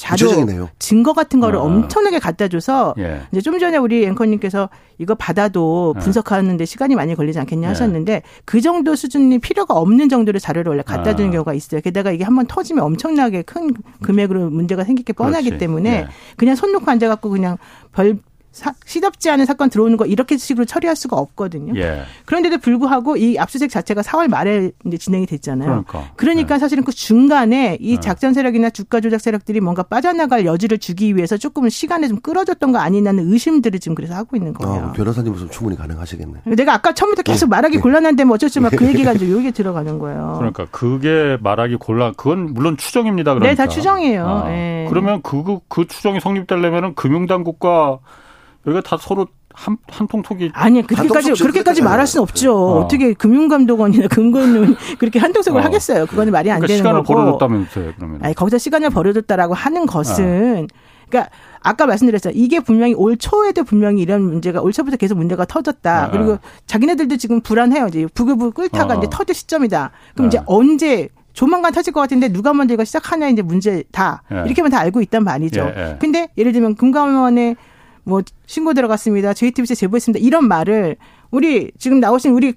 자료 0.02 0.30
구체적이네요. 0.30 0.70
증거 0.80 1.14
같은 1.14 1.39
거를 1.39 1.60
어. 1.60 1.62
엄청나게 1.62 2.18
갖다 2.18 2.47
줘서 2.47 2.95
예. 2.97 3.22
이제 3.32 3.39
좀 3.39 3.60
전에 3.60 3.78
우리 3.78 4.04
앵커님께서 4.06 4.68
이거 4.97 5.14
받아도 5.14 5.93
예. 5.95 5.99
분석하는데 6.02 6.66
시간이 6.66 6.95
많이 6.95 7.14
걸리지 7.14 7.38
않겠냐 7.38 7.68
예. 7.68 7.70
하셨는데 7.70 8.24
그 8.43 8.62
정도 8.62 8.95
수준이 8.95 9.38
필요가 9.38 9.76
없는 9.76 10.10
정도의 10.10 10.39
자료를 10.39 10.72
원래 10.72 10.82
갖다 10.82 11.16
주는 11.16 11.30
아. 11.30 11.34
경우가 11.34 11.54
있어요. 11.54 11.82
게다가 11.82 12.12
이게 12.12 12.24
한번 12.24 12.47
터지면 12.47 12.84
엄청나게 12.84 13.43
큰 13.43 13.72
금액으로 14.02 14.49
문제가 14.49 14.84
생길 14.84 15.06
게 15.06 15.14
뻔하기 15.14 15.45
그렇지. 15.45 15.60
때문에 15.60 15.89
예. 15.91 16.08
그냥 16.36 16.56
손 16.56 16.72
놓고 16.72 16.89
앉아 16.89 17.08
갖고 17.08 17.30
그냥 17.30 17.60
별 17.93 18.18
사, 18.52 18.74
시덥지 18.86 19.30
않은 19.30 19.45
사건 19.45 19.70
들어오는 19.70 19.95
거 19.95 20.06
이렇게 20.06 20.36
식으로 20.36 20.66
처리할 20.66 20.95
수가 20.97 21.16
없거든요. 21.16 21.74
예. 21.78 22.04
그런데도 22.26 22.58
불구하고 22.58 23.16
이 23.16 23.38
압수수색 23.39 23.70
자체가 23.70 24.02
4월 24.02 24.28
말에 24.28 24.72
이제 24.86 24.97
진행이 24.97 25.26
됐잖아요. 25.26 25.70
그러니까, 25.70 26.12
그러니까 26.18 26.56
예. 26.56 26.60
사실은 26.60 26.84
그 26.84 26.91
중간에 26.91 27.78
이 27.80 27.93
예. 27.93 27.99
작전 28.02 28.34
세력이나 28.34 28.70
주가 28.70 28.99
조작 28.99 29.22
세력들이 29.22 29.62
뭔가 29.62 29.84
빠져나갈 29.84 30.45
여지를 30.45 30.80
주기 30.80 31.16
위해서 31.16 31.38
조금 31.38 31.70
시간을 31.70 32.10
좀 32.10 32.20
끌어줬던 32.20 32.74
거 32.74 32.80
아니냐는 32.80 33.32
의심들을 33.32 33.80
지금 33.80 33.95
그래서 33.95 34.16
하고 34.16 34.36
있는 34.36 34.54
거예요. 34.54 34.88
아, 34.88 34.91
변호사님 34.91 35.32
무슨 35.32 35.49
충분히 35.49 35.78
가능하시겠네. 35.78 36.41
내가 36.43 36.74
아까 36.74 36.93
처음부터 36.93 37.22
계속 37.24 37.45
예. 37.45 37.49
말하기 37.52 37.78
예. 37.78 37.80
곤란한데 37.80 38.26
뭐 38.26 38.36
어쩔 38.36 38.49
수 38.49 38.60
없이 38.60 38.76
그 38.76 38.86
얘기가 38.86 39.14
이제 39.14 39.32
여기 39.32 39.54
들어가는 39.54 39.97
거예요. 39.97 40.36
그러니까 40.38 40.68
그게 40.72 41.38
말하기 41.41 41.78
곤란. 41.78 42.14
그건 42.18 42.54
물론 42.54 42.76
추정입니다. 42.76 43.34
그러니까. 43.34 43.49
네, 43.49 43.56
다 43.56 43.72
추정이에요. 43.72 44.28
아, 44.28 44.49
네. 44.49 44.88
그러면 44.89 45.22
그, 45.22 45.41
그, 45.43 45.60
그 45.70 45.88
추정이 45.88 46.20
성립되려면 46.20 46.95
금융당국과 46.95 47.99
여기가 48.66 48.82
다 48.82 48.97
서로 48.99 49.28
한, 49.53 49.78
한 49.88 50.07
통속이. 50.07 50.51
아니, 50.53 50.86
그렇게까지, 50.86 51.34
그렇게까지 51.34 51.82
말할 51.82 52.07
수는 52.07 52.24
없죠. 52.24 52.55
어. 52.55 52.80
어떻게 52.80 53.14
금융감독원이나 53.14 54.07
금감원 54.07 54.76
그렇게 54.97 55.20
한통속을 55.20 55.59
어. 55.59 55.64
하겠어요. 55.64 56.05
그거는 56.05 56.32
말이 56.32 56.49
안 56.49 56.59
그러니까 56.59 56.68
되는 56.68 56.78
시간을 56.80 57.03
거고. 57.03 57.14
시간을 57.14 57.26
버려줬다면서요, 57.26 57.93
그러면. 57.97 58.24
아니, 58.24 58.34
거기서 58.34 58.57
시간을 58.57 58.89
버려줬다라고 58.91 59.53
하는 59.53 59.86
것은, 59.86 60.68
어. 60.72 60.91
그러니까 61.09 61.30
아까 61.59 61.86
말씀드렸죠. 61.86 62.32
이게 62.34 62.59
분명히 62.59 62.93
올 62.93 63.18
초에도 63.18 63.64
분명히 63.64 64.01
이런 64.01 64.22
문제가 64.22 64.62
올 64.62 64.72
초부터 64.72 64.97
계속 64.97 65.18
문제가 65.18 65.45
터졌다. 65.45 66.05
네. 66.07 66.18
그리고 66.18 66.39
자기네들도 66.66 67.18
지금 67.18 67.41
불안해요. 67.41 67.88
이제 67.88 68.07
부글부글 68.14 68.51
끓다가 68.53 68.95
어. 68.95 68.97
이제 68.97 69.07
터질 69.12 69.36
시점이다. 69.36 69.91
그럼 70.16 70.30
네. 70.30 70.38
이제 70.38 70.43
언제 70.47 71.09
조만간 71.34 71.74
터질 71.74 71.93
것 71.93 71.99
같은데 71.99 72.30
누가 72.30 72.53
먼저 72.53 72.74
이거 72.74 72.84
시작하냐 72.84 73.28
이제 73.30 73.41
문제다. 73.41 74.24
예. 74.32 74.43
이렇게만 74.45 74.72
다 74.72 74.80
알고 74.80 75.01
있단 75.01 75.24
말이죠. 75.24 75.62
예, 75.76 75.82
예. 75.82 75.97
근데 75.99 76.30
예를 76.38 76.51
들면 76.51 76.76
금감원의 76.76 77.55
뭐 78.04 78.22
신고 78.45 78.74
들어갔습니다. 78.74 79.34
JTBC 79.34 79.76
제보했습니다. 79.76 80.24
이런 80.26 80.47
말을 80.47 80.97
우리 81.32 81.72
지금 81.78 81.99
나오신 81.99 82.32
우리 82.32 82.54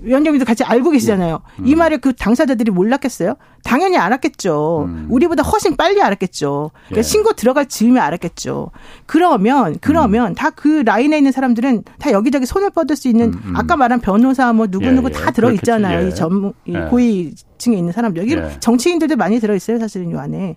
위원장님도 0.00 0.44
같이 0.44 0.64
알고 0.64 0.90
계시잖아요. 0.90 1.40
음. 1.60 1.66
이 1.66 1.74
말을 1.74 1.98
그 1.98 2.12
당사자들이 2.14 2.70
몰랐겠어요? 2.70 3.36
당연히 3.64 3.96
알았겠죠. 3.96 4.84
음. 4.88 5.06
우리보다 5.10 5.42
훨씬 5.42 5.76
빨리 5.76 6.00
알았겠죠. 6.00 6.70
그러니까 6.86 6.98
예. 6.98 7.02
신고 7.02 7.32
들어갈 7.32 7.66
즈음에 7.66 8.00
알았겠죠. 8.00 8.70
그러면 9.06 9.76
그러면 9.80 10.32
음. 10.32 10.34
다그 10.34 10.82
라인에 10.84 11.16
있는 11.16 11.32
사람들은 11.32 11.82
다 11.98 12.12
여기저기 12.12 12.46
손을 12.46 12.70
뻗을 12.70 12.96
수 12.96 13.08
있는 13.08 13.32
음, 13.34 13.42
음. 13.44 13.56
아까 13.56 13.76
말한 13.76 14.00
변호사 14.00 14.52
뭐 14.52 14.66
누구 14.66 14.90
누구 14.90 15.08
예, 15.08 15.14
예. 15.14 15.20
다 15.20 15.30
들어 15.32 15.50
있잖아요. 15.52 16.04
예. 16.04 16.08
이 16.08 16.14
전문 16.14 16.52
이 16.64 16.74
예. 16.74 16.80
고위 16.90 17.34
층에 17.58 17.76
있는 17.76 17.92
사람들 17.92 18.22
여기 18.22 18.34
예. 18.34 18.56
정치인들도 18.60 19.16
많이 19.16 19.40
들어 19.40 19.54
있어요. 19.54 19.78
사실은 19.78 20.12
요 20.12 20.20
안에. 20.20 20.56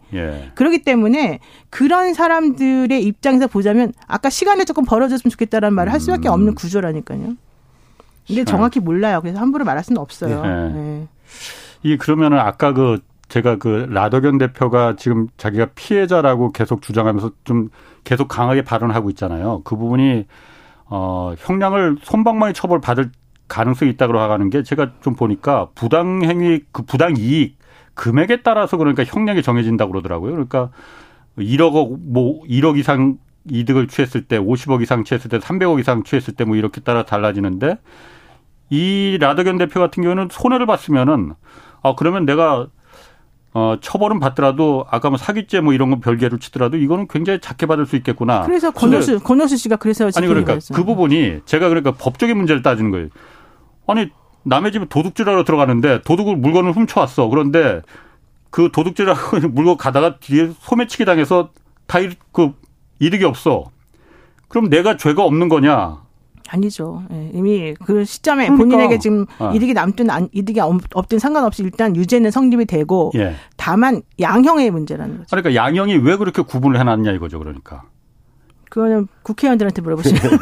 그렇기 0.56 0.84
때문에 0.84 1.40
그런 1.70 2.14
사람들의 2.14 3.04
입장에서 3.04 3.48
보자면 3.48 3.94
아까 4.08 4.30
시간을 4.30 4.66
조금 4.66 4.86
벌어졌으면 4.86 5.32
좋겠다라는 5.32 5.74
말을 5.76 5.92
할 5.92 6.00
수밖에 6.00 6.30
음. 6.30 6.34
없는 6.34 6.56
구조라니까요. 6.56 7.36
근데 8.30 8.44
정확히 8.46 8.80
몰라요. 8.80 9.20
그래서 9.22 9.40
함부로 9.40 9.66
말할 9.66 9.84
수는 9.84 10.02
없어요. 10.02 10.42
네. 10.44 10.70
네. 10.70 11.08
이 11.84 11.98
그러면은 11.98 12.40
아까 12.40 12.74
그 12.74 13.00
제가 13.28 13.58
그 13.58 13.88
라더견 13.90 14.38
대표가 14.38 14.96
지금 14.98 15.28
자기가 15.38 15.68
피해자라고 15.76 16.52
계속 16.52 16.82
주장하면서 16.82 17.32
좀 17.44 17.70
계속 18.04 18.28
강하게 18.28 18.64
발언하고 18.64 19.10
있잖아요. 19.12 19.62
그 19.64 19.76
부분이 19.76 20.26
어 20.86 21.34
형량을 21.38 21.98
손방망이 22.02 22.54
처벌 22.54 22.82
받을 22.82 23.12
가능성이 23.48 23.92
있다고 23.92 24.18
하는 24.18 24.50
게 24.50 24.64
제가 24.64 24.92
좀 25.02 25.16
보니까 25.16 25.70
부당 25.76 26.24
행위 26.24 26.62
그 26.72 26.84
부당 26.84 27.16
이익 27.18 27.58
금액에 27.96 28.42
따라서 28.44 28.78
그러니까 28.78 29.04
형량이 29.04 29.42
정해진다고 29.44 29.92
그러더라고요. 29.92 30.32
그러니까 30.32 30.70
1억 31.38 31.98
뭐 32.00 32.42
1억 32.44 32.78
이상 32.78 33.18
이득을 33.50 33.88
취했을 33.88 34.26
때 34.26 34.38
50억 34.38 34.82
이상 34.82 35.04
취했을 35.04 35.30
때 35.30 35.40
300억 35.40 35.80
이상 35.80 36.04
취했을 36.04 36.36
때 36.36 36.44
뭐 36.46 36.56
이렇게 36.56 36.82
따라 36.82 37.04
달라지는데 37.06 37.78
이 38.70 39.18
라더견 39.20 39.58
대표 39.58 39.80
같은 39.80 40.04
경우는 40.04 40.30
손해를 40.32 40.66
봤으면은 40.66 41.34
아 41.82 41.96
그러면 41.96 42.26
내가 42.26 42.68
어 43.54 43.78
처벌은 43.82 44.20
받더라도 44.20 44.86
아까 44.92 45.10
뭐 45.10 45.18
사기죄 45.18 45.60
뭐 45.62 45.74
이런 45.74 45.90
건 45.90 46.02
별개로 46.02 46.38
치더라도 46.38 46.78
이거는 46.78 47.08
굉장히 47.08 47.40
작게 47.42 47.66
받을 47.66 47.86
수 47.86 47.96
있겠구나. 47.96 48.44
그래서 48.44 48.72
권호수 48.72 49.20
권호수 49.20 49.58
씨가 49.58 49.78
그래서 49.78 50.10
아니 50.16 50.28
그러니까. 50.28 50.58
그 50.74 50.84
부분이 50.84 51.42
제가 51.46 51.70
그러니까 51.70 51.92
법적인 51.92 52.38
문제를 52.38 52.62
따지는 52.62 52.92
거예요. 52.92 53.08
아니 53.88 54.10
남의 54.44 54.72
집에 54.72 54.86
도둑질하러 54.86 55.44
들어가는데 55.44 56.02
도둑을 56.04 56.36
물건을 56.38 56.74
훔쳐왔어. 56.74 57.28
그런데 57.28 57.82
그 58.52 58.70
도둑질하고 58.72 59.48
물건 59.50 59.78
가다가 59.78 60.18
뒤에 60.18 60.52
소매치기 60.60 61.06
당해서 61.06 61.50
다 61.88 62.00
그 62.32 62.54
이득이 63.00 63.24
없어. 63.26 63.72
그럼 64.48 64.70
내가 64.70 64.98
죄가 64.98 65.24
없는 65.24 65.50
거냐? 65.50 66.02
아니죠. 66.50 67.04
예, 67.12 67.32
이미 67.34 67.74
그 67.86 68.04
시점에 68.06 68.48
그러니까. 68.48 68.64
본인에게 68.64 69.00
지금 69.00 69.26
아. 69.38 69.52
이득이 69.54 69.74
남든 69.74 70.10
안, 70.10 70.30
이득이 70.32 70.60
없든 70.60 71.20
상관없이 71.20 71.64
일단 71.64 71.96
유죄는 71.96 72.32
성립이 72.32 72.66
되고 72.66 73.12
예. 73.16 73.36
다만 73.56 74.02
양형의 74.20 74.72
문제라는 74.72 75.18
거죠. 75.20 75.28
그러니까 75.30 75.56
양형이 75.56 75.98
왜 75.98 76.18
그렇게 76.18 76.42
구분을 76.42 76.80
해놨냐 76.80 77.12
이거죠. 77.12 77.40
그러니까. 77.40 77.84
그거는 78.70 79.08
국회의원들한테 79.24 79.82
물어보시면 79.82 80.22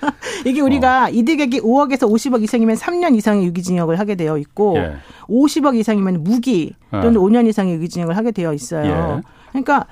이게 0.46 0.60
우리가 0.60 1.06
어. 1.06 1.08
이득액이 1.10 1.60
5억에서 1.60 2.10
50억 2.10 2.42
이상이면 2.42 2.76
3년 2.76 3.14
이상의 3.16 3.46
유기징역을 3.46 3.98
하게 3.98 4.14
되어 4.14 4.38
있고 4.38 4.76
예. 4.76 4.96
50억 5.28 5.76
이상이면 5.76 6.24
무기 6.24 6.74
또는 6.90 7.14
예. 7.14 7.18
5년 7.18 7.46
이상의 7.46 7.74
유기징역을 7.74 8.16
하게 8.16 8.30
되어 8.30 8.52
있어요. 8.52 9.22
예. 9.22 9.28
그러니까 9.50 9.86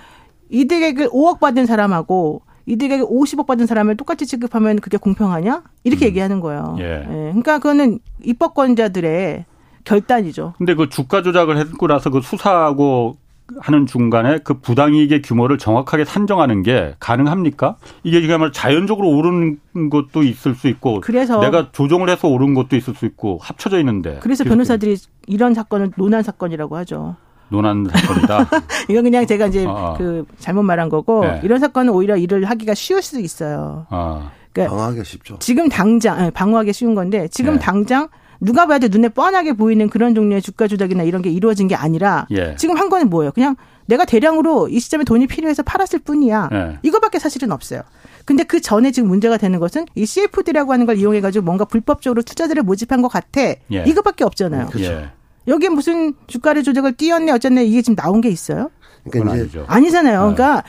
이득액을 0.51 1.09
5억 1.09 1.41
받은 1.41 1.67
사람하고 1.67 2.43
이득액 2.69 3.01
50억 3.01 3.47
받은 3.47 3.67
사람을 3.67 3.97
똑같이 3.97 4.27
취급하면 4.27 4.79
그게 4.81 4.99
공평하냐? 4.99 5.63
이렇게 5.85 6.05
음. 6.05 6.09
얘기하는 6.09 6.41
거예요. 6.41 6.77
예. 6.81 6.85
예. 6.85 7.05
그러니까 7.07 7.59
그거는 7.59 7.99
입법권자들의 8.23 9.45
결단이죠. 9.85 10.55
근데 10.59 10.75
그 10.75 10.89
주가 10.91 11.23
조작을 11.23 11.57
했고 11.57 11.87
나서 11.87 12.11
그 12.11 12.21
수사하고 12.21 13.17
하는 13.61 13.87
중간에 13.87 14.39
그 14.45 14.61
부당이익의 14.61 15.23
규모를 15.23 15.57
정확하게 15.57 16.05
산정하는 16.05 16.63
게 16.63 16.95
가능합니까? 17.01 17.77
이게 18.03 18.21
지금 18.21 18.53
자연적으로 18.53 19.09
오르는 19.09 19.59
것도 19.91 20.23
있을 20.23 20.55
수 20.55 20.69
있고 20.69 21.01
그래서 21.01 21.41
내가 21.41 21.73
조정을 21.73 22.11
해서 22.11 22.29
오른 22.29 22.53
것도 22.53 22.77
있을 22.77 22.95
수 22.95 23.07
있고 23.07 23.39
합쳐져 23.41 23.79
있는데 23.79 24.19
그래서 24.21 24.45
변호사들이 24.45 24.97
이런 25.27 25.55
사건을 25.55 25.93
논한 25.97 26.23
사건이라고 26.23 26.77
하죠. 26.77 27.17
논한 27.49 27.87
사건이다. 27.91 28.49
이건 28.89 29.05
그냥 29.05 29.27
제가 29.27 29.47
이제 29.47 29.67
아, 29.67 29.71
아. 29.71 29.95
그 29.97 30.25
잘못 30.39 30.63
말한 30.63 30.89
거고 30.89 31.25
네. 31.25 31.41
이런 31.43 31.59
사건은 31.59 31.93
오히려 31.93 32.17
일을 32.17 32.45
하기가 32.45 32.75
쉬울 32.75 33.03
수도 33.03 33.21
있어요. 33.21 33.87
아. 33.91 34.31
그러니까 34.53 34.75
방어하기 34.75 35.05
쉽죠. 35.05 35.37
지금 35.41 35.69
당장 35.69 36.19
네, 36.19 36.31
방어하기 36.31 36.73
쉬운 36.73 36.95
건데 36.95 37.29
지금 37.29 37.55
네. 37.55 37.59
당장 37.59 38.09
누가 38.41 38.67
봐도 38.67 38.89
눈에 38.89 39.09
뻔하게 39.09 39.55
보이는 39.55 39.89
그런 39.89 40.15
종류의 40.15 40.43
주가 40.43 40.69
조작이나 40.69 41.03
이런 41.03 41.23
게 41.23 41.31
이루어진 41.31 41.67
게 41.69 41.75
아니라 41.75 42.27
예. 42.31 42.55
지금 42.57 42.77
한 42.77 42.89
거는 42.89 43.11
뭐예요? 43.11 43.33
그냥 43.33 43.57
내가 43.87 44.05
대량으로 44.05 44.69
이 44.69 44.79
시점에 44.79 45.05
돈이 45.05 45.27
필요해서 45.27 45.63
팔았을 45.63 46.01
뿐이야. 46.01 46.51
예. 46.53 46.79
이거밖에 46.83 47.19
사실은 47.19 47.51
없어요. 47.51 47.83
근데 48.25 48.45
그 48.45 48.61
전에 48.61 48.93
지금 48.93 49.09
문제가 49.09 49.39
되는 49.39 49.59
것은 49.59 49.87
이 49.95 50.07
CFD라고 50.07 50.73
하는 50.73 50.87
걸 50.87 50.99
이용해 50.99 51.21
가지고 51.21 51.47
뭔가 51.47 51.65
불법적으로 51.65 52.23
투자자를 52.23 52.63
모집한 52.63 53.03
것 53.03 53.09
같아. 53.09 53.41
예. 53.41 53.85
이것밖에 53.87 54.25
없잖아요. 54.25 54.67
그렇죠. 54.67 55.09
여기에 55.49 55.71
무슨 55.71 56.15
주가를 56.27 56.63
조작을 56.63 56.93
띄었네 56.93 57.33
어쨌네 57.33 57.65
이게 57.65 57.83
지금 57.83 57.97
나온 57.97 58.21
게 58.21 58.29
있어요? 58.29 58.71
그러니까 59.11 59.37
이제 59.37 59.65
아니잖아요. 59.67 60.19
그러니까 60.21 60.63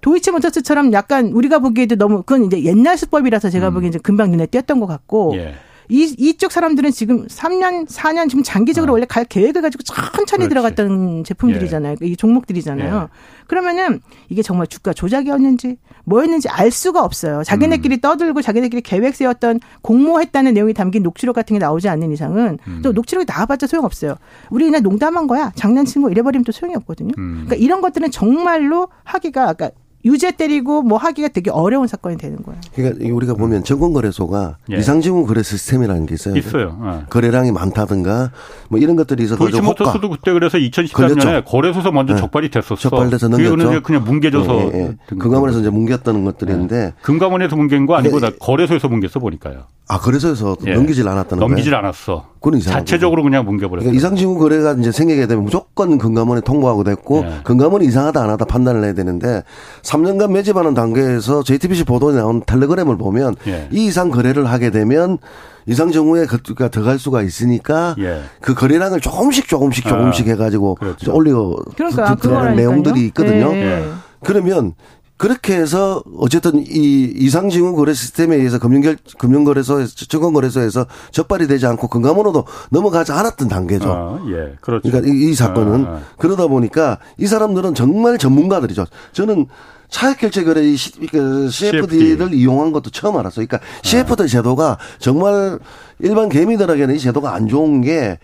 도이치모터스처럼 0.00 0.92
약간 0.92 1.26
우리가 1.26 1.58
보기에도 1.60 1.96
너무 1.96 2.18
그건 2.18 2.44
이제 2.44 2.62
옛날 2.64 2.96
수법이라서 2.98 3.50
제가 3.50 3.68
음. 3.68 3.74
보기엔 3.74 3.92
좀 3.92 4.02
금방 4.02 4.30
눈에 4.30 4.46
띄었던 4.46 4.80
것 4.80 4.86
같고 4.86 5.34
예. 5.36 5.54
이, 5.90 6.14
이쪽 6.18 6.52
사람들은 6.52 6.90
지금 6.92 7.26
3년, 7.26 7.88
4년 7.88 8.28
지금 8.28 8.42
장기적으로 8.42 8.92
어. 8.92 8.94
원래 8.94 9.06
갈 9.06 9.24
계획을 9.24 9.60
가지고 9.60 9.82
천천히 9.82 10.46
그렇지. 10.46 10.48
들어갔던 10.48 11.24
제품들이잖아요. 11.24 11.96
예. 12.02 12.06
이 12.06 12.16
종목들이잖아요. 12.16 13.08
예. 13.12 13.46
그러면은 13.46 14.00
이게 14.28 14.42
정말 14.42 14.68
주가 14.68 14.92
조작이었는지 14.92 15.76
뭐였는지 16.04 16.48
알 16.48 16.70
수가 16.70 17.02
없어요. 17.02 17.42
자기네끼리 17.44 17.96
음. 17.96 18.00
떠들고 18.00 18.42
자기네끼리 18.42 18.82
계획 18.82 19.14
세웠던 19.16 19.60
공모했다는 19.82 20.54
내용이 20.54 20.72
담긴 20.72 21.02
녹취록 21.02 21.34
같은 21.34 21.54
게 21.54 21.58
나오지 21.58 21.88
않는 21.88 22.12
이상은 22.12 22.58
음. 22.66 22.80
또 22.82 22.92
녹취록이 22.92 23.26
나와봤자 23.26 23.66
소용없어요. 23.66 24.16
우리 24.50 24.64
그냥 24.64 24.82
농담한 24.82 25.26
거야. 25.26 25.52
장난친 25.56 26.02
거 26.02 26.10
이래버리면 26.10 26.44
또 26.44 26.52
소용이 26.52 26.76
없거든요. 26.76 27.12
음. 27.18 27.44
그러니까 27.46 27.56
이런 27.56 27.80
것들은 27.80 28.10
정말로 28.10 28.88
하기가 29.04 29.52
그러니까 29.54 29.70
유죄 30.04 30.30
때리고 30.32 30.82
뭐 30.82 30.98
하기가 30.98 31.28
되게 31.28 31.50
어려운 31.50 31.86
사건이 31.86 32.16
되는 32.16 32.38
거예요. 32.42 32.60
그러니까 32.74 33.14
우리가 33.14 33.34
보면 33.34 33.64
증권거래소가 33.64 34.56
예. 34.72 34.76
이상지분 34.76 35.26
거래 35.26 35.42
시스템이라는 35.42 36.06
게 36.06 36.14
있어요. 36.14 36.36
있어요. 36.36 36.76
어. 36.80 37.04
거래량이 37.10 37.52
많다든가 37.52 38.32
뭐 38.68 38.78
이런 38.78 38.96
것들이 38.96 39.24
있어서 39.24 39.38
도이치모터스도 39.38 40.08
그때 40.08 40.32
그래서 40.32 40.56
2013년에 40.58 41.44
거래소에서 41.44 41.92
먼저 41.92 42.14
네. 42.14 42.20
적발이 42.20 42.50
됐었어. 42.50 42.76
적발돼서 42.76 43.28
넘겼죠. 43.28 43.82
그냥 43.82 44.04
뭉개져서 44.04 44.70
예, 44.72 44.78
예. 44.78 44.96
금감원에서 45.16 45.60
이제 45.60 45.70
뭉겼다는 45.70 46.24
것들인데 46.24 46.76
예. 46.76 46.92
금감원에서 47.02 47.56
뭉갠 47.56 47.86
거 47.86 47.96
아니고 47.96 48.20
네. 48.20 48.30
거래소에서 48.40 48.88
뭉겼어 48.88 49.20
보니까요. 49.20 49.64
아 49.90 49.98
거래소에서 49.98 50.56
예. 50.68 50.74
넘기질 50.74 51.08
않았다는 51.08 51.40
넘기질 51.40 51.72
거예요? 51.72 51.84
않았어. 51.84 52.26
그건 52.40 52.60
이상. 52.60 52.74
자체적으로 52.74 53.24
그냥 53.24 53.44
뭉겨버렸어. 53.44 53.82
그러니까 53.82 53.96
이상지분 53.98 54.38
거래가 54.38 54.74
이제 54.74 54.92
생기게 54.92 55.26
되면 55.26 55.42
무조건 55.42 55.98
금감원에 55.98 56.42
통보하고 56.42 56.84
됐고 56.84 57.24
예. 57.26 57.40
금감원이 57.42 57.86
이상하다 57.86 58.22
안 58.22 58.30
하다 58.30 58.44
판단을 58.44 58.84
해야 58.84 58.92
되는데 58.94 59.42
3년간 59.82 60.30
매집하는 60.30 60.74
단계에서 60.74 61.42
JTBC 61.42 61.84
보도에 61.84 62.14
나온 62.14 62.40
텔레그램을 62.46 62.98
보면 62.98 63.34
예. 63.48 63.66
이 63.72 63.86
이상 63.86 64.10
거래를 64.10 64.46
하게 64.46 64.70
되면 64.70 65.18
이상 65.66 65.90
정후에 65.90 66.26
그가 66.26 66.68
들어갈 66.68 67.00
수가 67.00 67.22
있으니까 67.22 67.96
예. 67.98 68.20
그 68.40 68.54
거래량을 68.54 69.00
조금씩 69.00 69.48
조금씩 69.48 69.88
조금씩 69.88 70.28
아, 70.28 70.30
해가지고 70.30 70.76
그렇죠. 70.76 71.12
올리고 71.12 71.56
그러니까 71.76 72.14
그런 72.14 72.54
내용들이 72.54 73.06
있거든요. 73.06 73.52
예. 73.56 73.88
그러면 74.22 74.74
그렇게 75.20 75.54
해서 75.54 76.02
어쨌든 76.16 76.64
이 76.66 77.12
이상징후 77.14 77.76
거래 77.76 77.92
시스템에 77.92 78.36
의해서 78.36 78.58
금융결 78.58 78.96
금융거래소에서 79.18 79.94
증권거래소에서 79.94 80.86
적발이 81.10 81.46
되지 81.46 81.66
않고 81.66 81.88
금감원으로 81.88 82.46
넘어가지 82.70 83.12
않았던 83.12 83.48
단계죠. 83.48 83.92
아, 83.92 84.24
예, 84.28 84.56
그렇죠. 84.62 84.88
그러니까 84.88 85.12
이, 85.12 85.28
이 85.28 85.34
사건은 85.34 85.84
아, 85.84 85.90
아. 85.90 86.00
그러다 86.16 86.46
보니까 86.46 87.00
이 87.18 87.26
사람들은 87.26 87.74
정말 87.74 88.16
전문가들이죠. 88.16 88.86
저는 89.12 89.44
차액결제 89.90 90.44
거래 90.44 90.62
이그 90.62 91.50
CFD를 91.50 92.28
CFD. 92.28 92.38
이용한 92.38 92.72
것도 92.72 92.88
처음 92.88 93.18
알았어요. 93.18 93.44
그러니까 93.46 93.58
아. 93.58 93.80
CFD 93.82 94.26
제도가 94.26 94.78
정말 95.00 95.58
일반 95.98 96.30
개미들에게는 96.30 96.94
이 96.94 96.98
제도가 96.98 97.34
안 97.34 97.46
좋은 97.46 97.82
게 97.82 98.18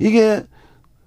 이게 0.00 0.44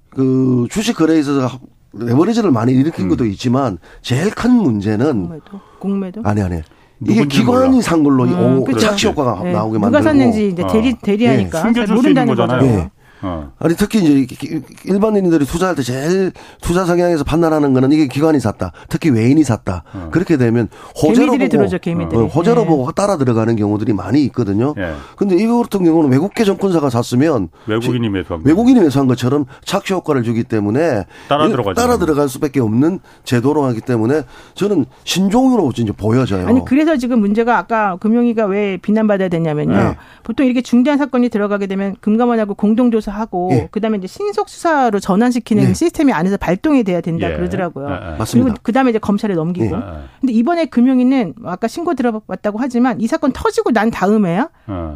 그 0.10 0.68
주식 0.70 0.96
거래에 0.96 1.20
있어서 1.20 1.60
레버리지를 1.94 2.52
많이 2.52 2.74
일으킨 2.74 3.06
음. 3.06 3.10
것도 3.10 3.26
있지만 3.26 3.78
제일 4.02 4.32
큰 4.32 4.52
문제는 4.52 5.28
공매도? 5.28 5.60
공매도? 5.80 6.22
아니 6.24 6.42
아니. 6.42 6.62
이게 7.06 7.26
기관이 7.26 7.82
산 7.82 8.02
걸로 8.02 8.24
음, 8.24 8.64
착시 8.78 9.08
효과가 9.08 9.44
네. 9.44 9.52
나오게 9.52 9.78
만들고 9.78 9.98
누가 9.98 10.02
샀는지 10.02 10.48
이제 10.48 10.64
대리 10.72 10.94
대리하니까 10.96 11.64
네. 11.64 11.74
잘 11.74 11.96
모른다는 11.96 12.34
거잖아요. 12.34 12.62
네. 12.62 12.90
어. 13.24 13.52
아니 13.60 13.76
특히 13.76 14.00
이제 14.00 14.62
일반인들이 14.86 15.46
투자할 15.46 15.76
때 15.76 15.82
제일 15.82 16.32
투자 16.62 16.86
성향에서 16.86 17.24
판단하는 17.24 17.74
거는 17.74 17.92
이게 17.92 18.08
기관이 18.08 18.40
샀다. 18.40 18.72
특히 18.90 19.10
외인이 19.10 19.44
샀다. 19.44 19.84
어. 19.94 20.10
그렇게 20.12 20.38
되면 20.38 20.68
호재로 21.02 21.34
보고 21.34 21.48
들어오죠, 21.48 21.80
개미들이. 21.80 22.22
어, 22.22 22.26
호재로 22.26 22.62
네. 22.62 22.68
보고 22.68 22.92
따라 22.92 23.18
들어가는 23.18 23.56
경우들이 23.56 23.94
많이 23.94 24.24
있거든요. 24.26 24.74
네. 24.76 24.94
근데 25.16 25.36
이거 25.36 25.62
같은 25.62 25.84
경우는 25.84 26.12
외국계 26.12 26.44
정권사가 26.44 26.90
샀으면 26.90 27.50
외국인이 27.68 28.10
매수한 28.10 28.42
외국인이 28.44 28.80
매수한 28.80 29.08
것처럼 29.08 29.46
착시 29.64 29.94
효과를 29.94 30.24
주기 30.24 30.44
때문에 30.44 31.06
따라 31.28 31.48
들어갈 31.48 31.74
따라 31.74 31.98
들어갈 31.98 32.28
수밖에 32.30 32.60
없는 32.60 33.00
제도로 33.24 33.64
하기 33.66 33.82
때문에 33.82 34.24
저는 34.56 34.86
신종으로 35.06 35.72
이제 35.76 35.92
보여져요. 35.92 36.48
아니 36.48 36.64
그래서 36.66 36.98
지금 36.98 37.20
문제가 37.20 37.58
아까 37.58 37.96
금융위가 37.98 38.46
왜 38.46 38.78
비난받아야 38.78 39.30
되냐면요. 39.30 39.76
네. 39.76 39.98
보통 40.24 40.46
이렇게 40.46 40.62
중대한 40.62 40.98
사건이 40.98 41.30
들어가게 41.30 41.68
되면 41.68 41.96
금감원하고 42.02 42.56
공동조사 42.56 43.12
하고 43.14 43.50
예. 43.52 43.68
그다음에 43.72 43.98
이제 43.98 44.08
신속 44.08 44.50
수사로 44.50 45.00
전환시키는 45.00 45.70
예. 45.70 45.74
시스템이 45.74 46.14
안에서 46.14 46.38
발동이 46.38 46.84
돼야 46.84 47.02
된다 47.02 47.32
예. 47.32 47.36
그러더라고요. 47.36 47.88
예, 47.90 47.94
예. 48.14 48.18
맞습니다. 48.18 48.52
그리고 48.52 48.64
그다음에 48.64 48.90
이제 48.90 49.00
검찰에 49.00 49.34
넘기고. 49.34 49.76
예. 49.76 49.82
근데 50.22 50.34
이번에 50.34 50.66
금융위는 50.66 51.36
아까 51.46 51.68
신고 51.68 51.94
들어봤다고 51.94 52.60
하지만 52.60 53.00
이 53.02 53.08
사건 53.08 53.32
터지고 53.32 53.72
난 53.72 53.92
다음에야 53.92 54.50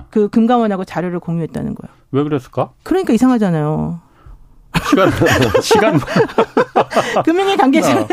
그 0.10 0.30
금감원하고 0.30 0.86
자료를 0.86 1.20
공유했다는 1.20 1.76
거예요. 1.76 1.96
왜 2.12 2.24
그랬을까? 2.24 2.72
그러니까 2.84 3.14
이상하잖아요. 3.14 4.00
시간 4.90 5.12
시간 5.62 6.00
금융위 7.26 7.58
관계자는 7.58 8.04
어. 8.04 8.08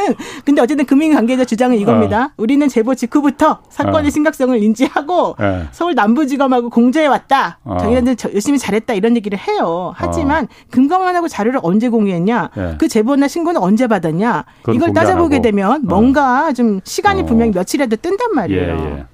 근데 0.45 0.61
어쨌든 0.63 0.85
금융위 0.87 1.15
관계자 1.15 1.45
주장은 1.45 1.77
이겁니다. 1.77 2.25
어. 2.25 2.31
우리는 2.37 2.67
제보 2.69 2.95
직후부터 2.95 3.61
사건의 3.69 4.09
어. 4.09 4.11
심각성을 4.11 4.63
인지하고 4.63 5.37
네. 5.39 5.65
서울 5.73 5.95
남부지검하고 5.95 6.71
공조해 6.71 7.07
왔다. 7.07 7.59
어. 7.65 7.79
저희한테 7.79 8.17
열심히 8.33 8.59
잘했다 8.59 8.95
이런 8.95 9.17
얘기를 9.17 9.39
해요. 9.39 9.93
하지만 9.97 10.45
어. 10.45 10.49
금감원하고 10.71 11.29
자료를 11.29 11.61
언제 11.63 11.89
공유했냐? 11.89 12.51
네. 12.57 12.75
그 12.79 12.89
제보나 12.89 13.29
신고는 13.29 13.61
언제 13.61 13.87
받았냐? 13.87 14.45
이걸 14.73 14.93
따져보게 14.93 15.43
되면 15.43 15.83
뭔가 15.85 16.53
좀 16.53 16.81
시간이 16.85 17.27
분명히 17.27 17.53
며칠이라도 17.53 17.97
뜬단 17.97 18.35
말이에요. 18.35 18.63
예, 18.63 18.99
예. 18.99 19.05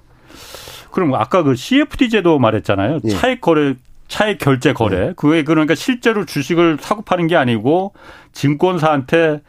그럼 0.91 1.14
아까 1.14 1.43
그 1.43 1.55
CFD 1.55 2.11
제도 2.11 2.38
말했잖아요. 2.38 3.01
예. 3.05 3.09
차익 3.11 3.41
거래 3.41 3.74
차액 4.11 4.39
결제 4.39 4.73
거래. 4.75 4.99
네. 4.99 5.13
그게 5.17 5.45
그러니까 5.45 5.75
실제로 5.75 6.27
주식을 6.27 6.79
사고 6.81 7.03
파는 7.03 7.29
게 7.29 7.37
아니고 7.37 7.95
증권사한테 8.33 9.41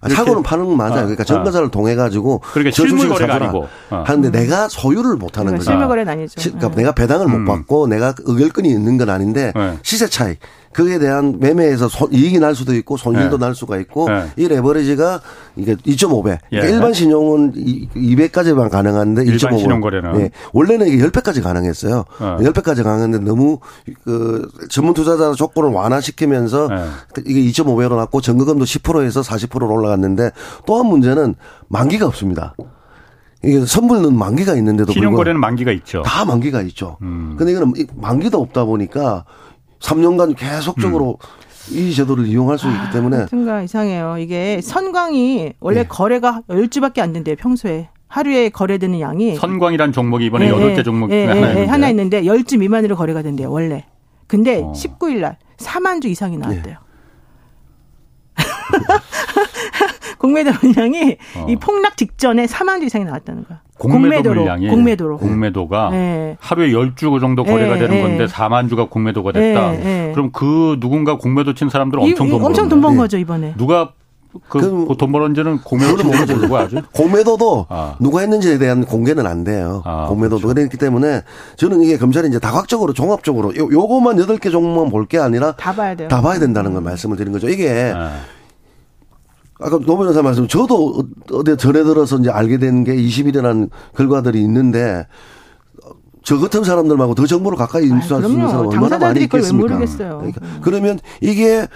아, 0.00 0.08
사고는 0.08 0.42
파는 0.42 0.66
건 0.66 0.76
맞아요. 0.76 0.92
어, 0.92 1.02
그러니까 1.02 1.24
증권사를 1.24 1.66
어. 1.66 1.70
통해 1.70 1.96
가지고 1.96 2.40
그러니까 2.52 2.70
실물 2.70 3.08
거래가 3.08 3.34
아니고 3.34 3.68
어. 3.90 4.04
하는데 4.06 4.30
내가 4.30 4.68
소유를 4.68 5.16
못 5.16 5.38
하는 5.38 5.52
거죠. 5.52 5.64
실물 5.64 5.88
거래는 5.88 6.12
아니죠. 6.12 6.40
그러니까 6.40 6.68
네. 6.70 6.76
내가 6.76 6.92
배당을 6.92 7.26
음. 7.26 7.44
못 7.44 7.52
받고 7.52 7.88
내가 7.88 8.14
의결권이 8.24 8.68
있는 8.68 8.96
건 8.96 9.10
아닌데 9.10 9.52
네. 9.54 9.78
시세 9.82 10.06
차익 10.06 10.38
그에 10.76 10.98
대한 10.98 11.38
매매에서 11.40 11.88
손, 11.88 12.12
이익이 12.12 12.38
날 12.38 12.54
수도 12.54 12.74
있고 12.74 12.98
손실도 12.98 13.38
네. 13.38 13.46
날 13.46 13.54
수가 13.54 13.78
있고 13.78 14.10
네. 14.10 14.26
이 14.36 14.46
레버리지가 14.46 15.22
이게 15.56 15.74
2.5배. 15.74 16.38
그러니까 16.50 16.68
예. 16.68 16.70
일반 16.70 16.92
신용은 16.92 17.54
200까지만 17.94 18.68
가능한데 18.68 19.24
1.5배. 19.24 19.58
신용 19.58 19.80
거래는 19.80 20.20
예. 20.20 20.30
원래는 20.52 20.88
이게 20.88 21.02
10배까지 21.02 21.42
가능했어요. 21.42 22.04
어. 22.20 22.36
10배까지 22.40 22.82
가능했는데 22.82 23.24
너무 23.24 23.58
그 24.04 24.46
전문 24.68 24.92
투자자 24.92 25.32
조건을 25.32 25.70
완화시키면서 25.70 26.68
네. 26.68 26.84
이게 27.24 27.40
2.5배로 27.52 27.96
났고 27.96 28.20
전거금도 28.20 28.66
10%에서 28.66 29.22
40%로 29.22 29.72
올라갔는데 29.72 30.32
또한 30.66 30.88
문제는 30.88 31.36
만기가 31.68 32.06
없습니다. 32.06 32.54
이게 33.42 33.64
선물은 33.64 34.14
만기가 34.14 34.54
있는데도 34.56 34.92
신용거래는 34.92 35.40
만기가 35.40 35.72
있죠. 35.72 36.02
다 36.02 36.26
만기가 36.26 36.60
있죠. 36.62 36.98
음. 37.00 37.36
근데 37.38 37.52
이거는 37.52 37.72
만기도 37.94 38.40
없다 38.42 38.64
보니까 38.64 39.24
3년간 39.86 40.36
계속적으로 40.36 41.18
음. 41.22 41.76
이 41.76 41.92
제도를 41.94 42.26
이용할 42.26 42.58
수 42.58 42.68
있기 42.68 42.90
때문에. 42.92 43.26
뭔가 43.32 43.62
이상해요. 43.62 44.18
이게 44.18 44.60
선광이 44.60 45.54
원래 45.60 45.82
네. 45.82 45.88
거래가 45.88 46.42
10주밖에 46.48 47.00
안 47.00 47.12
된대요, 47.12 47.36
평소에. 47.36 47.88
하루에 48.08 48.50
거래되는 48.50 49.00
양이. 49.00 49.34
선광이란 49.36 49.92
종목이 49.92 50.26
이번에 50.26 50.48
네, 50.48 50.52
8개 50.52 50.84
종목 50.84 51.08
네, 51.08 51.26
하나, 51.26 51.52
네, 51.54 51.66
하나 51.66 51.88
있는데 51.90 52.22
10주 52.22 52.58
미만으로 52.58 52.94
거래가 52.96 53.22
된대요, 53.22 53.50
원래. 53.50 53.84
근데 54.28 54.62
어. 54.62 54.72
19일 54.72 55.20
날 55.20 55.38
4만 55.58 56.00
주 56.00 56.08
이상이 56.08 56.38
나왔대요. 56.38 56.76
공매도 60.18 60.52
물량이 60.62 61.16
어. 61.36 61.46
이 61.48 61.56
폭락 61.56 61.96
직전에 61.96 62.46
4만 62.46 62.80
주 62.80 62.86
이상이 62.86 63.04
나왔다는 63.04 63.44
거야. 63.44 63.60
공매도 63.78 64.30
물량이 64.34 64.68
공매도로 64.68 65.18
공매도가 65.18 65.90
네. 65.90 66.36
하루에 66.40 66.70
10주 66.70 67.20
정도 67.20 67.44
거래가 67.44 67.74
네. 67.74 67.80
되는 67.80 68.02
건데 68.02 68.26
4만 68.26 68.68
주가 68.68 68.86
공매도가 68.88 69.32
됐다. 69.32 69.72
네. 69.72 70.12
그럼 70.14 70.30
그 70.32 70.76
누군가 70.80 71.16
공매도 71.18 71.54
친 71.54 71.68
사람들은 71.68 72.02
엄청 72.02 72.28
돈 72.30 72.44
엄청 72.44 72.68
돈 72.68 72.80
번 72.80 72.96
거죠, 72.96 73.18
이번에. 73.18 73.54
누가 73.56 73.90
그, 74.50 74.60
돈 74.98 75.12
벌었는지는 75.12 75.58
공매도 75.62 76.04
모르는 76.04 76.48
거 76.50 76.58
아주. 76.58 76.82
공매도도 76.92 77.66
아. 77.70 77.94
누가 78.00 78.20
했는지에 78.20 78.58
대한 78.58 78.84
공개는 78.84 79.26
안 79.26 79.44
돼요. 79.44 79.82
아, 79.86 80.06
공매도도 80.08 80.42
그렇죠. 80.42 80.54
그랬기 80.54 80.76
때문에 80.76 81.22
저는 81.56 81.80
이게 81.82 81.96
검찰이 81.96 82.28
이제 82.28 82.38
다각적으로 82.38 82.92
종합적으로 82.92 83.56
요, 83.56 83.68
요거만 83.72 84.18
여덟 84.18 84.36
개 84.36 84.50
종목만 84.50 84.90
볼 84.90 85.06
게 85.06 85.18
아니라 85.18 85.52
다 85.52 85.72
봐야 85.72 85.94
돼요. 85.94 86.08
다 86.08 86.20
봐야 86.20 86.38
된다는 86.38 86.74
걸 86.74 86.82
말씀을 86.82 87.16
드린 87.16 87.32
거죠. 87.32 87.48
이게 87.48 87.92
아. 87.96 88.12
아까 89.58 89.78
노 89.78 89.96
변호사 89.96 90.22
말씀, 90.22 90.46
저도 90.48 91.04
어디 91.32 91.56
전에 91.56 91.82
들어서 91.84 92.18
이제 92.18 92.30
알게 92.30 92.58
된 92.58 92.84
게 92.84 92.94
20일이라는 92.94 93.70
결과들이 93.96 94.40
있는데 94.42 95.06
저 96.22 96.38
같은 96.38 96.62
사람들하고 96.64 97.14
더 97.14 97.24
정보를 97.26 97.56
가까이 97.56 97.84
인수할 97.86 98.22
수 98.24 98.30
있는 98.30 98.48
사람 98.48 98.66
얼마나 98.66 98.98
많이 98.98 99.22
있겠습니까? 99.22 99.78
그러니까 99.78 100.40
그러면 100.60 100.98
이게 101.20 101.66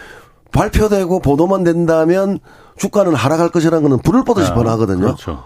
발표되고 0.52 1.20
보도만 1.20 1.64
된다면 1.64 2.38
주가는 2.76 3.14
하락할 3.14 3.50
것이라는 3.50 3.82
거는 3.82 3.98
불을 4.02 4.24
뻗듯이 4.24 4.48
네. 4.50 4.54
번하거든요. 4.54 5.00
그렇죠. 5.00 5.42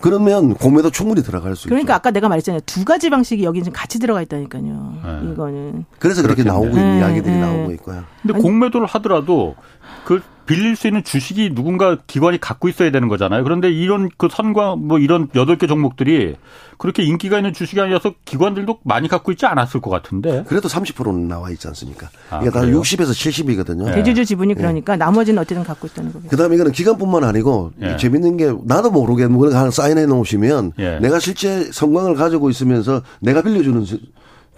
그러면 0.00 0.54
공매도 0.54 0.90
충분히 0.90 1.22
들어갈 1.22 1.56
수 1.56 1.66
그러니까 1.66 1.94
있죠. 1.94 1.96
아까 1.96 2.10
내가 2.12 2.28
말했잖아요. 2.28 2.60
두 2.66 2.84
가지 2.84 3.10
방식이 3.10 3.42
여기 3.42 3.64
좀 3.64 3.72
같이 3.72 3.98
들어가 3.98 4.22
있다니까요. 4.22 4.62
네. 4.62 5.32
이거는. 5.32 5.84
그래서 5.98 6.22
그렇게 6.22 6.44
나오고 6.44 6.68
있는 6.68 6.82
네. 6.82 6.98
이야기들이 7.00 7.34
네. 7.34 7.40
나오고 7.40 7.72
있고요. 7.72 8.04
근데 8.22 8.34
아니, 8.34 8.42
공매도를 8.42 8.86
하더라도 8.86 9.56
그 10.04 10.22
빌릴 10.48 10.76
수 10.76 10.86
있는 10.86 11.04
주식이 11.04 11.54
누군가 11.54 11.98
기관이 12.06 12.40
갖고 12.40 12.68
있어야 12.70 12.90
되는 12.90 13.08
거잖아요. 13.08 13.44
그런데 13.44 13.70
이런 13.70 14.08
그 14.16 14.28
선과 14.30 14.76
뭐 14.76 14.98
이런 14.98 15.28
여덟 15.34 15.58
개 15.58 15.66
종목들이 15.66 16.36
그렇게 16.78 17.02
인기가 17.02 17.36
있는 17.36 17.52
주식이 17.52 17.78
아니라서 17.78 18.14
기관들도 18.24 18.78
많이 18.82 19.08
갖고 19.08 19.30
있지 19.30 19.44
않았을 19.44 19.82
것 19.82 19.90
같은데. 19.90 20.44
그래도 20.48 20.68
30%는 20.68 21.28
나와 21.28 21.50
있지 21.50 21.68
않습니까? 21.68 22.08
아, 22.30 22.40
이게 22.40 22.50
다 22.50 22.62
60에서 22.62 23.10
70이거든요. 23.10 23.84
네. 23.84 23.96
대주주 23.96 24.24
지분이 24.24 24.54
그러니까 24.54 24.94
네. 24.94 25.04
나머지는 25.04 25.42
어쨌든 25.42 25.64
갖고 25.64 25.86
있다는 25.86 26.14
거죠. 26.14 26.28
그다음에 26.28 26.54
이거는 26.54 26.72
기관뿐만 26.72 27.24
아니고 27.24 27.72
네. 27.76 27.98
재밌는 27.98 28.38
게 28.38 28.50
나도 28.64 28.90
모르게 28.90 29.26
뭐 29.26 29.52
하나 29.52 29.70
사인해 29.70 30.06
놓으시면 30.06 30.72
예. 30.78 30.98
내가 31.00 31.18
실제 31.18 31.70
성광을 31.70 32.14
가지고 32.14 32.48
있으면서 32.48 33.02
내가 33.20 33.42
빌려주는 33.42 33.84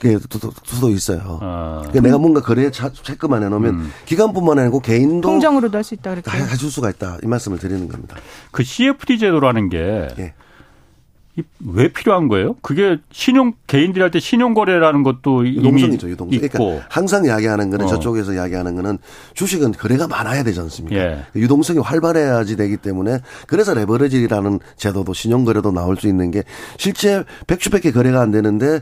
게 0.01 0.19
수도 0.65 0.89
있어요. 0.89 1.39
아. 1.43 1.79
그러니까 1.83 2.01
내가 2.01 2.19
뭔가 2.19 2.41
거래 2.41 2.71
체크만 2.71 3.43
해놓으면 3.45 3.75
음. 3.75 3.93
기관뿐만 4.07 4.59
아니고 4.59 4.81
개인도 4.81 5.29
통장으로도 5.29 5.77
할 5.77 5.85
수 5.85 5.95
있다 5.95 6.11
그렇게 6.11 6.31
해줄 6.31 6.71
수가 6.71 6.91
있다 6.91 7.19
이 7.23 7.27
말씀을 7.27 7.59
드리는 7.59 7.87
겁니다. 7.89 8.17
그 8.51 8.63
CFD 8.65 9.19
제도라는 9.19 9.69
게 9.69 10.09
예. 10.19 10.35
왜 11.64 11.89
필요한 11.89 12.28
거예요? 12.28 12.55
그게 12.61 12.99
신용 13.12 13.53
개인들이 13.66 14.03
할 14.03 14.11
때 14.11 14.18
신용 14.18 14.53
거래라는 14.53 15.03
것도 15.05 15.47
유동성이죠, 15.47 16.11
유동성. 16.11 16.35
있고. 16.45 16.59
그러니까 16.59 16.87
항상 16.91 17.24
이야기하는 17.24 17.70
거는 17.70 17.87
어. 17.87 17.89
저쪽에서 17.89 18.35
이야기하는 18.35 18.74
거는 18.74 18.99
주식은 19.35 19.72
거래가 19.72 20.09
많아야 20.09 20.43
되지 20.43 20.59
않습니까? 20.61 20.97
예. 20.97 21.24
유동성이 21.37 21.78
활발해야지 21.78 22.57
되기 22.57 22.76
때문에 22.76 23.20
그래서 23.47 23.72
레버리지라는 23.74 24.59
제도도 24.76 25.14
신용 25.14 25.45
거래도 25.45 25.70
나올 25.70 25.97
수 25.97 26.09
있는 26.09 26.31
게 26.31 26.43
실제 26.76 27.24
100주밖에 27.47 27.95
거래가 27.95 28.20
안 28.20 28.33
되는데 28.33 28.81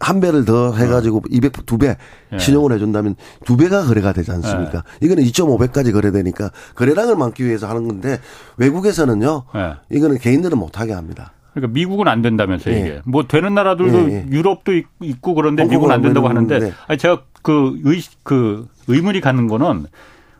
한 0.00 0.20
배를 0.20 0.44
더 0.44 0.72
해가지고 0.74 1.18
어. 1.18 1.22
200, 1.30 1.64
두배 1.64 1.96
신용을 2.38 2.72
해준다면 2.72 3.14
두 3.44 3.56
배가 3.56 3.84
거래가 3.84 4.12
되지 4.12 4.32
않습니까? 4.32 4.82
예. 5.00 5.06
이거는 5.06 5.22
2.5배까지 5.24 5.92
거래되니까 5.92 6.50
거래량을 6.74 7.14
많기 7.16 7.44
위해서 7.44 7.68
하는 7.68 7.86
건데 7.86 8.18
외국에서는요, 8.56 9.44
예. 9.54 9.74
이거는 9.96 10.18
개인들은 10.18 10.58
못하게 10.58 10.92
합니다. 10.92 11.32
그러니까 11.54 11.72
미국은 11.72 12.08
안 12.08 12.20
된다면서요, 12.20 12.76
이게. 12.76 12.88
네. 12.88 13.00
뭐 13.04 13.26
되는 13.26 13.54
나라들도 13.54 14.06
네. 14.06 14.26
유럽도 14.30 14.72
있고 15.00 15.34
그런데 15.34 15.64
미국은 15.64 15.92
안 15.92 16.02
된다고 16.02 16.28
하는데 16.28 16.58
네. 16.58 16.72
아니 16.88 16.98
제가 16.98 17.22
그 17.42 17.80
의, 17.84 18.02
그 18.24 18.68
의문이 18.88 19.20
가는 19.20 19.46
거는 19.46 19.86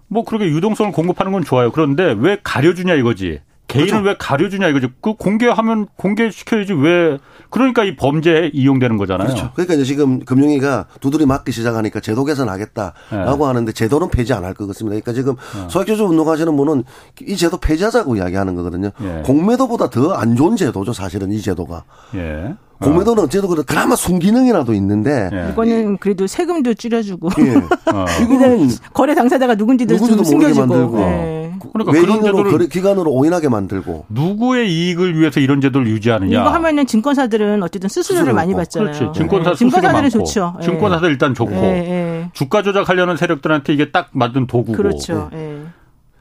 뭐 0.09 0.25
그렇게 0.25 0.47
유동성을 0.47 0.93
공급하는 0.93 1.33
건 1.33 1.45
좋아요. 1.45 1.71
그런데 1.71 2.15
왜 2.19 2.39
가려주냐 2.43 2.95
이거지. 2.95 3.41
개인을 3.67 3.91
그렇죠. 3.91 4.07
왜 4.09 4.17
가려주냐 4.19 4.69
이거죠. 4.69 4.89
그 5.01 5.15
공개하면 5.15 5.87
공개시켜야지 5.97 6.75
왜 6.75 7.19
그러니까 7.51 7.85
이 7.85 7.97
범죄에 7.97 8.51
이용되는 8.53 8.97
거잖아요. 8.99 9.27
그렇죠. 9.29 9.51
그러니까 9.55 9.75
이제 9.75 9.85
지금 9.85 10.21
금융위가 10.25 10.87
두드리 11.01 11.25
맞기 11.25 11.51
시작하니까 11.53 12.01
제도 12.01 12.25
개선하겠다라고 12.25 13.37
네. 13.39 13.45
하는데 13.45 13.73
제도는 13.73 14.09
폐지 14.11 14.33
안 14.35 14.45
할 14.45 14.55
것 14.55 14.67
같습니다. 14.69 14.91
그러니까 15.01 15.13
지금 15.13 15.35
네. 15.57 15.69
소액주주 15.71 16.05
운동하시는 16.05 16.55
분은 16.57 16.85
이 17.23 17.37
제도 17.37 17.57
폐지하자고 17.57 18.17
이야기하는 18.17 18.55
거거든요. 18.55 18.91
네. 19.01 19.23
공매도보다 19.25 19.91
더 19.91 20.13
안 20.15 20.37
좋은 20.37 20.57
제도죠. 20.57 20.93
사실은 20.93 21.33
이 21.33 21.41
제도가. 21.41 21.85
예. 22.15 22.55
공매도는 22.81 23.25
어쨌든 23.25 23.49
그나마 23.65 23.97
순기능이라도 23.97 24.75
있는데 24.75 25.31
예. 25.33 25.51
이거는 25.53 25.97
그래도 25.99 26.27
세금도 26.27 26.75
줄여주고 26.75 27.31
예. 27.39 27.55
어. 27.93 28.05
이거는 28.23 28.69
거래 28.93 29.15
당사자가 29.15 29.55
누군지도, 29.55 29.95
누군지도 29.95 30.25
숨겨주고 30.25 30.67
만들고 30.67 31.01
예. 31.01 31.44
그러니까 31.73 31.93
그런 31.93 32.23
제도를 32.23 32.51
거래 32.51 32.67
기관으로 32.67 33.11
오인하게 33.11 33.49
만들고 33.49 34.07
누구의 34.09 34.73
이익을 34.73 35.19
위해서 35.19 35.41
이런 35.41 35.61
제도를 35.61 35.87
유지하느냐 35.89 36.41
이거 36.41 36.51
하면은 36.51 36.87
증권사들은 36.87 37.63
어쨌든 37.63 37.89
수수료를 37.89 38.33
많이 38.33 38.55
받잖아요. 38.55 38.93
그렇지. 38.93 39.19
증권사 39.19 39.51
네. 39.51 39.57
증권사들은 39.57 40.11
좋죠. 40.11 40.57
예. 40.61 40.65
증권사들 40.65 41.11
일단 41.11 41.35
좋고 41.35 41.55
예, 41.55 42.31
주가 42.33 42.63
조작하려는 42.63 43.17
세력들한테 43.17 43.73
이게 43.73 43.91
딱 43.91 44.11
맞는 44.13 44.47
도구고 44.47 44.77
그렇죠. 44.77 45.31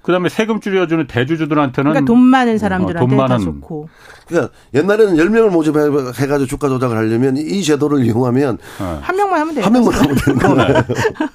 그다음에 0.04 0.30
세금 0.30 0.60
줄여주는 0.60 1.08
대주주들한테는 1.08 1.92
그러니까 1.92 2.06
돈 2.06 2.20
많은 2.20 2.58
사람들한테 2.58 3.06
어, 3.06 3.08
돈 3.08 3.18
많은 3.18 3.40
좋고. 3.44 3.88
그러니까 4.28 4.54
옛날에는 4.74 5.16
10명을 5.16 5.50
모집해 5.50 6.28
가지고 6.28 6.46
주가 6.46 6.68
조작을 6.68 6.98
하려면 6.98 7.38
이 7.38 7.64
제도를 7.64 8.06
이용하면 8.06 8.58
네. 8.58 8.98
한 9.02 9.16
명만 9.16 9.40
하면 9.42 9.56
돼요. 9.56 9.66
한 9.66 9.72
명만 9.72 9.94
하면 9.94 10.16
되는 10.16 10.40
거네. 10.40 10.84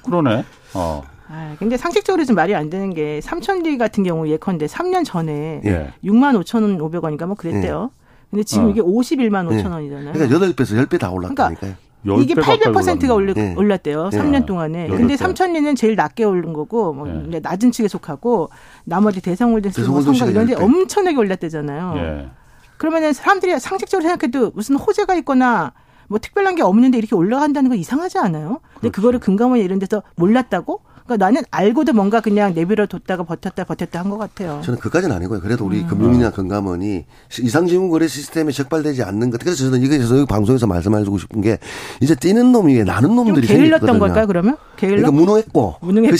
그러네. 0.05 0.45
어. 0.75 1.03
아, 1.31 1.55
근데 1.59 1.77
상식적으로 1.77 2.25
좀 2.25 2.35
말이 2.35 2.55
안 2.55 2.69
되는 2.69 2.93
게 2.93 3.21
삼천리 3.21 3.77
같은 3.77 4.03
경우 4.03 4.27
예컨대 4.27 4.65
3년 4.65 5.05
전에 5.05 5.61
예. 5.63 5.93
6만 6.03 6.41
5천 6.41 6.63
원 6.63 6.77
500원인가 6.79 7.27
뭐 7.27 7.35
그랬대요. 7.35 7.91
예. 7.93 7.99
근데 8.31 8.43
지금 8.43 8.65
어. 8.65 8.69
이게 8.69 8.81
51만 8.81 9.47
5천 9.47 9.65
예. 9.65 9.73
원이잖아요. 9.73 10.13
그러니까 10.13 10.39
8배에서 10.39 10.87
10배 10.87 10.99
다 10.99 11.11
올랐다니까요. 11.11 11.73
그러니까 12.01 12.23
이게 12.23 12.33
800%가 12.33 13.13
올랐, 13.13 13.33
네. 13.35 13.53
올랐대요. 13.55 14.09
네. 14.09 14.17
3년 14.17 14.45
동안에. 14.45 14.87
근데 14.87 15.17
삼천리는 15.17 15.75
제일 15.75 15.95
낮게 15.95 16.23
오른 16.23 16.53
거고 16.53 16.93
뭐 16.93 17.05
네. 17.07 17.39
낮은 17.41 17.71
측에 17.71 17.87
속하고 17.87 18.49
나머지 18.85 19.21
대성홀딩스, 19.21 19.81
뭐 19.81 20.01
성과 20.01 20.25
이런 20.27 20.45
데 20.47 20.55
엄청나게 20.55 21.17
올랐대잖아요. 21.17 21.93
예. 21.97 22.29
그러면은 22.77 23.11
사람들이 23.13 23.59
상식적으로 23.59 24.07
생각해도 24.07 24.51
무슨 24.55 24.77
호재가 24.77 25.13
있거나 25.15 25.73
뭐 26.07 26.17
특별한 26.19 26.55
게 26.55 26.63
없는데 26.63 26.97
이렇게 26.97 27.15
올라간다는 27.15 27.69
거 27.69 27.75
이상하지 27.75 28.17
않아요? 28.19 28.61
근데 28.75 28.89
그렇죠. 28.89 28.91
그거를 28.93 29.19
금감원이 29.19 29.61
이런 29.61 29.79
데서 29.79 30.01
몰랐다고? 30.15 30.81
그러니까 31.09 31.25
나는 31.25 31.41
알고도 31.49 31.93
뭔가 31.93 32.21
그냥 32.21 32.53
내버려 32.53 32.85
뒀다가 32.85 33.23
버텼다 33.23 33.63
버텼다 33.63 33.99
한 33.99 34.09
것 34.09 34.17
같아요. 34.17 34.61
저는 34.63 34.79
그까지는 34.79 35.15
아니고요. 35.15 35.39
그래도 35.39 35.65
우리 35.65 35.81
음. 35.81 35.87
금융이나 35.87 36.31
금감원이 36.31 37.05
이상지원거래 37.41 38.07
시스템에 38.07 38.51
적발되지 38.51 39.03
않는 39.03 39.31
것. 39.31 39.39
그래서 39.39 39.57
저는 39.65 39.81
이게 39.81 39.99
저 39.99 40.25
방송에서 40.25 40.67
말씀해주고 40.67 41.17
싶은 41.17 41.41
게 41.41 41.57
이제 42.01 42.15
뛰는 42.15 42.51
놈이 42.51 42.83
나는 42.83 43.15
놈들이 43.15 43.47
게을렀던 43.47 43.99
걸까요? 43.99 44.27
그러면 44.27 44.57
게을러? 44.77 44.97
그러니까 44.97 45.11
무능했고, 45.11 45.75
무능했고. 45.81 46.15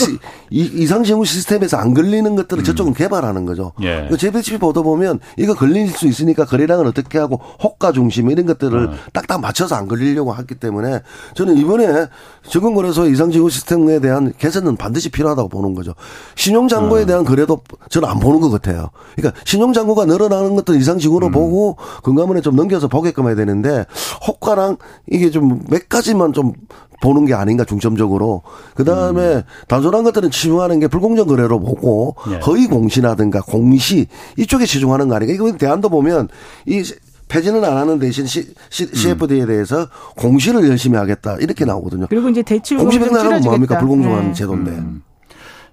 이, 0.50 0.62
이상지원 0.62 1.24
시스템에서 1.26 1.78
안 1.78 1.94
걸리는 1.94 2.36
것들을 2.36 2.62
음. 2.62 2.66
저쪽은 2.66 2.94
개발하는 2.94 3.46
거죠. 3.46 3.74
예. 3.82 3.86
그러니까 3.94 4.18
제배치 4.18 4.58
보도 4.58 4.84
보면 4.84 5.20
이거 5.38 5.54
걸릴 5.54 5.88
수 5.90 6.08
있으니까 6.08 6.46
거래량을 6.46 6.86
어떻게 6.88 7.18
하고 7.20 7.40
호가 7.64 7.92
중심 7.92 8.30
이런 8.32 8.46
것들을 8.46 8.88
어. 8.88 8.94
딱딱 9.14 9.40
맞춰서 9.42 9.76
안 9.76 9.88
걸리려고 9.88 10.36
했기 10.36 10.56
때문에 10.56 11.02
저는 11.36 11.58
이번에 11.58 12.08
적응거래소 12.44 13.08
이상지원 13.08 13.50
시스템에 13.50 14.00
대한 14.00 14.34
개선은 14.38 14.76
반드시 14.80 15.10
필요하다고 15.10 15.50
보는 15.50 15.76
거죠. 15.76 15.94
신용장고에 16.36 17.04
음. 17.04 17.08
대한 17.08 17.24
거래도 17.24 17.62
저는 17.90 18.10
안 18.10 18.20
보는 18.20 18.40
것 18.40 18.50
같아요. 18.50 18.90
그러니까 19.16 19.40
신용장고가 19.46 20.06
늘어나는 20.06 20.56
것도 20.56 20.74
이상식으로 20.74 21.28
음. 21.28 21.32
보고 21.32 21.78
금감원에 22.02 22.42
좀 22.42 22.56
넘겨서 22.56 22.88
보게끔 22.88 23.28
해야 23.28 23.36
되는데 23.36 23.86
호가랑 24.26 24.78
이게 25.12 25.30
좀 25.30 25.60
몇 25.70 25.90
가지만 25.90 26.34
좀 26.34 26.54
보는 27.02 27.26
게 27.26 27.34
아닌가 27.34 27.64
중점적으로 27.64 28.42
그 28.76 28.84
다음에 28.84 29.36
음. 29.36 29.44
단순한 29.68 30.04
것들은 30.04 30.32
치중하는 30.32 30.80
게 30.80 30.88
불공정 30.88 31.28
거래로 31.28 31.60
보고 31.60 32.16
예. 32.30 32.36
허위 32.40 32.68
공시라든가 32.68 33.42
공시 33.42 34.08
이쪽에 34.38 34.66
치중하는 34.66 35.08
거 35.08 35.16
아닌가 35.16 35.34
이거 35.34 35.52
대안도 35.56 35.90
보면 35.90 36.28
이 36.66 36.84
폐지는 37.30 37.64
안 37.64 37.78
하는 37.78 38.00
대신 38.00 38.26
C, 38.26 38.54
C, 38.70 38.88
CFD에 38.88 39.46
대해서 39.46 39.88
공시를 40.18 40.68
열심히 40.68 40.98
하겠다 40.98 41.38
이렇게 41.40 41.64
나오거든요. 41.64 42.08
그리고 42.10 42.28
이제 42.28 42.42
대출 42.42 42.78
공시 42.78 43.00
백날은 43.00 43.42
뭐합니까 43.42 43.80
불공정한 43.80 44.28
네. 44.28 44.34
제도인데. 44.34 44.72
음. 44.72 45.04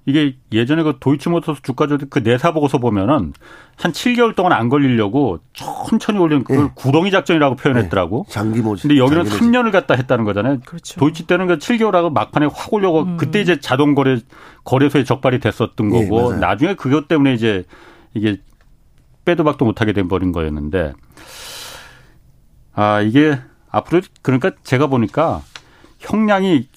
이게 0.09 0.37
예전에 0.53 0.85
그 0.85 0.99
도이치모터스 1.01 1.63
주가 1.63 1.89
조작 1.89 2.09
그 2.11 2.21
내사 2.21 2.53
보고서 2.53 2.79
보면은 2.79 3.33
한 3.77 3.93
7개월 3.93 4.37
동안 4.37 4.53
안 4.53 4.69
걸리려고 4.69 5.41
천천히 5.53 6.21
올린 6.21 6.45
그걸 6.45 6.67
네. 6.67 6.71
구렁이 6.77 7.11
작전이라고 7.11 7.57
표현했더라고. 7.57 8.25
네. 8.29 8.33
장기 8.33 8.61
모집. 8.61 8.87
근데 8.87 8.99
여기는 8.99 9.25
3년을 9.25 9.73
갖다 9.73 9.95
했다는 9.95 10.25
거잖아요. 10.25 10.61
그렇죠. 10.65 11.01
도이치 11.01 11.27
때는 11.27 11.49
그 11.49 11.59
7개월하고 11.59 12.13
막판에 12.13 12.47
확 12.47 12.73
올려고 12.73 13.03
음. 13.03 13.17
그때 13.17 13.41
이제 13.41 13.59
자동 13.59 13.97
거래 13.97 14.21
거래소에 14.63 15.03
적발이 15.03 15.41
됐었던 15.41 15.89
거고 15.91 16.35
네, 16.35 16.39
나중에 16.39 16.75
그것 16.75 17.09
때문에 17.09 17.35
이제 17.35 17.65
이게 18.15 18.39
빼도 19.27 19.45
박도 19.45 19.67
못하게 19.67 19.93
돼 19.93 20.03
버린 20.05 20.33
거였는데 20.33 20.95
아 22.75 23.03
이게 23.03 23.39
앞으로 23.71 24.01
그러니까 24.23 24.53
제가 24.63 24.87
보니까 24.87 25.43
형량이 25.99 26.69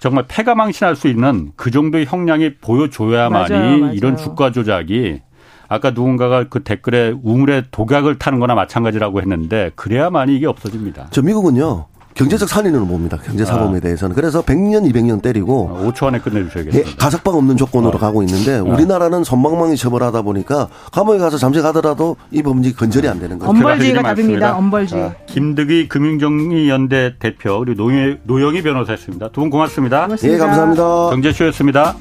정말 0.00 0.26
패가 0.28 0.54
망신할 0.54 0.96
수 0.96 1.08
있는 1.08 1.52
그 1.56 1.70
정도의 1.70 2.04
형량이 2.04 2.56
보여줘야만이 2.56 3.54
맞아요, 3.54 3.78
맞아요. 3.78 3.94
이런 3.94 4.18
주가 4.18 4.52
조작이 4.52 5.22
아까 5.68 5.90
누군가가 5.92 6.44
그 6.48 6.62
댓글에 6.62 7.14
우물에 7.22 7.64
독약을 7.70 8.18
타는 8.18 8.38
거나 8.38 8.54
마찬가지라고 8.54 9.22
했는데 9.22 9.70
그래야만이 9.76 10.36
이게 10.36 10.46
없어집니다. 10.46 11.08
저 11.10 11.22
미국은요. 11.22 11.86
경제적 12.14 12.48
살인으로 12.48 12.86
봅니다. 12.86 13.18
경제 13.24 13.44
사범에 13.44 13.78
아. 13.78 13.80
대해서는. 13.80 14.14
그래서 14.14 14.40
100년, 14.42 14.90
200년 14.92 15.20
때리고. 15.20 15.92
5초 15.92 16.04
아, 16.04 16.08
안에 16.08 16.20
끝내주셔야겠습니다. 16.20 16.90
예, 16.90 16.94
가석방 16.96 17.34
없는 17.34 17.56
조건으로 17.56 17.96
어. 17.96 18.00
가고 18.00 18.22
있는데 18.22 18.58
어. 18.58 18.64
우리나라는 18.64 19.24
선방망이 19.24 19.76
처벌하다 19.76 20.22
보니까 20.22 20.68
감옥에 20.92 21.18
가서 21.18 21.38
잠시 21.38 21.60
가더라도 21.60 22.16
이 22.30 22.42
범죄 22.42 22.72
건절이 22.72 23.08
안 23.08 23.18
되는 23.18 23.38
거죠. 23.38 23.50
엄벌주의가 23.50 24.02
답입니다. 24.02 24.56
엄벌주의. 24.56 25.02
아, 25.02 25.14
김득희 25.26 25.88
금융정의연대 25.88 27.14
대표 27.18 27.58
그리고 27.58 27.82
노영희, 27.82 28.16
노영희 28.24 28.62
변호사였습니다. 28.62 29.28
두 29.30 29.40
분 29.40 29.50
고맙습니다. 29.50 30.04
고맙습니다. 30.04 30.34
예, 30.34 30.38
감사합니다. 30.38 30.82
경제쇼였습니다. 31.10 31.96